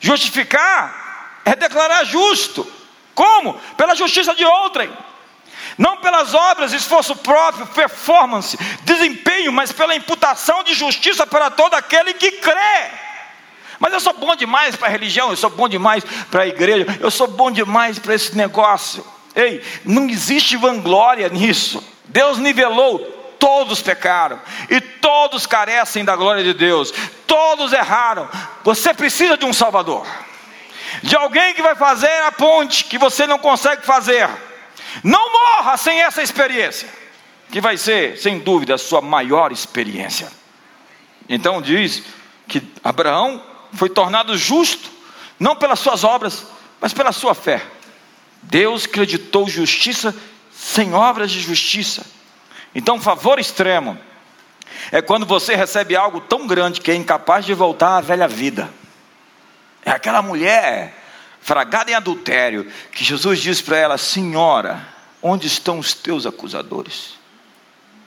Justificar 0.00 1.40
é 1.44 1.54
declarar 1.54 2.02
justo. 2.02 2.75
Como? 3.16 3.54
Pela 3.76 3.96
justiça 3.96 4.32
de 4.34 4.44
outrem. 4.44 4.92
Não 5.76 5.96
pelas 5.96 6.34
obras, 6.34 6.72
esforço 6.72 7.16
próprio, 7.16 7.66
performance, 7.66 8.56
desempenho, 8.82 9.52
mas 9.52 9.72
pela 9.72 9.96
imputação 9.96 10.62
de 10.62 10.74
justiça 10.74 11.26
para 11.26 11.50
todo 11.50 11.74
aquele 11.74 12.14
que 12.14 12.30
crê. 12.30 12.90
Mas 13.78 13.92
eu 13.92 14.00
sou 14.00 14.12
bom 14.12 14.36
demais 14.36 14.76
para 14.76 14.88
a 14.88 14.90
religião, 14.90 15.30
eu 15.30 15.36
sou 15.36 15.50
bom 15.50 15.68
demais 15.68 16.04
para 16.30 16.42
a 16.42 16.46
igreja, 16.46 16.86
eu 17.00 17.10
sou 17.10 17.26
bom 17.26 17.50
demais 17.50 17.98
para 17.98 18.14
esse 18.14 18.36
negócio. 18.36 19.04
Ei, 19.34 19.62
não 19.84 20.08
existe 20.08 20.56
vanglória 20.56 21.28
nisso. 21.28 21.82
Deus 22.06 22.38
nivelou 22.38 23.16
todos 23.38 23.82
pecaram 23.82 24.40
e 24.70 24.80
todos 24.80 25.46
carecem 25.46 26.04
da 26.04 26.16
glória 26.16 26.42
de 26.42 26.54
Deus, 26.54 26.92
todos 27.26 27.72
erraram. 27.72 28.28
Você 28.64 28.92
precisa 28.94 29.36
de 29.36 29.44
um 29.44 29.52
Salvador, 29.52 30.06
de 31.02 31.16
alguém 31.16 31.54
que 31.54 31.62
vai 31.62 31.74
fazer 31.74 32.22
a 32.22 32.32
ponte 32.32 32.84
que 32.84 32.98
você 32.98 33.26
não 33.26 33.38
consegue 33.38 33.84
fazer. 33.84 34.28
Não 35.02 35.32
morra 35.32 35.76
sem 35.76 36.00
essa 36.00 36.22
experiência, 36.22 36.88
que 37.50 37.60
vai 37.60 37.76
ser, 37.76 38.18
sem 38.18 38.38
dúvida, 38.38 38.74
a 38.74 38.78
sua 38.78 39.00
maior 39.00 39.52
experiência. 39.52 40.30
Então 41.28 41.60
diz 41.60 42.02
que 42.48 42.62
Abraão 42.82 43.42
foi 43.72 43.90
tornado 43.90 44.36
justo, 44.36 44.90
não 45.38 45.56
pelas 45.56 45.78
suas 45.78 46.04
obras, 46.04 46.46
mas 46.80 46.92
pela 46.92 47.12
sua 47.12 47.34
fé. 47.34 47.62
Deus 48.42 48.86
creditou 48.86 49.48
justiça 49.48 50.14
sem 50.52 50.94
obras 50.94 51.30
de 51.30 51.40
justiça. 51.40 52.06
Então, 52.74 53.00
favor 53.00 53.38
extremo 53.38 53.98
é 54.92 55.00
quando 55.00 55.26
você 55.26 55.54
recebe 55.54 55.96
algo 55.96 56.20
tão 56.20 56.46
grande 56.46 56.80
que 56.80 56.90
é 56.90 56.94
incapaz 56.94 57.44
de 57.44 57.54
voltar 57.54 57.96
à 57.96 58.00
velha 58.00 58.28
vida. 58.28 58.70
É 59.86 59.92
aquela 59.92 60.20
mulher 60.20 60.92
fragada 61.40 61.92
em 61.92 61.94
adultério 61.94 62.66
que 62.90 63.04
Jesus 63.04 63.38
diz 63.40 63.62
para 63.62 63.78
ela: 63.78 63.96
Senhora, 63.96 64.84
onde 65.22 65.46
estão 65.46 65.78
os 65.78 65.94
teus 65.94 66.26
acusadores? 66.26 67.14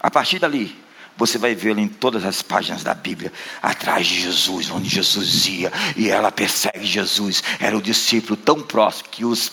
A 0.01 0.11
partir 0.11 0.39
dali, 0.39 0.77
você 1.15 1.37
vai 1.37 1.55
vê-la 1.55 1.79
em 1.79 1.87
todas 1.87 2.25
as 2.25 2.41
páginas 2.41 2.83
da 2.83 2.93
Bíblia, 2.93 3.31
atrás 3.61 4.05
de 4.05 4.19
Jesus, 4.19 4.69
onde 4.69 4.89
Jesus 4.89 5.47
ia, 5.47 5.71
e 5.95 6.09
ela 6.09 6.33
persegue 6.33 6.85
Jesus. 6.85 7.41
Era 7.61 7.77
o 7.77 7.81
discípulo 7.81 8.35
tão 8.35 8.61
próximo 8.61 9.07
que 9.09 9.23
os 9.23 9.49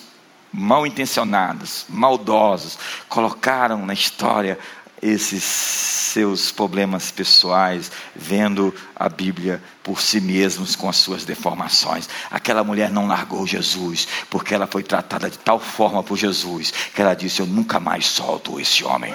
mal 0.52 0.84
intencionados, 0.84 1.86
maldosos, 1.88 2.76
colocaram 3.08 3.86
na 3.86 3.94
história 3.94 4.58
esses 5.02 5.42
seus 5.44 6.50
problemas 6.50 7.10
pessoais, 7.10 7.90
vendo 8.14 8.74
a 8.94 9.08
Bíblia 9.08 9.62
por 9.82 10.00
si 10.00 10.20
mesmos 10.20 10.74
com 10.74 10.88
as 10.88 10.96
suas 10.96 11.24
deformações. 11.24 12.08
Aquela 12.30 12.64
mulher 12.64 12.90
não 12.90 13.06
largou 13.06 13.46
Jesus, 13.46 14.08
porque 14.30 14.54
ela 14.54 14.66
foi 14.66 14.82
tratada 14.82 15.28
de 15.28 15.38
tal 15.38 15.60
forma 15.60 16.02
por 16.02 16.16
Jesus, 16.16 16.72
que 16.94 17.02
ela 17.02 17.14
disse: 17.14 17.40
Eu 17.40 17.46
nunca 17.46 17.78
mais 17.78 18.06
solto 18.06 18.58
esse 18.58 18.82
homem. 18.84 19.14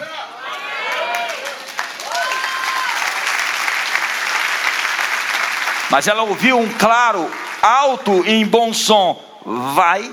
Mas 5.90 6.08
ela 6.08 6.24
ouviu 6.24 6.58
um 6.58 6.70
claro, 6.70 7.30
alto 7.62 8.26
e 8.26 8.32
em 8.32 8.46
bom 8.46 8.74
som: 8.74 9.22
Vai 9.76 10.10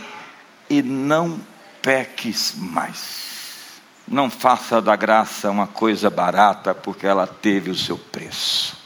e 0.68 0.82
não 0.82 1.40
peques 1.82 2.54
mais. 2.56 3.27
Não 4.10 4.30
faça 4.30 4.80
da 4.80 4.96
graça 4.96 5.50
uma 5.50 5.66
coisa 5.66 6.08
barata, 6.08 6.74
porque 6.74 7.06
ela 7.06 7.26
teve 7.26 7.70
o 7.70 7.74
seu 7.74 7.98
preço. 7.98 8.76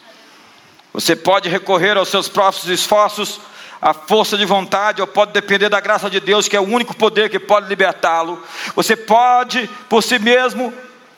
Você 0.93 1.17
pode 1.17 1.49
recorrer 1.49 1.97
aos 1.97 2.09
seus 2.09 2.29
próprios 2.29 2.67
esforços, 2.67 3.41
à 3.81 3.95
força 3.95 4.37
de 4.37 4.45
vontade, 4.45 5.01
ou 5.01 5.07
pode 5.07 5.33
depender 5.33 5.69
da 5.69 5.81
graça 5.81 6.11
de 6.11 6.21
Deus, 6.21 6.49
que 6.49 6.57
é 6.57 6.61
o 6.61 6.69
único 6.69 6.95
poder 6.95 7.31
que 7.31 7.39
pode 7.39 7.69
libertá-lo. 7.69 8.43
Você 8.77 8.97
pode, 8.97 9.69
por 9.89 10.03
si 10.03 10.19
mesmo, 10.19 10.73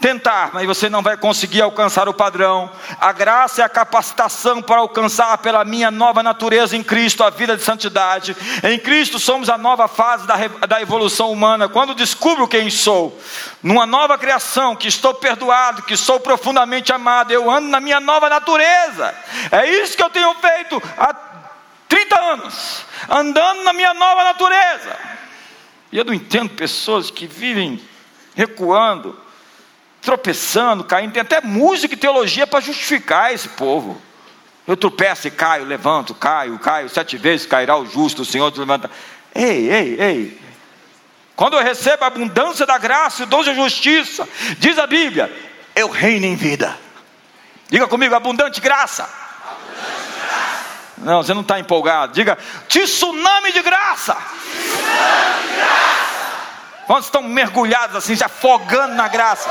tentar, 0.04 0.50
mas 0.52 0.66
você 0.66 0.90
não 0.90 1.00
vai 1.00 1.16
conseguir 1.16 1.62
alcançar 1.62 2.10
o 2.10 2.12
padrão. 2.12 2.70
A 3.00 3.10
graça 3.10 3.62
é 3.62 3.64
a 3.64 3.70
capacitação 3.70 4.60
para 4.60 4.80
alcançar 4.80 5.38
pela 5.38 5.64
minha 5.64 5.90
nova 5.90 6.22
natureza 6.22 6.76
em 6.76 6.82
Cristo 6.82 7.24
a 7.24 7.30
vida 7.30 7.56
de 7.56 7.62
santidade. 7.62 8.36
Em 8.62 8.78
Cristo 8.78 9.18
somos 9.18 9.48
a 9.48 9.56
nova 9.56 9.88
fase 9.88 10.26
da, 10.26 10.36
da 10.68 10.82
evolução 10.82 11.32
humana. 11.32 11.70
Quando 11.70 11.94
descubro 11.94 12.46
quem 12.46 12.68
sou, 12.68 13.18
numa 13.62 13.86
nova 13.86 14.18
criação, 14.18 14.76
que 14.76 14.88
estou 14.88 15.14
perdoado, 15.14 15.84
que 15.84 15.96
sou 15.96 16.20
profundamente 16.20 16.92
amado, 16.92 17.30
eu 17.30 17.50
ando 17.50 17.68
na 17.68 17.80
minha 17.80 17.98
nova 17.98 18.28
natureza. 18.28 19.14
É 19.50 19.70
isso 19.70 19.96
que 19.96 20.02
eu 20.02 20.10
tenho 20.10 20.34
feito 20.34 20.82
há 20.98 21.14
30 21.88 22.20
anos, 22.20 22.84
andando 23.08 23.62
na 23.62 23.72
minha 23.72 23.94
nova 23.94 24.22
natureza. 24.22 24.98
E 25.90 25.96
eu 25.96 26.04
não 26.04 26.12
entendo 26.12 26.50
pessoas 26.50 27.10
que 27.10 27.26
vivem 27.26 27.80
recuando, 28.34 29.23
tropeçando, 30.04 30.84
caindo. 30.84 31.12
Tem 31.12 31.22
até 31.22 31.40
música 31.40 31.94
e 31.94 31.96
teologia 31.96 32.46
para 32.46 32.60
justificar 32.60 33.32
esse 33.32 33.48
povo. 33.48 34.00
Eu 34.66 34.76
tropeço 34.76 35.28
e 35.28 35.30
caio, 35.30 35.64
levanto, 35.64 36.14
caio, 36.14 36.58
caio, 36.58 36.88
sete 36.88 37.16
vezes 37.16 37.46
cairá 37.46 37.76
o 37.76 37.86
justo, 37.86 38.22
o 38.22 38.24
Senhor 38.24 38.50
te 38.50 38.58
levanta. 38.58 38.90
Ei, 39.34 39.70
ei, 39.70 40.00
ei. 40.00 40.40
Quando 41.36 41.54
eu 41.54 41.62
recebo 41.62 42.04
a 42.04 42.06
abundância 42.06 42.64
da 42.64 42.78
graça 42.78 43.24
e 43.24 43.26
dom 43.26 43.42
de 43.42 43.54
justiça, 43.54 44.28
diz 44.58 44.78
a 44.78 44.86
Bíblia, 44.86 45.30
eu 45.74 45.90
reino 45.90 46.24
em 46.24 46.36
vida. 46.36 46.78
Diga 47.68 47.86
comigo, 47.88 48.14
abundante 48.14 48.60
graça. 48.60 49.02
Abundante 49.02 50.20
graça. 50.20 50.64
Não, 50.98 51.22
você 51.22 51.34
não 51.34 51.42
está 51.42 51.58
empolgado. 51.58 52.12
Diga, 52.12 52.38
tsunami 52.68 53.52
de 53.52 53.62
graça. 53.62 54.14
Tsunami 54.14 55.48
de 55.48 55.56
graça. 55.56 56.03
Quantos 56.86 57.06
estão 57.06 57.22
mergulhados 57.22 57.96
assim, 57.96 58.14
se 58.14 58.24
afogando 58.24 58.94
na 58.94 59.08
graça? 59.08 59.50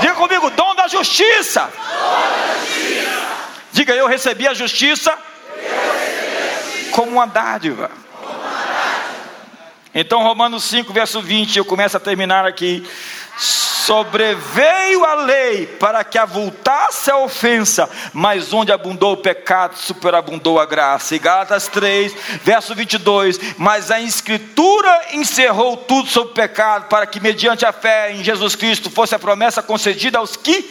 Diga 0.00 0.14
comigo, 0.14 0.50
dom 0.50 0.74
da 0.74 0.88
justiça. 0.88 1.70
Diga, 3.72 3.94
eu 3.94 4.06
recebi 4.06 4.46
a 4.46 4.54
justiça, 4.54 5.16
como 6.92 7.12
uma 7.12 7.26
dádiva. 7.26 7.90
Então, 9.94 10.22
Romanos 10.22 10.64
5, 10.64 10.92
verso 10.92 11.20
20, 11.20 11.58
eu 11.58 11.64
começo 11.64 11.96
a 11.96 12.00
terminar 12.00 12.44
aqui 12.44 12.84
sobreveio 13.36 15.04
a 15.04 15.14
lei 15.14 15.66
para 15.66 16.02
que 16.02 16.16
avultasse 16.16 17.10
a 17.10 17.18
ofensa, 17.18 17.88
mas 18.12 18.52
onde 18.52 18.72
abundou 18.72 19.12
o 19.12 19.16
pecado, 19.18 19.76
superabundou 19.76 20.58
a 20.58 20.64
graça. 20.64 21.14
E 21.14 21.18
Gálatas 21.18 21.68
3, 21.68 22.14
verso 22.42 22.74
22, 22.74 23.38
mas 23.58 23.90
a 23.90 24.00
escritura 24.00 25.08
encerrou 25.12 25.76
tudo 25.76 26.08
sobre 26.08 26.30
o 26.30 26.34
pecado, 26.34 26.88
para 26.88 27.06
que 27.06 27.20
mediante 27.20 27.66
a 27.66 27.72
fé 27.72 28.12
em 28.12 28.24
Jesus 28.24 28.56
Cristo 28.56 28.90
fosse 28.90 29.14
a 29.14 29.18
promessa 29.18 29.62
concedida 29.62 30.18
aos 30.18 30.36
que 30.36 30.62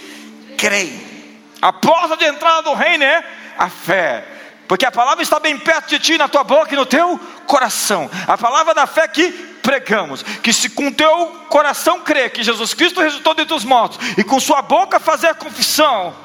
creem. 0.58 1.14
A 1.62 1.72
porta 1.72 2.18
de 2.18 2.26
entrada 2.26 2.64
do 2.64 2.74
reino 2.74 3.04
é 3.04 3.24
a 3.58 3.70
fé. 3.70 4.33
Porque 4.68 4.86
a 4.86 4.92
palavra 4.92 5.24
está 5.24 5.40
bem 5.40 5.58
perto 5.58 5.90
de 5.90 6.00
ti, 6.00 6.18
na 6.18 6.28
tua 6.28 6.44
boca 6.44 6.74
e 6.74 6.78
no 6.78 6.86
teu 6.86 7.20
coração. 7.46 8.10
A 8.28 8.38
palavra 8.38 8.74
da 8.74 8.88
fé 8.88 9.08
que 9.08 9.32
pregamos, 9.62 10.24
que 10.24 10.52
se 10.52 10.70
com 10.70 10.92
teu 10.92 11.28
coração 11.50 12.02
crer 12.02 12.32
que 12.32 12.44
Jesus 12.44 12.74
Cristo 12.74 13.02
resultou 13.02 13.34
dentre 13.34 13.54
os 13.54 13.64
mortos, 13.64 14.00
e 14.18 14.24
com 14.24 14.40
sua 14.40 14.62
boca 14.62 15.00
fazer 15.00 15.36
confissão 15.36 16.16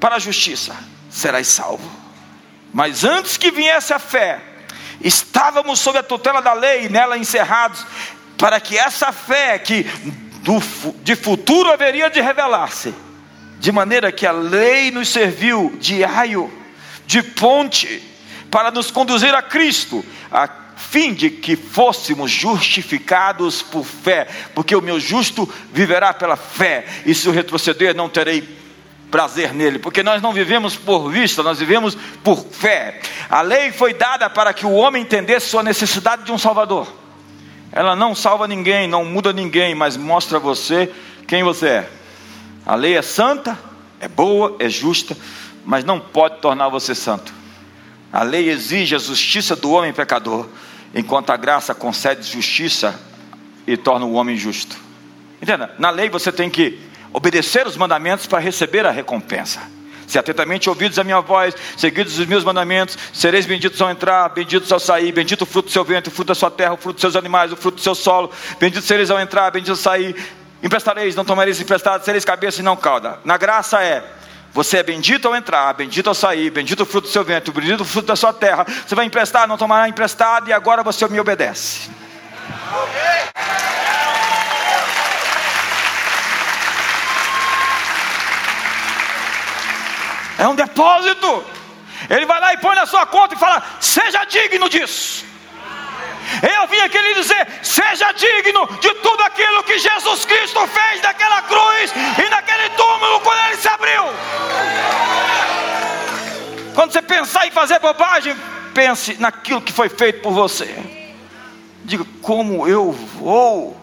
para 0.00 0.16
a 0.16 0.18
justiça, 0.18 0.76
serás 1.10 1.48
salvo. 1.48 1.90
Mas 2.72 3.04
antes 3.04 3.36
que 3.36 3.50
viesse 3.50 3.92
a 3.92 3.98
fé, 3.98 4.40
estávamos 5.00 5.78
sob 5.78 5.98
a 5.98 6.02
tutela 6.02 6.42
da 6.42 6.52
lei, 6.52 6.88
nela 6.88 7.16
encerrados, 7.16 7.86
para 8.36 8.60
que 8.60 8.76
essa 8.76 9.12
fé 9.12 9.58
que 9.58 9.84
do, 10.42 10.60
de 11.02 11.16
futuro 11.16 11.72
haveria 11.72 12.10
de 12.10 12.20
revelar-se, 12.20 12.94
de 13.58 13.72
maneira 13.72 14.12
que 14.12 14.26
a 14.26 14.32
lei 14.32 14.90
nos 14.90 15.08
serviu 15.08 15.74
de 15.78 16.04
aio, 16.04 16.52
de 17.06 17.22
ponte, 17.22 18.02
para 18.50 18.70
nos 18.70 18.90
conduzir 18.90 19.34
a 19.34 19.42
Cristo, 19.42 20.04
a 20.30 20.48
fim 20.76 21.12
de 21.12 21.30
que 21.30 21.56
fôssemos 21.56 22.30
justificados 22.30 23.62
por 23.62 23.84
fé, 23.84 24.28
porque 24.54 24.76
o 24.76 24.82
meu 24.82 24.98
justo 25.00 25.48
viverá 25.72 26.12
pela 26.14 26.36
fé, 26.36 26.86
e 27.04 27.14
se 27.14 27.26
eu 27.26 27.32
retroceder, 27.32 27.94
não 27.94 28.08
terei 28.08 28.46
prazer 29.10 29.54
nele, 29.54 29.78
porque 29.78 30.02
nós 30.02 30.20
não 30.20 30.32
vivemos 30.32 30.74
por 30.74 31.08
vista, 31.10 31.42
nós 31.42 31.58
vivemos 31.58 31.96
por 32.22 32.44
fé. 32.44 33.00
A 33.30 33.42
lei 33.42 33.70
foi 33.70 33.94
dada 33.94 34.28
para 34.28 34.52
que 34.52 34.66
o 34.66 34.72
homem 34.72 35.02
entendesse 35.02 35.48
sua 35.48 35.62
necessidade 35.62 36.24
de 36.24 36.32
um 36.32 36.38
Salvador. 36.38 36.92
Ela 37.70 37.94
não 37.94 38.14
salva 38.14 38.46
ninguém, 38.46 38.88
não 38.88 39.04
muda 39.04 39.32
ninguém, 39.32 39.74
mas 39.74 39.96
mostra 39.96 40.38
a 40.38 40.40
você 40.40 40.92
quem 41.26 41.42
você 41.42 41.66
é. 41.66 41.90
A 42.66 42.74
lei 42.74 42.96
é 42.96 43.02
santa, 43.02 43.58
é 44.00 44.08
boa, 44.08 44.56
é 44.58 44.68
justa, 44.68 45.16
mas 45.64 45.84
não 45.84 45.98
pode 45.98 46.38
tornar 46.38 46.68
você 46.68 46.94
santo. 46.94 47.32
A 48.12 48.22
lei 48.22 48.48
exige 48.48 48.94
a 48.94 48.98
justiça 48.98 49.56
do 49.56 49.72
homem 49.72 49.92
pecador, 49.92 50.46
enquanto 50.94 51.30
a 51.30 51.36
graça 51.36 51.74
concede 51.74 52.30
justiça 52.30 52.98
e 53.66 53.76
torna 53.76 54.06
o 54.06 54.12
homem 54.12 54.36
justo. 54.36 54.76
Entenda? 55.42 55.74
Na 55.78 55.90
lei 55.90 56.08
você 56.08 56.30
tem 56.30 56.48
que 56.48 56.80
obedecer 57.12 57.66
os 57.66 57.76
mandamentos 57.76 58.26
para 58.26 58.38
receber 58.38 58.86
a 58.86 58.90
recompensa. 58.90 59.60
Se 60.06 60.18
atentamente 60.18 60.68
ouvidos 60.68 60.98
a 60.98 61.04
minha 61.04 61.20
voz, 61.20 61.54
seguidos 61.76 62.18
os 62.18 62.26
meus 62.26 62.44
mandamentos, 62.44 62.98
sereis 63.12 63.46
benditos 63.46 63.80
ao 63.80 63.90
entrar, 63.90 64.28
benditos 64.28 64.70
ao 64.70 64.78
sair, 64.78 65.10
bendito 65.12 65.42
o 65.42 65.46
fruto 65.46 65.68
do 65.68 65.72
seu 65.72 65.84
vento, 65.84 66.08
o 66.08 66.10
fruto 66.10 66.28
da 66.28 66.34
sua 66.34 66.50
terra, 66.50 66.74
o 66.74 66.76
fruto 66.76 66.96
dos 66.96 67.00
seus 67.00 67.16
animais, 67.16 67.52
o 67.52 67.56
fruto 67.56 67.76
do 67.76 67.82
seu 67.82 67.94
solo, 67.94 68.30
benditos 68.60 68.86
sereis 68.86 69.10
ao 69.10 69.18
entrar, 69.18 69.50
benditos 69.50 69.70
ao 69.70 69.92
sair, 69.92 70.14
emprestareis, 70.62 71.16
não 71.16 71.24
tomareis 71.24 71.60
emprestado, 71.60 72.04
sereis 72.04 72.24
cabeça 72.24 72.60
e 72.60 72.64
não 72.64 72.76
cauda. 72.76 73.18
Na 73.24 73.36
graça 73.36 73.82
é, 73.82 74.04
você 74.54 74.76
é 74.78 74.82
bendito 74.84 75.26
ao 75.26 75.34
entrar, 75.34 75.72
bendito 75.74 76.06
ao 76.06 76.14
sair, 76.14 76.48
bendito 76.48 76.84
o 76.84 76.86
fruto 76.86 77.08
do 77.08 77.12
seu 77.12 77.24
vento, 77.24 77.50
bendito 77.50 77.80
o 77.80 77.84
fruto 77.84 78.06
da 78.06 78.14
sua 78.14 78.32
terra. 78.32 78.64
Você 78.64 78.94
vai 78.94 79.04
emprestar, 79.04 79.48
não 79.48 79.58
tomará 79.58 79.88
emprestado, 79.88 80.48
e 80.48 80.52
agora 80.52 80.84
você 80.84 81.08
me 81.08 81.18
obedece. 81.18 81.90
É 90.38 90.46
um 90.46 90.54
depósito. 90.54 91.44
Ele 92.08 92.24
vai 92.24 92.38
lá 92.38 92.52
e 92.52 92.58
põe 92.58 92.76
na 92.76 92.86
sua 92.86 93.04
conta 93.06 93.34
e 93.34 93.38
fala: 93.38 93.60
seja 93.80 94.24
digno 94.24 94.68
disso. 94.68 95.24
Eu 96.42 96.66
vim 96.68 96.78
aqui 96.80 96.98
lhe 96.98 97.14
dizer: 97.14 97.46
seja 97.62 98.12
digno 98.12 98.66
de 98.80 98.94
tudo 98.94 99.22
aquilo 99.22 99.62
que 99.64 99.78
Jesus 99.78 100.24
Cristo 100.24 100.66
fez 100.66 101.02
naquela 101.02 101.42
cruz 101.42 101.92
e 102.24 102.28
naquele 102.28 102.70
túmulo 102.70 103.20
quando 103.20 103.46
ele 103.48 103.56
se 103.56 103.68
abriu. 103.68 104.04
Quando 106.74 106.92
você 106.92 107.02
pensar 107.02 107.46
em 107.46 107.50
fazer 107.50 107.78
bobagem, 107.78 108.34
pense 108.74 109.16
naquilo 109.20 109.62
que 109.62 109.72
foi 109.72 109.88
feito 109.88 110.22
por 110.22 110.32
você. 110.32 110.74
Diga: 111.84 112.04
como 112.22 112.66
eu 112.66 112.92
vou 112.92 113.80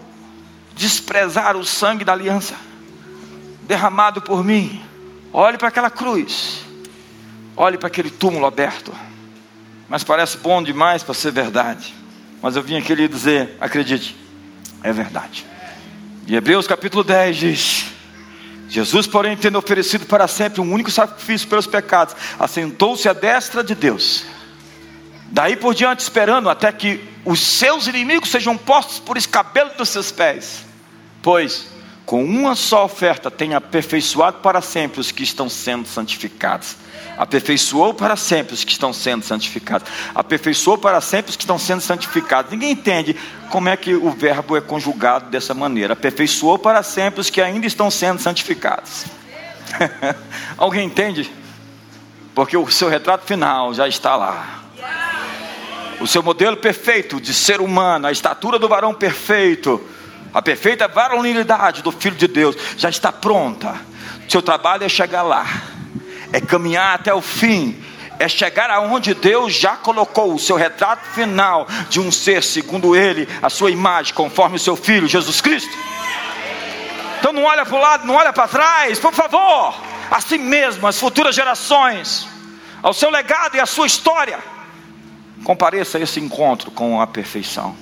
desprezar 0.73 1.55
o 1.55 1.65
sangue 1.65 2.03
da 2.03 2.13
aliança 2.13 2.55
derramado 3.63 4.21
por 4.21 4.43
mim? 4.43 4.83
Olhe 5.31 5.57
para 5.57 5.69
aquela 5.69 5.89
cruz, 5.89 6.65
olhe 7.55 7.77
para 7.77 7.87
aquele 7.87 8.09
túmulo 8.09 8.45
aberto. 8.45 8.93
Mas 9.87 10.03
parece 10.03 10.37
bom 10.37 10.61
demais 10.63 11.03
para 11.03 11.13
ser 11.13 11.31
verdade. 11.31 12.00
Mas 12.41 12.55
eu 12.55 12.63
vim 12.63 12.77
aqui 12.77 12.93
lhe 12.95 13.07
dizer: 13.07 13.55
acredite, 13.59 14.15
é 14.83 14.91
verdade. 14.91 15.45
E 16.27 16.35
Hebreus 16.35 16.67
capítulo 16.67 17.03
10 17.03 17.37
diz: 17.37 17.85
Jesus, 18.69 19.05
porém, 19.05 19.35
tendo 19.35 19.57
oferecido 19.57 20.05
para 20.05 20.27
sempre 20.27 20.61
um 20.61 20.73
único 20.73 20.89
sacrifício 20.89 21.47
pelos 21.47 21.67
pecados, 21.67 22.15
assentou-se 22.39 23.07
à 23.07 23.13
destra 23.13 23.63
de 23.63 23.75
Deus. 23.75 24.23
Daí 25.31 25.55
por 25.55 25.73
diante, 25.73 25.99
esperando 25.99 26.49
até 26.49 26.71
que 26.71 26.99
os 27.23 27.39
seus 27.39 27.87
inimigos 27.87 28.29
sejam 28.29 28.57
postos 28.57 28.99
por 28.99 29.17
escabelo 29.17 29.71
dos 29.77 29.89
seus 29.89 30.11
pés. 30.11 30.65
Pois 31.21 31.69
com 32.05 32.25
uma 32.25 32.55
só 32.55 32.83
oferta 32.83 33.31
tem 33.31 33.53
aperfeiçoado 33.53 34.39
para 34.39 34.59
sempre 34.59 34.99
os 34.99 35.11
que 35.11 35.23
estão 35.23 35.47
sendo 35.47 35.87
santificados. 35.87 36.75
Aperfeiçoou 37.21 37.93
para 37.93 38.15
sempre 38.15 38.55
os 38.55 38.63
que 38.63 38.71
estão 38.71 38.91
sendo 38.91 39.23
santificados. 39.23 39.87
Aperfeiçoou 40.15 40.75
para 40.75 40.99
sempre 40.99 41.29
os 41.29 41.35
que 41.35 41.43
estão 41.43 41.59
sendo 41.59 41.79
santificados. 41.79 42.51
Ninguém 42.51 42.71
entende 42.71 43.15
como 43.51 43.69
é 43.69 43.77
que 43.77 43.93
o 43.93 44.09
verbo 44.09 44.57
é 44.57 44.61
conjugado 44.61 45.29
dessa 45.29 45.53
maneira. 45.53 45.93
Aperfeiçoou 45.93 46.57
para 46.57 46.81
sempre 46.81 47.21
os 47.21 47.29
que 47.29 47.39
ainda 47.39 47.67
estão 47.67 47.91
sendo 47.91 48.19
santificados. 48.19 49.05
Alguém 50.57 50.87
entende? 50.87 51.31
Porque 52.33 52.57
o 52.57 52.67
seu 52.71 52.89
retrato 52.89 53.23
final 53.27 53.71
já 53.71 53.87
está 53.87 54.15
lá. 54.15 54.63
O 55.99 56.07
seu 56.07 56.23
modelo 56.23 56.57
perfeito 56.57 57.21
de 57.21 57.35
ser 57.35 57.61
humano, 57.61 58.07
a 58.07 58.11
estatura 58.11 58.57
do 58.57 58.67
varão 58.67 58.95
perfeito 58.95 59.79
a 60.33 60.41
perfeita 60.41 60.87
varonilidade 60.87 61.81
do 61.81 61.91
Filho 61.91 62.15
de 62.15 62.27
Deus 62.27 62.55
já 62.77 62.89
está 62.89 63.11
pronta. 63.11 63.75
Seu 64.29 64.41
trabalho 64.41 64.85
é 64.85 64.89
chegar 64.89 65.23
lá, 65.23 65.45
é 66.31 66.39
caminhar 66.39 66.95
até 66.95 67.13
o 67.13 67.21
fim, 67.21 67.81
é 68.19 68.27
chegar 68.27 68.69
aonde 68.69 69.13
Deus 69.13 69.53
já 69.53 69.75
colocou 69.75 70.33
o 70.33 70.39
seu 70.39 70.55
retrato 70.55 71.05
final 71.11 71.67
de 71.89 71.99
um 71.99 72.11
ser 72.11 72.43
segundo 72.43 72.95
Ele, 72.95 73.27
a 73.41 73.49
sua 73.49 73.71
imagem, 73.71 74.13
conforme 74.13 74.57
o 74.57 74.59
seu 74.59 74.75
Filho 74.75 75.07
Jesus 75.07 75.41
Cristo. 75.41 75.75
Então 77.19 77.33
não 77.33 77.43
olha 77.43 77.65
para 77.65 77.75
o 77.75 77.81
lado, 77.81 78.07
não 78.07 78.15
olha 78.15 78.31
para 78.31 78.47
trás, 78.47 78.99
por 78.99 79.13
favor. 79.13 79.75
Assim 80.09 80.37
mesmo, 80.37 80.85
as 80.87 80.99
futuras 80.99 81.35
gerações, 81.35 82.27
ao 82.81 82.93
seu 82.93 83.09
legado 83.09 83.55
e 83.55 83.59
à 83.59 83.65
sua 83.65 83.87
história, 83.87 84.39
compareça 85.43 85.97
a 85.97 86.01
esse 86.01 86.19
encontro 86.19 86.69
com 86.71 86.99
a 86.99 87.07
perfeição. 87.07 87.75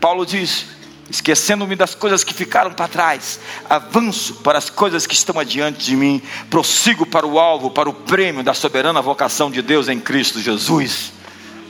Paulo 0.00 0.24
diz: 0.24 0.66
esquecendo-me 1.10 1.74
das 1.74 1.94
coisas 1.94 2.22
que 2.22 2.32
ficaram 2.32 2.72
para 2.72 2.86
trás, 2.86 3.40
avanço 3.68 4.36
para 4.36 4.56
as 4.56 4.70
coisas 4.70 5.06
que 5.06 5.14
estão 5.14 5.38
adiante 5.38 5.84
de 5.84 5.96
mim, 5.96 6.22
prossigo 6.48 7.04
para 7.04 7.26
o 7.26 7.38
alvo, 7.38 7.70
para 7.70 7.88
o 7.88 7.92
prêmio 7.92 8.44
da 8.44 8.54
soberana 8.54 9.02
vocação 9.02 9.50
de 9.50 9.60
Deus 9.60 9.88
em 9.88 9.98
Cristo 9.98 10.40
Jesus. 10.40 11.12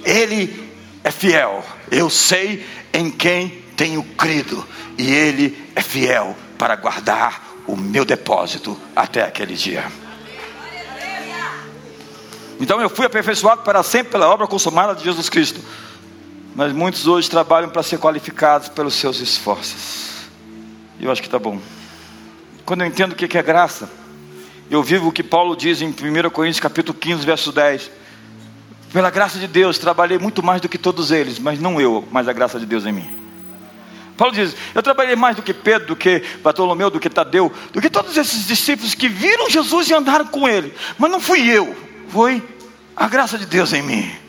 Ele 0.05 0.71
é 1.03 1.11
fiel, 1.11 1.65
eu 1.91 2.11
sei 2.11 2.67
em 2.93 3.11
quem 3.11 3.65
tenho 3.77 4.03
crido, 4.03 4.67
e 4.99 5.11
Ele 5.11 5.71
é 5.75 5.81
fiel 5.81 6.37
para 6.59 6.77
guardar 6.77 7.43
o 7.67 7.77
meu 7.77 8.05
depósito 8.05 8.79
até 8.95 9.23
aquele 9.23 9.55
dia. 9.55 9.87
Então 12.61 12.79
eu 12.79 12.91
fui 12.91 13.07
aperfeiçoado 13.07 13.63
para 13.63 13.83
sempre 13.83 14.13
pela 14.13 14.29
obra 14.29 14.47
consumada 14.47 14.95
de 14.95 15.03
Jesus 15.03 15.31
Cristo 15.31 15.61
mas 16.55 16.73
muitos 16.73 17.07
hoje 17.07 17.31
trabalham 17.31 17.71
para 17.71 17.83
ser 17.83 17.99
qualificados 17.99 18.69
pelos 18.69 18.95
seus 18.95 19.21
esforços. 19.21 20.29
E 20.99 21.05
eu 21.05 21.13
acho 21.13 21.21
que 21.21 21.29
está 21.29 21.39
bom. 21.39 21.61
Quando 22.65 22.83
eu 22.83 22.87
entendo 22.87 23.13
o 23.13 23.17
que 23.17 23.39
é 23.39 23.43
graça, 23.43 23.91
eu 24.71 24.83
vivo 24.83 25.09
o 25.09 25.13
que 25.13 25.23
Paulo 25.23 25.57
diz 25.57 25.83
em 25.83 25.89
1 25.89 26.31
Coríntios 26.31 26.61
capítulo 26.61 26.97
15, 26.97 27.25
verso 27.25 27.51
10. 27.51 27.91
Pela 28.93 29.11
graça 29.11 29.39
de 29.39 29.47
Deus, 29.47 29.79
trabalhei 29.79 30.19
muito 30.19 30.43
mais 30.43 30.61
do 30.61 30.69
que 30.69 30.79
todos 30.79 31.11
eles, 31.11 31.39
mas 31.39 31.61
não 31.61 31.81
eu, 31.81 32.07
mas 32.11 32.29
a 32.29 32.33
graça 32.33 32.59
de 32.59 32.67
Deus 32.67 32.85
em 32.87 32.93
mim. 32.93 33.21
Paulo 34.17 34.35
diz: 34.35 34.55
Eu 34.75 34.83
trabalhei 34.83 35.17
mais 35.17 35.35
do 35.35 35.43
que 35.43 35.55
Pedro, 35.55 35.89
do 35.89 35.97
que 35.97 36.23
Bartolomeu, 36.43 36.91
do 36.91 37.01
que 37.01 37.09
Tadeu, 37.09 37.51
do 37.73 37.81
que 37.81 37.89
todos 37.89 38.17
esses 38.17 38.47
discípulos 38.47 38.95
que 38.95 39.09
viram 39.09 39.49
Jesus 39.49 39.89
e 39.89 39.95
andaram 39.95 40.27
com 40.27 40.47
ele, 40.47 40.75
mas 40.99 41.11
não 41.11 41.21
fui 41.21 41.49
eu, 41.49 41.75
foi 42.09 42.43
a 42.95 43.09
graça 43.09 43.39
de 43.39 43.47
Deus 43.47 43.73
em 43.73 43.81
mim. 43.81 44.20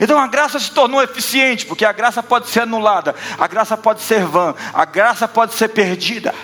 Então 0.00 0.18
a 0.18 0.26
graça 0.26 0.58
se 0.58 0.70
tornou 0.70 1.02
eficiente, 1.02 1.66
porque 1.66 1.84
a 1.84 1.92
graça 1.92 2.22
pode 2.22 2.48
ser 2.48 2.60
anulada, 2.60 3.14
a 3.38 3.46
graça 3.46 3.76
pode 3.76 4.00
ser 4.00 4.24
vã, 4.24 4.54
a 4.72 4.84
graça 4.86 5.28
pode 5.28 5.52
ser 5.54 5.68
perdida. 5.68 6.34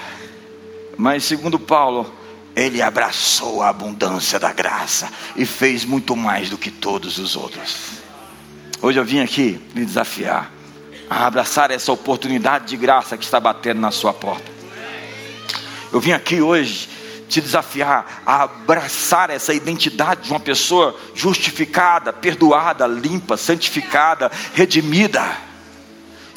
Mas 0.96 1.24
segundo 1.24 1.58
Paulo, 1.58 2.12
ele 2.54 2.82
abraçou 2.82 3.62
a 3.62 3.70
abundância 3.70 4.38
da 4.38 4.52
graça 4.52 5.08
e 5.34 5.46
fez 5.46 5.84
muito 5.84 6.14
mais 6.14 6.50
do 6.50 6.58
que 6.58 6.70
todos 6.70 7.16
os 7.16 7.34
outros. 7.34 7.92
Hoje 8.82 8.98
eu 8.98 9.04
vim 9.04 9.20
aqui 9.20 9.60
lhe 9.74 9.86
desafiar 9.86 10.52
a 11.08 11.26
abraçar 11.26 11.70
essa 11.70 11.92
oportunidade 11.92 12.66
de 12.66 12.76
graça 12.76 13.16
que 13.16 13.24
está 13.24 13.38
batendo 13.40 13.80
na 13.80 13.90
sua 13.90 14.12
porta. 14.12 14.50
Eu 15.92 16.00
vim 16.00 16.12
aqui 16.12 16.42
hoje 16.42 16.88
te 17.28 17.40
desafiar 17.40 18.22
a 18.24 18.42
abraçar 18.42 19.30
essa 19.30 19.52
identidade 19.52 20.22
de 20.22 20.30
uma 20.30 20.40
pessoa 20.40 20.98
justificada, 21.14 22.12
perdoada, 22.12 22.86
limpa, 22.86 23.36
santificada, 23.36 24.30
redimida. 24.54 25.46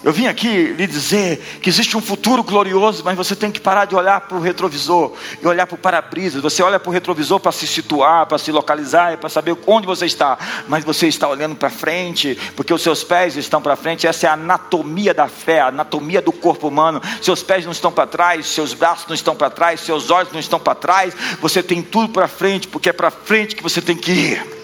Eu 0.02 0.14
vim 0.14 0.28
aqui 0.28 0.74
lhe 0.78 0.88
dizer 0.88 1.60
que 1.62 1.70
existe 1.70 1.97
um 1.97 2.02
futuro 2.02 2.41
glorioso, 2.41 3.04
mas 3.04 3.18
você 3.18 3.36
tem 3.36 3.52
que 3.52 3.60
parar 3.60 3.84
de 3.84 3.95
olhar 3.95 4.22
para 4.22 4.38
o 4.38 4.39
retrovisor 4.39 5.12
e 5.41 5.45
olhar 5.45 5.68
para 5.68 5.76
o 5.76 5.78
para-brisa. 5.78 6.39
Você 6.39 6.64
olha 6.64 6.80
para 6.80 6.89
o 6.89 6.93
retrovisor 6.93 7.38
para 7.38 7.52
se 7.52 7.68
situar, 7.68 8.26
para 8.26 8.38
se 8.38 8.50
localizar, 8.50 9.18
para 9.18 9.30
saber 9.30 9.58
onde 9.68 9.86
você 9.86 10.06
está, 10.06 10.38
mas 10.70 10.86
você 10.86 11.08
está 11.08 11.28
olhando 11.28 11.56
para 11.56 11.70
frente, 11.70 12.38
porque 12.56 12.74
os 12.74 12.82
seus 12.82 13.04
pés 13.04 13.36
estão 13.36 13.62
para 13.62 13.76
frente. 13.76 14.08
Essa 14.08 14.28
é 14.28 14.30
a 14.30 14.34
anatomia 14.34 15.14
da 15.14 15.28
fé, 15.28 15.60
a 15.60 15.68
anatomia 15.68 16.22
do 16.22 16.32
corpo 16.32 16.70
humano. 16.70 17.02
Seus 17.22 17.43
pés 17.43 17.66
não 17.66 17.74
estão 17.74 17.91
para 17.91 18.08
trás, 18.08 18.47
seus 18.47 18.74
braços 18.74 19.06
não 19.06 19.16
estão 19.16 19.36
para 19.36 19.50
trás, 19.50 19.82
seus 19.82 20.10
olhos 20.10 20.32
não 20.32 20.39
estão 20.39 20.60
para 20.60 20.76
trás. 20.76 21.14
Você 21.41 21.62
tem 21.62 21.82
tudo 21.82 22.08
para 22.08 22.28
frente, 22.30 22.70
porque 22.70 22.89
é 22.89 22.93
para 22.93 23.12
frente 23.12 23.54
que 23.54 23.64
você 23.64 23.82
tem 23.82 23.97
que 23.97 24.12
ir. 24.12 24.59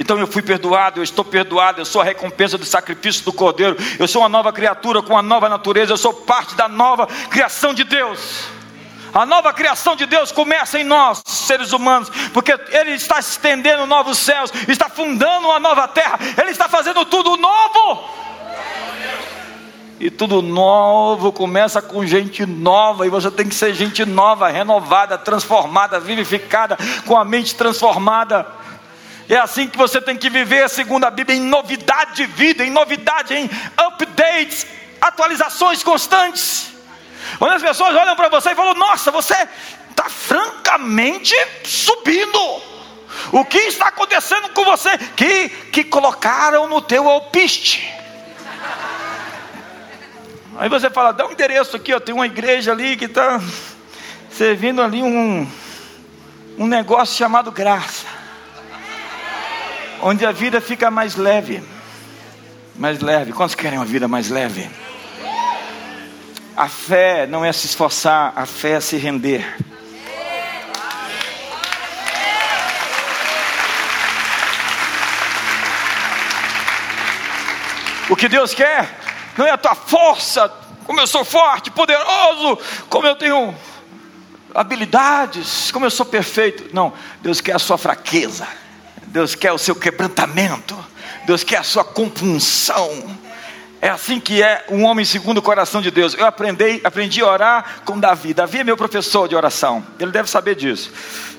Então 0.00 0.18
eu 0.18 0.26
fui 0.26 0.40
perdoado, 0.40 0.98
eu 0.98 1.04
estou 1.04 1.22
perdoado, 1.22 1.78
eu 1.78 1.84
sou 1.84 2.00
a 2.00 2.04
recompensa 2.04 2.56
do 2.56 2.64
sacrifício 2.64 3.22
do 3.22 3.34
Cordeiro, 3.34 3.76
eu 3.98 4.08
sou 4.08 4.22
uma 4.22 4.30
nova 4.30 4.50
criatura 4.50 5.02
com 5.02 5.12
uma 5.12 5.20
nova 5.20 5.46
natureza, 5.46 5.92
eu 5.92 5.98
sou 5.98 6.14
parte 6.14 6.54
da 6.54 6.66
nova 6.66 7.06
criação 7.28 7.74
de 7.74 7.84
Deus. 7.84 8.44
A 9.12 9.26
nova 9.26 9.52
criação 9.52 9.94
de 9.94 10.06
Deus 10.06 10.32
começa 10.32 10.78
em 10.78 10.84
nós, 10.84 11.20
seres 11.26 11.74
humanos, 11.74 12.08
porque 12.32 12.58
Ele 12.70 12.92
está 12.92 13.18
estendendo 13.18 13.84
novos 13.84 14.16
céus, 14.16 14.50
está 14.66 14.88
fundando 14.88 15.48
uma 15.48 15.60
nova 15.60 15.86
terra, 15.86 16.18
Ele 16.38 16.50
está 16.50 16.66
fazendo 16.66 17.04
tudo 17.04 17.36
novo. 17.36 18.08
E 19.98 20.10
tudo 20.10 20.40
novo 20.40 21.30
começa 21.30 21.82
com 21.82 22.06
gente 22.06 22.46
nova, 22.46 23.06
e 23.06 23.10
você 23.10 23.30
tem 23.30 23.46
que 23.46 23.54
ser 23.54 23.74
gente 23.74 24.06
nova, 24.06 24.48
renovada, 24.48 25.18
transformada, 25.18 26.00
vivificada, 26.00 26.78
com 27.04 27.18
a 27.18 27.24
mente 27.24 27.54
transformada. 27.54 28.46
É 29.30 29.36
assim 29.36 29.68
que 29.68 29.78
você 29.78 30.00
tem 30.00 30.16
que 30.16 30.28
viver, 30.28 30.68
segundo 30.68 31.04
a 31.04 31.10
Bíblia, 31.10 31.38
em 31.38 31.40
novidade 31.40 32.16
de 32.16 32.26
vida, 32.26 32.64
em 32.64 32.70
novidade, 32.70 33.32
em 33.32 33.48
updates, 33.76 34.66
atualizações 35.00 35.84
constantes. 35.84 36.72
Quando 37.38 37.52
as 37.52 37.62
pessoas 37.62 37.94
olham 37.94 38.16
para 38.16 38.28
você 38.28 38.50
e 38.50 38.54
falam: 38.56 38.74
Nossa, 38.74 39.12
você 39.12 39.36
está 39.88 40.08
francamente 40.08 41.32
subindo. 41.64 42.60
O 43.30 43.44
que 43.44 43.58
está 43.58 43.86
acontecendo 43.86 44.48
com 44.48 44.64
você? 44.64 44.98
Que, 45.14 45.48
que 45.48 45.84
colocaram 45.84 46.68
no 46.68 46.82
teu 46.82 47.08
alpiste. 47.08 47.88
Aí 50.58 50.68
você 50.68 50.90
fala: 50.90 51.12
Dá 51.12 51.24
um 51.24 51.30
endereço 51.30 51.76
aqui, 51.76 51.94
ó, 51.94 52.00
tem 52.00 52.12
uma 52.12 52.26
igreja 52.26 52.72
ali 52.72 52.96
que 52.96 53.04
está 53.04 53.40
servindo 54.28 54.82
ali 54.82 55.00
um, 55.04 55.48
um 56.58 56.66
negócio 56.66 57.16
chamado 57.16 57.52
graça, 57.52 57.99
onde 60.02 60.24
a 60.24 60.32
vida 60.32 60.60
fica 60.60 60.90
mais 60.90 61.16
leve. 61.16 61.62
Mais 62.76 63.00
leve. 63.00 63.32
Quantos 63.32 63.54
querem 63.54 63.78
uma 63.78 63.84
vida 63.84 64.08
mais 64.08 64.28
leve? 64.28 64.68
A 66.56 66.68
fé 66.68 67.26
não 67.26 67.44
é 67.44 67.52
se 67.52 67.66
esforçar, 67.66 68.32
a 68.36 68.46
fé 68.46 68.72
é 68.72 68.80
se 68.80 68.96
render. 68.96 69.56
O 78.08 78.16
que 78.16 78.28
Deus 78.28 78.52
quer 78.52 78.98
não 79.38 79.46
é 79.46 79.50
a 79.50 79.56
tua 79.56 79.74
força, 79.74 80.52
como 80.84 81.00
eu 81.00 81.06
sou 81.06 81.24
forte, 81.24 81.70
poderoso, 81.70 82.58
como 82.88 83.06
eu 83.06 83.14
tenho 83.14 83.54
habilidades, 84.52 85.70
como 85.70 85.86
eu 85.86 85.90
sou 85.90 86.04
perfeito. 86.04 86.74
Não, 86.74 86.92
Deus 87.22 87.40
quer 87.40 87.54
a 87.54 87.58
sua 87.58 87.78
fraqueza, 87.78 88.48
Deus 89.10 89.34
quer 89.34 89.52
o 89.52 89.58
seu 89.58 89.74
quebrantamento, 89.74 90.76
Deus 91.26 91.42
quer 91.42 91.58
a 91.58 91.62
sua 91.64 91.84
compunção. 91.84 93.18
É 93.82 93.88
assim 93.88 94.20
que 94.20 94.42
é 94.42 94.66
um 94.68 94.84
homem 94.84 95.04
segundo 95.04 95.38
o 95.38 95.42
coração 95.42 95.80
de 95.80 95.90
Deus. 95.90 96.14
Eu 96.14 96.26
aprendi, 96.26 96.80
aprendi 96.84 97.22
a 97.22 97.26
orar 97.26 97.82
com 97.84 97.98
Davi. 97.98 98.34
Davi 98.34 98.58
é 98.58 98.64
meu 98.64 98.76
professor 98.76 99.26
de 99.26 99.34
oração. 99.34 99.84
Ele 99.98 100.10
deve 100.10 100.28
saber 100.28 100.54
disso. 100.54 100.92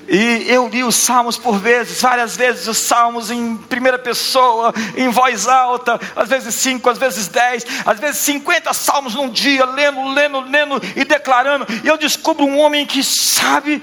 E 0.09 0.45
eu 0.49 0.67
li 0.67 0.83
os 0.83 0.95
salmos 0.95 1.37
por 1.37 1.59
vezes, 1.59 2.01
várias 2.01 2.35
vezes, 2.35 2.67
os 2.67 2.79
salmos 2.79 3.29
em 3.29 3.55
primeira 3.55 3.99
pessoa, 3.99 4.73
em 4.97 5.07
voz 5.09 5.47
alta, 5.47 5.99
às 6.15 6.27
vezes 6.27 6.55
cinco, 6.55 6.89
às 6.89 6.97
vezes 6.97 7.27
dez, 7.27 7.65
às 7.85 7.99
vezes 7.99 8.17
cinquenta 8.17 8.73
salmos 8.73 9.13
num 9.13 9.29
dia, 9.29 9.63
lendo, 9.63 10.03
lendo, 10.09 10.41
lendo 10.41 10.81
e 10.95 11.05
declarando. 11.05 11.65
E 11.83 11.87
eu 11.87 11.97
descubro 11.97 12.43
um 12.43 12.59
homem 12.59 12.85
que 12.85 13.03
sabe 13.03 13.81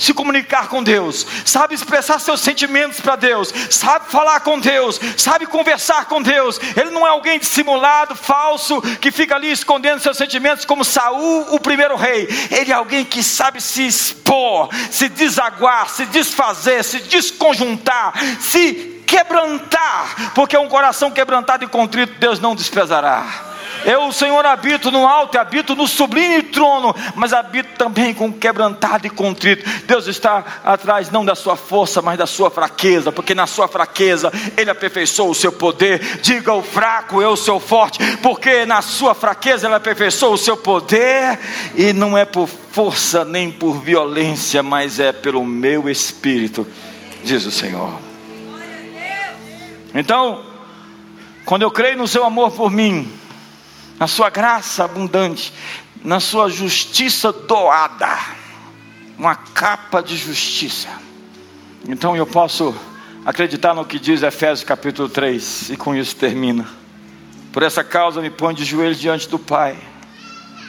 se 0.00 0.14
comunicar 0.14 0.68
com 0.68 0.82
Deus, 0.82 1.26
sabe 1.44 1.74
expressar 1.74 2.18
seus 2.18 2.40
sentimentos 2.40 3.00
para 3.00 3.16
Deus, 3.16 3.52
sabe 3.68 4.06
falar 4.10 4.40
com 4.40 4.58
Deus, 4.58 4.98
sabe 5.16 5.44
conversar 5.44 6.06
com 6.06 6.22
Deus. 6.22 6.58
Ele 6.74 6.88
não 6.90 7.06
é 7.06 7.10
alguém 7.10 7.38
dissimulado, 7.38 8.16
falso, 8.16 8.80
que 8.98 9.10
fica 9.10 9.34
ali 9.34 9.52
escondendo 9.52 10.00
seus 10.00 10.16
sentimentos 10.16 10.64
como 10.64 10.86
Saul, 10.86 11.54
o 11.54 11.60
primeiro 11.60 11.96
rei. 11.96 12.26
Ele 12.50 12.72
é 12.72 12.74
alguém 12.74 13.04
que 13.04 13.22
sabe 13.22 13.60
se 13.60 13.86
expor, 13.86 14.70
se 14.90 15.06
desaguar, 15.10 15.90
se 15.90 16.06
desfazer, 16.06 16.82
se 16.82 17.00
desconjuntar, 17.00 18.14
se 18.40 19.02
quebrantar, 19.06 20.32
porque 20.34 20.56
um 20.56 20.68
coração 20.68 21.10
quebrantado 21.10 21.64
e 21.64 21.68
contrito 21.68 22.18
Deus 22.18 22.40
não 22.40 22.54
desprezará. 22.54 23.49
Eu, 23.84 24.08
o 24.08 24.12
Senhor, 24.12 24.44
habito 24.44 24.90
no 24.90 25.06
alto, 25.06 25.38
habito 25.38 25.74
no 25.74 25.86
sublime 25.86 26.42
trono, 26.42 26.94
mas 27.14 27.32
habito 27.32 27.76
também 27.78 28.12
com 28.12 28.32
quebrantado 28.32 29.06
e 29.06 29.10
contrito. 29.10 29.68
Deus 29.86 30.06
está 30.06 30.44
atrás 30.64 31.10
não 31.10 31.24
da 31.24 31.34
sua 31.34 31.56
força, 31.56 32.02
mas 32.02 32.18
da 32.18 32.26
sua 32.26 32.50
fraqueza, 32.50 33.10
porque 33.10 33.34
na 33.34 33.46
sua 33.46 33.68
fraqueza 33.68 34.32
Ele 34.56 34.70
aperfeiçoou 34.70 35.30
o 35.30 35.34
seu 35.34 35.52
poder. 35.52 36.20
Diga 36.20 36.52
o 36.52 36.62
fraco, 36.62 37.22
eu 37.22 37.36
sou 37.36 37.58
forte, 37.58 37.98
porque 38.18 38.66
na 38.66 38.82
sua 38.82 39.14
fraqueza 39.14 39.66
Ele 39.66 39.74
aperfeiçoou 39.74 40.34
o 40.34 40.38
seu 40.38 40.56
poder, 40.56 41.38
e 41.74 41.92
não 41.92 42.16
é 42.16 42.24
por 42.24 42.48
força 42.48 43.24
nem 43.24 43.50
por 43.50 43.80
violência, 43.80 44.62
mas 44.62 45.00
é 45.00 45.12
pelo 45.12 45.44
meu 45.44 45.88
espírito, 45.88 46.66
diz 47.24 47.44
o 47.46 47.50
Senhor. 47.50 47.98
Então, 49.94 50.44
quando 51.44 51.62
eu 51.62 51.70
creio 51.70 51.96
no 51.96 52.06
seu 52.06 52.24
amor 52.24 52.52
por 52.52 52.70
mim, 52.70 53.10
na 54.00 54.06
sua 54.06 54.30
graça 54.30 54.82
abundante, 54.82 55.52
na 56.02 56.20
sua 56.20 56.48
justiça 56.48 57.30
doada, 57.30 58.18
uma 59.18 59.34
capa 59.34 60.02
de 60.02 60.16
justiça. 60.16 60.88
Então 61.86 62.16
eu 62.16 62.26
posso 62.26 62.74
acreditar 63.26 63.74
no 63.74 63.84
que 63.84 63.98
diz 63.98 64.22
Efésios 64.22 64.64
capítulo 64.64 65.06
3, 65.06 65.68
e 65.72 65.76
com 65.76 65.94
isso 65.94 66.16
termina. 66.16 66.66
Por 67.52 67.62
essa 67.62 67.84
causa 67.84 68.22
me 68.22 68.30
ponho 68.30 68.54
de 68.54 68.64
joelhos 68.64 68.98
diante 68.98 69.28
do 69.28 69.38
Pai, 69.38 69.76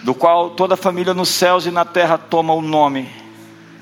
do 0.03 0.13
qual 0.13 0.49
toda 0.49 0.73
a 0.73 0.77
família 0.77 1.13
nos 1.13 1.29
céus 1.29 1.65
e 1.65 1.71
na 1.71 1.85
terra 1.85 2.17
toma 2.17 2.53
o 2.53 2.61
nome, 2.61 3.09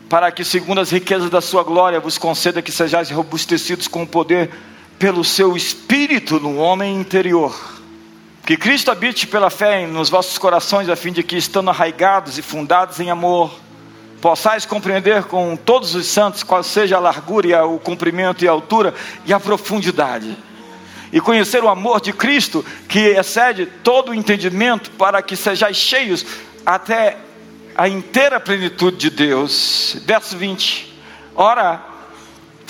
para 0.07 0.31
que, 0.31 0.43
segundo 0.43 0.79
as 0.79 0.91
riquezas 0.91 1.31
da 1.31 1.41
sua 1.41 1.63
glória, 1.63 1.99
vos 1.99 2.19
conceda 2.19 2.61
que 2.61 2.71
sejais 2.71 3.09
robustecidos 3.09 3.87
com 3.87 4.03
o 4.03 4.07
poder 4.07 4.51
pelo 4.99 5.23
seu 5.23 5.57
espírito 5.57 6.39
no 6.39 6.57
homem 6.57 6.95
interior 6.99 7.78
que 8.49 8.57
Cristo 8.57 8.89
habite 8.89 9.27
pela 9.27 9.51
fé 9.51 9.85
nos 9.85 10.09
vossos 10.09 10.39
corações, 10.39 10.89
a 10.89 10.95
fim 10.95 11.11
de 11.11 11.21
que, 11.21 11.37
estando 11.37 11.69
arraigados 11.69 12.39
e 12.39 12.41
fundados 12.41 12.99
em 12.99 13.11
amor, 13.11 13.53
possais 14.19 14.65
compreender 14.65 15.25
com 15.25 15.55
todos 15.55 15.93
os 15.93 16.07
santos 16.07 16.41
qual 16.41 16.63
seja 16.63 16.97
a 16.97 16.99
largura, 16.99 17.63
o 17.67 17.77
comprimento 17.77 18.43
e 18.43 18.47
a 18.47 18.51
altura 18.51 18.95
e 19.23 19.31
a 19.31 19.39
profundidade. 19.39 20.35
E 21.13 21.21
conhecer 21.21 21.63
o 21.63 21.69
amor 21.69 22.01
de 22.01 22.11
Cristo, 22.11 22.65
que 22.87 22.97
excede 22.97 23.67
todo 23.67 24.09
o 24.09 24.15
entendimento, 24.15 24.89
para 24.97 25.21
que 25.21 25.35
sejais 25.35 25.77
cheios 25.77 26.25
até 26.65 27.17
a 27.77 27.87
inteira 27.87 28.39
plenitude 28.39 28.97
de 28.97 29.11
Deus. 29.11 29.95
Verso 30.07 30.35
20. 30.35 30.91
Ora, 31.35 31.85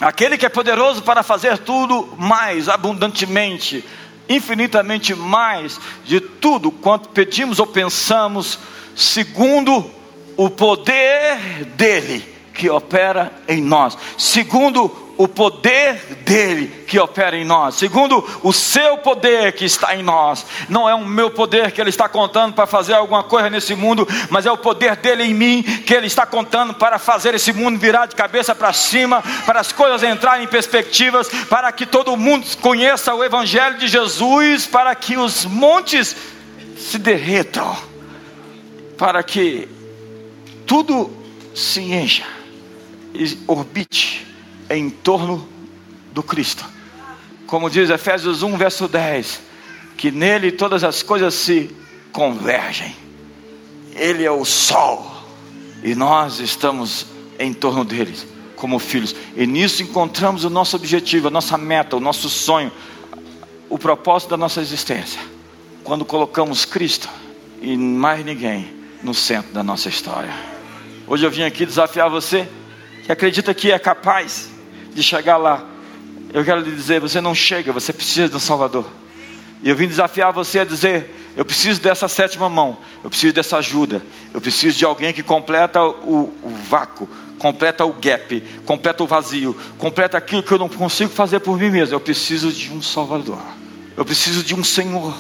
aquele 0.02 0.38
que 0.38 0.46
é 0.46 0.50
poderoso 0.50 1.04
para 1.04 1.24
fazer 1.24 1.58
tudo 1.58 2.16
mais 2.18 2.68
abundantemente, 2.68 3.86
infinitamente 4.30 5.14
mais 5.16 5.80
de 6.06 6.22
tudo 6.22 6.72
quanto 6.72 7.10
pedimos 7.10 7.60
ou 7.60 7.68
pensamos, 7.68 8.60
segundo 8.96 9.90
o 10.38 10.50
poder 10.50 11.66
dele 11.76 12.39
que 12.60 12.70
opera 12.70 13.32
em 13.48 13.62
nós, 13.62 13.98
segundo 14.18 15.14
o 15.16 15.30
poder 15.30 15.96
dele 16.26 16.84
que 16.86 17.00
opera 17.00 17.38
em 17.38 17.46
nós, 17.46 17.76
segundo 17.76 18.26
o 18.44 18.52
seu 18.52 18.98
poder 18.98 19.54
que 19.54 19.64
está 19.64 19.96
em 19.96 20.04
nós. 20.04 20.46
Não 20.68 20.88
é 20.90 20.94
o 20.94 21.06
meu 21.06 21.32
poder 21.32 21.72
que 21.72 21.80
ele 21.80 21.90
está 21.90 22.10
contando 22.10 22.54
para 22.54 22.68
fazer 22.68 22.94
alguma 22.94 23.24
coisa 23.24 23.50
nesse 23.50 23.76
mundo, 23.76 24.06
mas 24.30 24.46
é 24.46 24.52
o 24.52 24.58
poder 24.58 24.98
dele 24.98 25.24
em 25.24 25.34
mim 25.34 25.64
que 25.64 25.94
ele 25.94 26.08
está 26.08 26.26
contando 26.26 26.74
para 26.74 27.00
fazer 27.00 27.34
esse 27.34 27.54
mundo 27.54 27.80
virar 27.80 28.08
de 28.08 28.16
cabeça 28.16 28.54
para 28.54 28.74
cima, 28.74 29.24
para 29.46 29.62
as 29.62 29.72
coisas 29.72 30.04
entrarem 30.04 30.44
em 30.44 30.50
perspectivas, 30.50 31.30
para 31.50 31.72
que 31.72 31.86
todo 31.86 32.18
mundo 32.18 32.46
conheça 32.62 33.14
o 33.14 33.24
evangelho 33.24 33.78
de 33.78 33.88
Jesus, 33.88 34.68
para 34.68 34.94
que 34.96 35.18
os 35.18 35.46
montes 35.46 36.14
se 36.78 36.98
derretam, 36.98 37.74
para 38.98 39.24
que 39.24 39.68
tudo 40.66 41.10
se 41.56 41.82
encha 41.82 42.39
orbite 43.48 44.26
em 44.70 44.90
torno 44.90 45.48
do 46.12 46.22
Cristo. 46.22 46.66
Como 47.48 47.70
diz 47.70 47.90
Efésios 47.90 48.44
1, 48.44 48.58
verso 48.58 48.88
10, 48.88 49.42
que 49.98 50.12
nele 50.12 50.52
todas 50.52 50.84
as 50.84 51.02
coisas 51.02 51.34
se 51.34 51.70
convergem. 52.12 52.96
Ele 53.96 54.24
é 54.24 54.32
o 54.32 54.46
sol 54.46 55.24
e 55.84 55.96
nós 55.96 56.40
estamos 56.40 57.06
em 57.40 57.54
torno 57.54 57.84
dele 57.84 58.16
como 58.56 58.78
filhos. 58.78 59.16
E 59.36 59.48
nisso 59.48 59.82
encontramos 59.82 60.44
o 60.44 60.50
nosso 60.50 60.76
objetivo, 60.76 61.30
a 61.30 61.32
nossa 61.32 61.58
meta, 61.58 61.96
o 61.96 62.00
nosso 62.00 62.30
sonho, 62.30 62.72
o 63.70 63.80
propósito 63.80 64.32
da 64.32 64.38
nossa 64.38 64.62
existência. 64.62 65.22
Quando 65.84 66.04
colocamos 66.04 66.66
Cristo 66.66 67.10
e 67.62 67.76
mais 67.78 68.24
ninguém 68.26 68.74
no 69.02 69.14
centro 69.14 69.54
da 69.54 69.64
nossa 69.64 69.90
história. 69.90 70.34
Hoje 71.08 71.26
eu 71.26 71.32
vim 71.32 71.44
aqui 71.44 71.66
desafiar 71.66 72.10
você 72.10 72.48
que 73.10 73.14
acredita 73.14 73.56
que 73.56 73.72
é 73.72 73.80
capaz 73.80 74.52
de 74.94 75.02
chegar 75.02 75.38
lá, 75.38 75.66
Eu 76.32 76.46
quero 76.46 76.62
lhe 76.62 76.70
dizer: 76.70 77.02
você 77.02 77.20
não 77.20 77.34
chega, 77.34 77.74
você 77.74 77.92
precisa 77.92 78.30
de 78.30 78.36
um 78.36 78.40
Salvador. 78.40 78.86
E 79.64 79.70
eu 79.70 79.76
vim 79.76 79.88
desafiar 79.88 80.32
você 80.32 80.60
a 80.60 80.64
dizer: 80.64 81.10
eu 81.36 81.44
preciso 81.44 81.82
dessa 81.82 82.08
sétima 82.08 82.48
mão, 82.48 82.78
eu 83.04 83.10
preciso 83.10 83.34
dessa 83.34 83.58
ajuda, 83.58 84.04
eu 84.32 84.40
preciso 84.40 84.78
de 84.78 84.86
alguém 84.86 85.12
que 85.12 85.24
completa 85.24 85.84
o, 85.84 86.32
o 86.44 86.50
vácuo, 86.70 87.10
completa 87.40 87.84
o 87.84 87.94
gap, 87.94 88.42
completa 88.64 89.04
o 89.04 89.08
vazio, 89.08 89.58
completa 89.80 90.16
aquilo 90.16 90.44
que 90.44 90.52
eu 90.52 90.60
não 90.60 90.70
consigo 90.70 91.10
fazer 91.10 91.40
por 91.40 91.58
mim 91.58 91.72
mesmo. 91.72 91.96
Eu 91.96 92.00
preciso 92.00 92.52
de 92.52 92.72
um 92.72 92.80
Salvador, 92.80 93.42
eu 93.98 94.06
preciso 94.06 94.44
de 94.44 94.54
um 94.54 94.64
Senhor, 94.64 95.18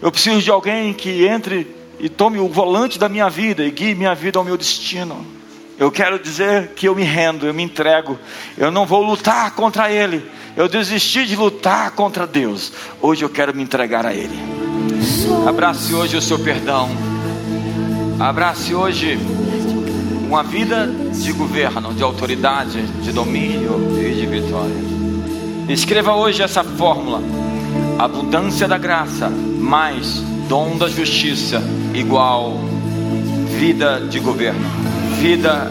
eu 0.00 0.12
preciso 0.12 0.40
de 0.40 0.50
alguém 0.50 0.94
que 0.94 1.26
entre 1.26 1.66
e 1.98 2.08
tome 2.08 2.38
o 2.38 2.48
volante 2.48 3.00
da 3.00 3.08
minha 3.08 3.28
vida 3.28 3.64
e 3.64 3.70
guie 3.72 3.96
minha 3.96 4.14
vida 4.14 4.38
ao 4.38 4.44
meu 4.44 4.56
destino. 4.56 5.41
Eu 5.82 5.90
quero 5.90 6.16
dizer 6.16 6.68
que 6.76 6.86
eu 6.86 6.94
me 6.94 7.02
rendo, 7.02 7.44
eu 7.44 7.52
me 7.52 7.60
entrego, 7.60 8.16
eu 8.56 8.70
não 8.70 8.86
vou 8.86 9.02
lutar 9.02 9.50
contra 9.50 9.90
Ele, 9.90 10.24
eu 10.56 10.68
desisti 10.68 11.26
de 11.26 11.34
lutar 11.34 11.90
contra 11.90 12.24
Deus, 12.24 12.72
hoje 13.00 13.24
eu 13.24 13.28
quero 13.28 13.52
me 13.52 13.64
entregar 13.64 14.06
a 14.06 14.14
Ele. 14.14 14.38
Abrace 15.44 15.92
hoje 15.92 16.16
o 16.16 16.22
seu 16.22 16.38
perdão, 16.38 16.88
abrace 18.20 18.72
hoje 18.72 19.18
uma 20.28 20.44
vida 20.44 20.86
de 20.86 21.32
governo, 21.32 21.92
de 21.92 22.04
autoridade, 22.04 22.80
de 23.02 23.10
domínio 23.10 23.98
e 23.98 24.14
de 24.14 24.26
vitória. 24.26 24.76
Escreva 25.68 26.14
hoje 26.14 26.44
essa 26.44 26.62
fórmula: 26.62 27.20
abundância 27.98 28.68
da 28.68 28.78
graça 28.78 29.28
mais 29.28 30.18
dom 30.48 30.76
da 30.76 30.88
justiça 30.88 31.60
igual 31.92 32.56
vida 33.58 33.98
de 34.08 34.20
governo, 34.20 34.64
vida 35.22 35.70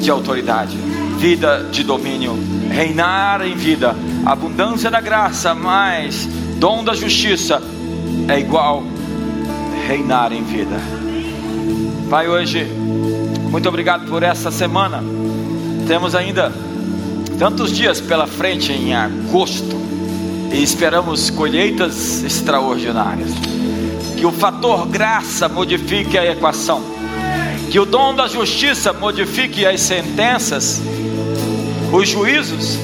de 0.00 0.08
autoridade, 0.12 0.76
vida 1.18 1.68
de 1.72 1.82
domínio, 1.82 2.38
reinar 2.70 3.44
em 3.44 3.56
vida, 3.56 3.96
abundância 4.24 4.88
da 4.92 5.00
graça 5.00 5.56
mais 5.56 6.24
dom 6.60 6.84
da 6.84 6.94
justiça 6.94 7.60
é 8.28 8.38
igual 8.38 8.84
reinar 9.88 10.32
em 10.32 10.44
vida. 10.44 10.76
Pai, 12.08 12.28
hoje, 12.28 12.64
muito 13.50 13.68
obrigado 13.68 14.06
por 14.08 14.22
essa 14.22 14.52
semana. 14.52 15.02
Temos 15.88 16.14
ainda 16.14 16.52
tantos 17.40 17.72
dias 17.72 18.00
pela 18.00 18.28
frente 18.28 18.70
em 18.70 18.94
agosto 18.94 19.76
e 20.52 20.62
esperamos 20.62 21.28
colheitas 21.28 22.22
extraordinárias. 22.22 23.32
Que 24.16 24.24
o 24.24 24.30
fator 24.30 24.86
graça 24.86 25.48
modifique 25.48 26.16
a 26.16 26.24
equação, 26.24 26.91
que 27.72 27.80
o 27.80 27.86
dom 27.86 28.14
da 28.14 28.28
justiça 28.28 28.92
modifique 28.92 29.64
as 29.64 29.80
sentenças, 29.80 30.78
os 31.90 32.06
juízos, 32.06 32.78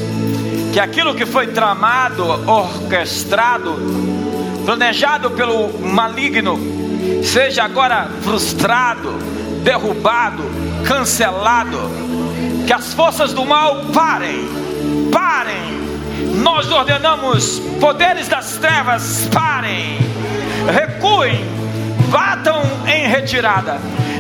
que 0.73 0.81
aquilo 0.81 1.15
que 1.15 1.27
foi 1.27 1.49
tramado, 1.49 2.25
orquestrado, 2.51 3.77
planejado 4.65 5.33
pelo 5.33 5.79
maligno, 5.79 6.59
seja 7.23 7.65
agora 7.65 8.09
frustrado, 8.23 9.11
derrubado, 9.63 10.43
cancelado, 10.87 11.79
que 12.67 12.73
as 12.73 12.95
forças 12.95 13.35
do 13.35 13.45
mal 13.45 13.85
parem, 13.93 14.49
parem. 15.13 15.87
Nós 16.37 16.73
ordenamos, 16.73 17.61
poderes 17.79 18.27
das 18.27 18.53
trevas, 18.53 19.29
parem, 19.35 19.99
recuem, 20.73 21.45
batam 22.11 22.63
em 22.87 23.07
retirada. 23.07 23.79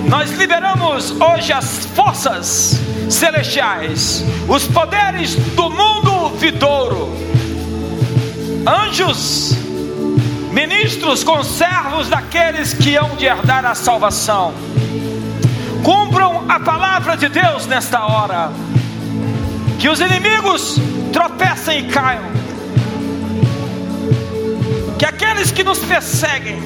Nós 0.08 0.30
liberamos 0.30 1.10
hoje 1.20 1.52
as 1.52 1.84
forças 1.94 2.80
celestiais, 3.10 4.24
os 4.48 4.66
poderes 4.66 5.34
do 5.54 5.68
mundo 5.68 6.30
vidouro, 6.30 7.14
anjos, 8.66 9.52
ministros, 10.50 11.22
conservos 11.22 12.08
daqueles 12.08 12.72
que 12.72 12.96
hão 12.96 13.16
de 13.16 13.26
herdar 13.26 13.66
a 13.66 13.74
salvação. 13.74 14.54
Cumpram 15.82 16.44
a 16.48 16.58
palavra 16.58 17.14
de 17.14 17.28
Deus 17.28 17.66
nesta 17.66 18.06
hora. 18.06 18.50
Que 19.78 19.90
os 19.90 20.00
inimigos 20.00 20.80
tropecem 21.12 21.80
e 21.80 21.88
caiam. 21.88 22.24
Que 24.98 25.04
aqueles 25.04 25.52
que 25.52 25.62
nos 25.62 25.78
perseguem 25.80 26.60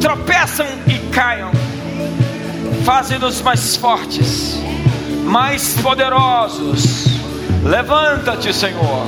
tropeçam 0.00 0.66
e 0.86 0.98
caiam. 1.10 1.59
Fazem-nos 2.84 3.42
mais 3.42 3.76
fortes, 3.76 4.58
mais 5.24 5.74
poderosos. 5.80 7.06
Levanta-te, 7.64 8.52
Senhor. 8.52 9.06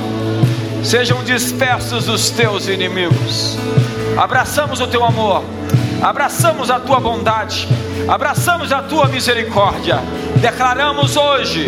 Sejam 0.83 1.23
dispersos 1.23 2.07
os 2.07 2.29
teus 2.29 2.67
inimigos. 2.67 3.57
Abraçamos 4.17 4.79
o 4.79 4.87
teu 4.87 5.03
amor 5.03 5.43
abraçamos 6.03 6.69
a 6.69 6.79
tua 6.79 6.99
bondade, 6.99 7.67
abraçamos 8.09 8.73
a 8.73 8.81
tua 8.81 9.07
misericórdia, 9.07 9.99
declaramos 10.35 11.15
hoje, 11.15 11.65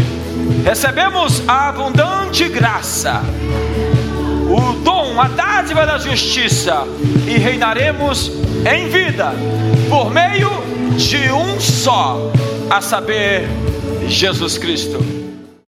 recebemos 0.63 1.41
a 1.47 1.69
abundante 1.69 2.49
graça, 2.49 3.21
o 4.49 4.73
dom, 4.83 5.19
a 5.21 5.29
dádiva 5.29 5.85
da 5.85 5.97
justiça, 5.97 6.85
e 7.25 7.37
reinaremos 7.37 8.29
em 8.69 8.89
vida, 8.89 9.31
por 9.89 10.11
meio 10.11 10.64
de 10.97 11.31
um 11.31 11.59
só, 11.59 12.31
a 12.69 12.81
saber, 12.81 13.47
Jesus 14.07 14.57
Cristo. 14.57 15.14